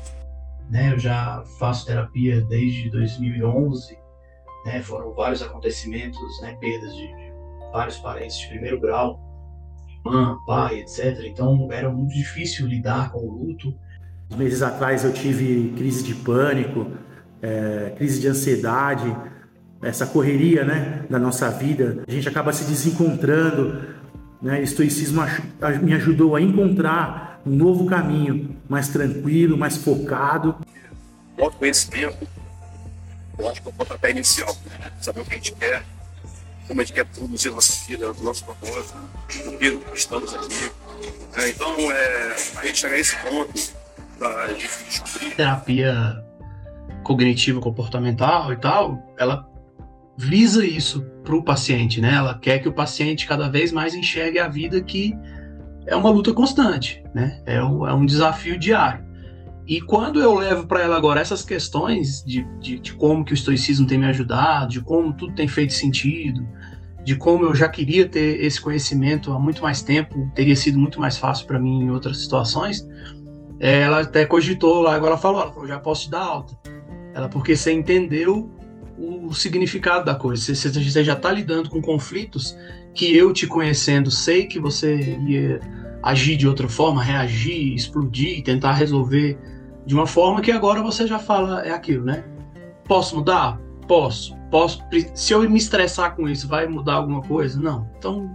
[0.71, 4.03] Né, eu já faço terapia desde 2011
[4.65, 4.83] né?
[4.83, 6.57] Foram vários acontecimentos, né?
[6.61, 7.33] Perdas de, de
[7.73, 9.21] vários parentes de primeiro grau,
[10.05, 11.21] irmã, pai, etc.
[11.25, 13.75] Então era muito difícil lidar com o luto.
[14.37, 16.91] Meses atrás eu tive crise de pânico,
[17.41, 19.15] é, crise de ansiedade,
[19.83, 22.03] essa correria, né, da nossa vida.
[22.07, 23.83] A gente acaba se desencontrando,
[24.41, 24.61] né?
[24.61, 25.23] O estoicismo
[25.83, 30.57] me ajudou a encontrar um novo caminho, mais tranquilo, mais focado.
[31.37, 32.27] O autoconhecimento
[33.39, 34.57] eu acho que é o pontapé inicial.
[35.01, 35.83] Saber o que a gente quer,
[36.73, 38.97] como a gente quer produzir a nossa vida, o nosso propósito,
[39.47, 40.71] o que estamos aqui.
[41.37, 43.73] É, então, é, a gente chegar a esse ponto
[44.19, 45.37] da, de descobrir.
[45.37, 46.25] Terapia
[47.05, 49.47] cognitiva comportamental e tal, ela
[50.17, 52.15] visa isso para o paciente, né?
[52.15, 55.15] Ela quer que o paciente cada vez mais enxergue a vida que
[55.87, 57.43] é uma luta constante, né?
[57.45, 59.05] É um, é um desafio diário.
[59.67, 63.35] E quando eu levo para ela agora essas questões de, de, de, como que o
[63.35, 66.47] estoicismo tem me ajudado, de como tudo tem feito sentido,
[67.05, 71.01] de como eu já queria ter esse conhecimento há muito mais tempo, teria sido muito
[71.01, 72.87] mais fácil para mim em outras situações,
[73.59, 76.57] é, ela até cogitou lá, agora ela falou, ela falou, já posso te dar alta.
[77.15, 78.51] Ela, porque você entendeu
[78.99, 82.57] o, significado da coisa, você, você já está lidando com conflitos
[82.95, 85.61] que eu te conhecendo sei que você ia
[86.03, 89.39] agir de outra forma, reagir, explodir, tentar resolver
[89.87, 92.25] de uma forma que agora você já fala é aquilo, né?
[92.85, 93.61] Posso mudar?
[93.87, 94.37] Posso.
[94.53, 94.81] Posso.
[95.15, 97.61] Se eu me estressar com isso, vai mudar alguma coisa?
[97.61, 97.91] Não.
[97.99, 98.31] Então,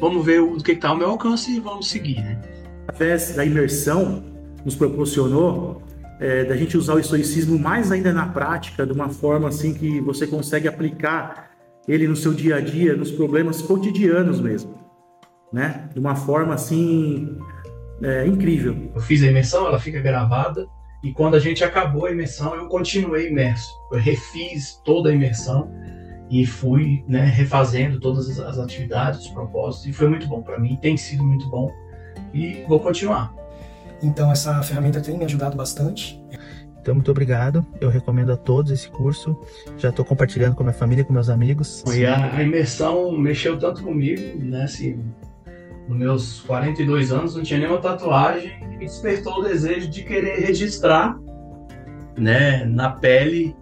[0.00, 2.40] vamos ver o que está ao meu alcance e vamos seguir, né?
[2.88, 4.24] Através da imersão,
[4.64, 5.82] nos proporcionou
[6.18, 10.00] é, da gente usar o estoicismo mais ainda na prática, de uma forma assim que
[10.00, 11.50] você consegue aplicar
[11.86, 14.80] ele no seu dia a dia, nos problemas cotidianos mesmo
[15.52, 15.88] né?
[15.92, 17.38] De uma forma assim
[18.02, 18.90] é, incrível.
[18.94, 20.66] Eu fiz a imersão, ela fica gravada
[21.02, 23.70] e quando a gente acabou a imersão, eu continuei imerso.
[23.90, 25.70] Eu refiz toda a imersão
[26.30, 30.76] e fui né, refazendo todas as atividades, os propósitos e foi muito bom para mim,
[30.76, 31.70] tem sido muito bom
[32.32, 33.34] e vou continuar.
[34.02, 36.20] Então essa ferramenta tem me ajudado bastante.
[36.80, 37.64] Então, muito obrigado.
[37.78, 39.38] Eu recomendo a todos esse curso.
[39.76, 41.84] Já estou compartilhando com a minha família, com meus amigos.
[41.94, 44.64] E a imersão mexeu tanto comigo, né?
[44.64, 44.98] Assim,
[45.90, 51.18] nos meus 42 anos, não tinha nenhuma tatuagem e despertou o desejo de querer registrar,
[52.16, 53.56] né, na pele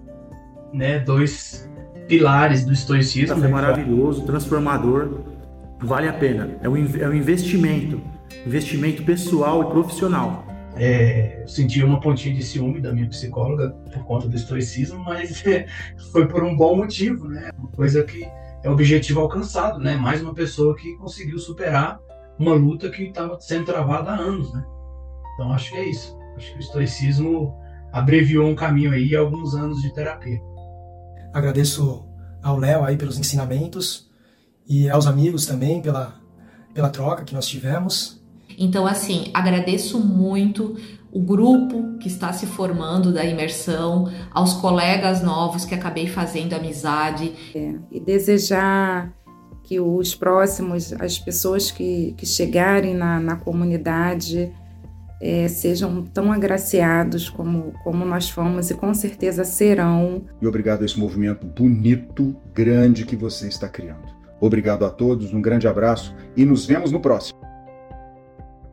[0.73, 1.71] né, dois
[2.07, 3.37] pilares do estoicismo.
[3.37, 5.21] Foi maravilhoso, transformador,
[5.81, 6.59] vale a pena.
[6.63, 8.01] É um, é um investimento,
[8.47, 10.47] investimento pessoal e profissional.
[10.77, 15.45] É, eu senti uma pontinha de ciúme da minha psicóloga por conta do estoicismo, mas
[15.47, 15.67] é,
[16.13, 17.51] foi por um bom motivo, né?
[17.59, 18.23] Uma coisa que
[18.63, 19.97] é objetivo alcançado, né?
[19.97, 21.99] Mais uma pessoa que conseguiu superar
[22.39, 24.65] uma luta que estava sendo travada há anos, né?
[25.35, 26.17] Então acho que é isso.
[26.37, 27.55] Acho que o estoicismo
[27.93, 30.41] abreviou um caminho aí alguns anos de terapia.
[31.33, 32.07] Agradeço
[32.43, 34.09] ao Léo aí pelos ensinamentos
[34.69, 36.17] e aos amigos também pela
[36.73, 38.23] pela troca que nós tivemos.
[38.57, 40.77] Então assim, agradeço muito
[41.11, 47.33] o grupo que está se formando da imersão, aos colegas novos que acabei fazendo amizade.
[47.55, 49.13] É, e desejar
[49.69, 54.51] que os próximos, as pessoas que, que chegarem na, na comunidade,
[55.21, 60.23] é, sejam tão agraciados como, como nós fomos e com certeza serão.
[60.41, 64.09] E obrigado a esse movimento bonito, grande que você está criando.
[64.41, 67.39] Obrigado a todos, um grande abraço e nos vemos no próximo.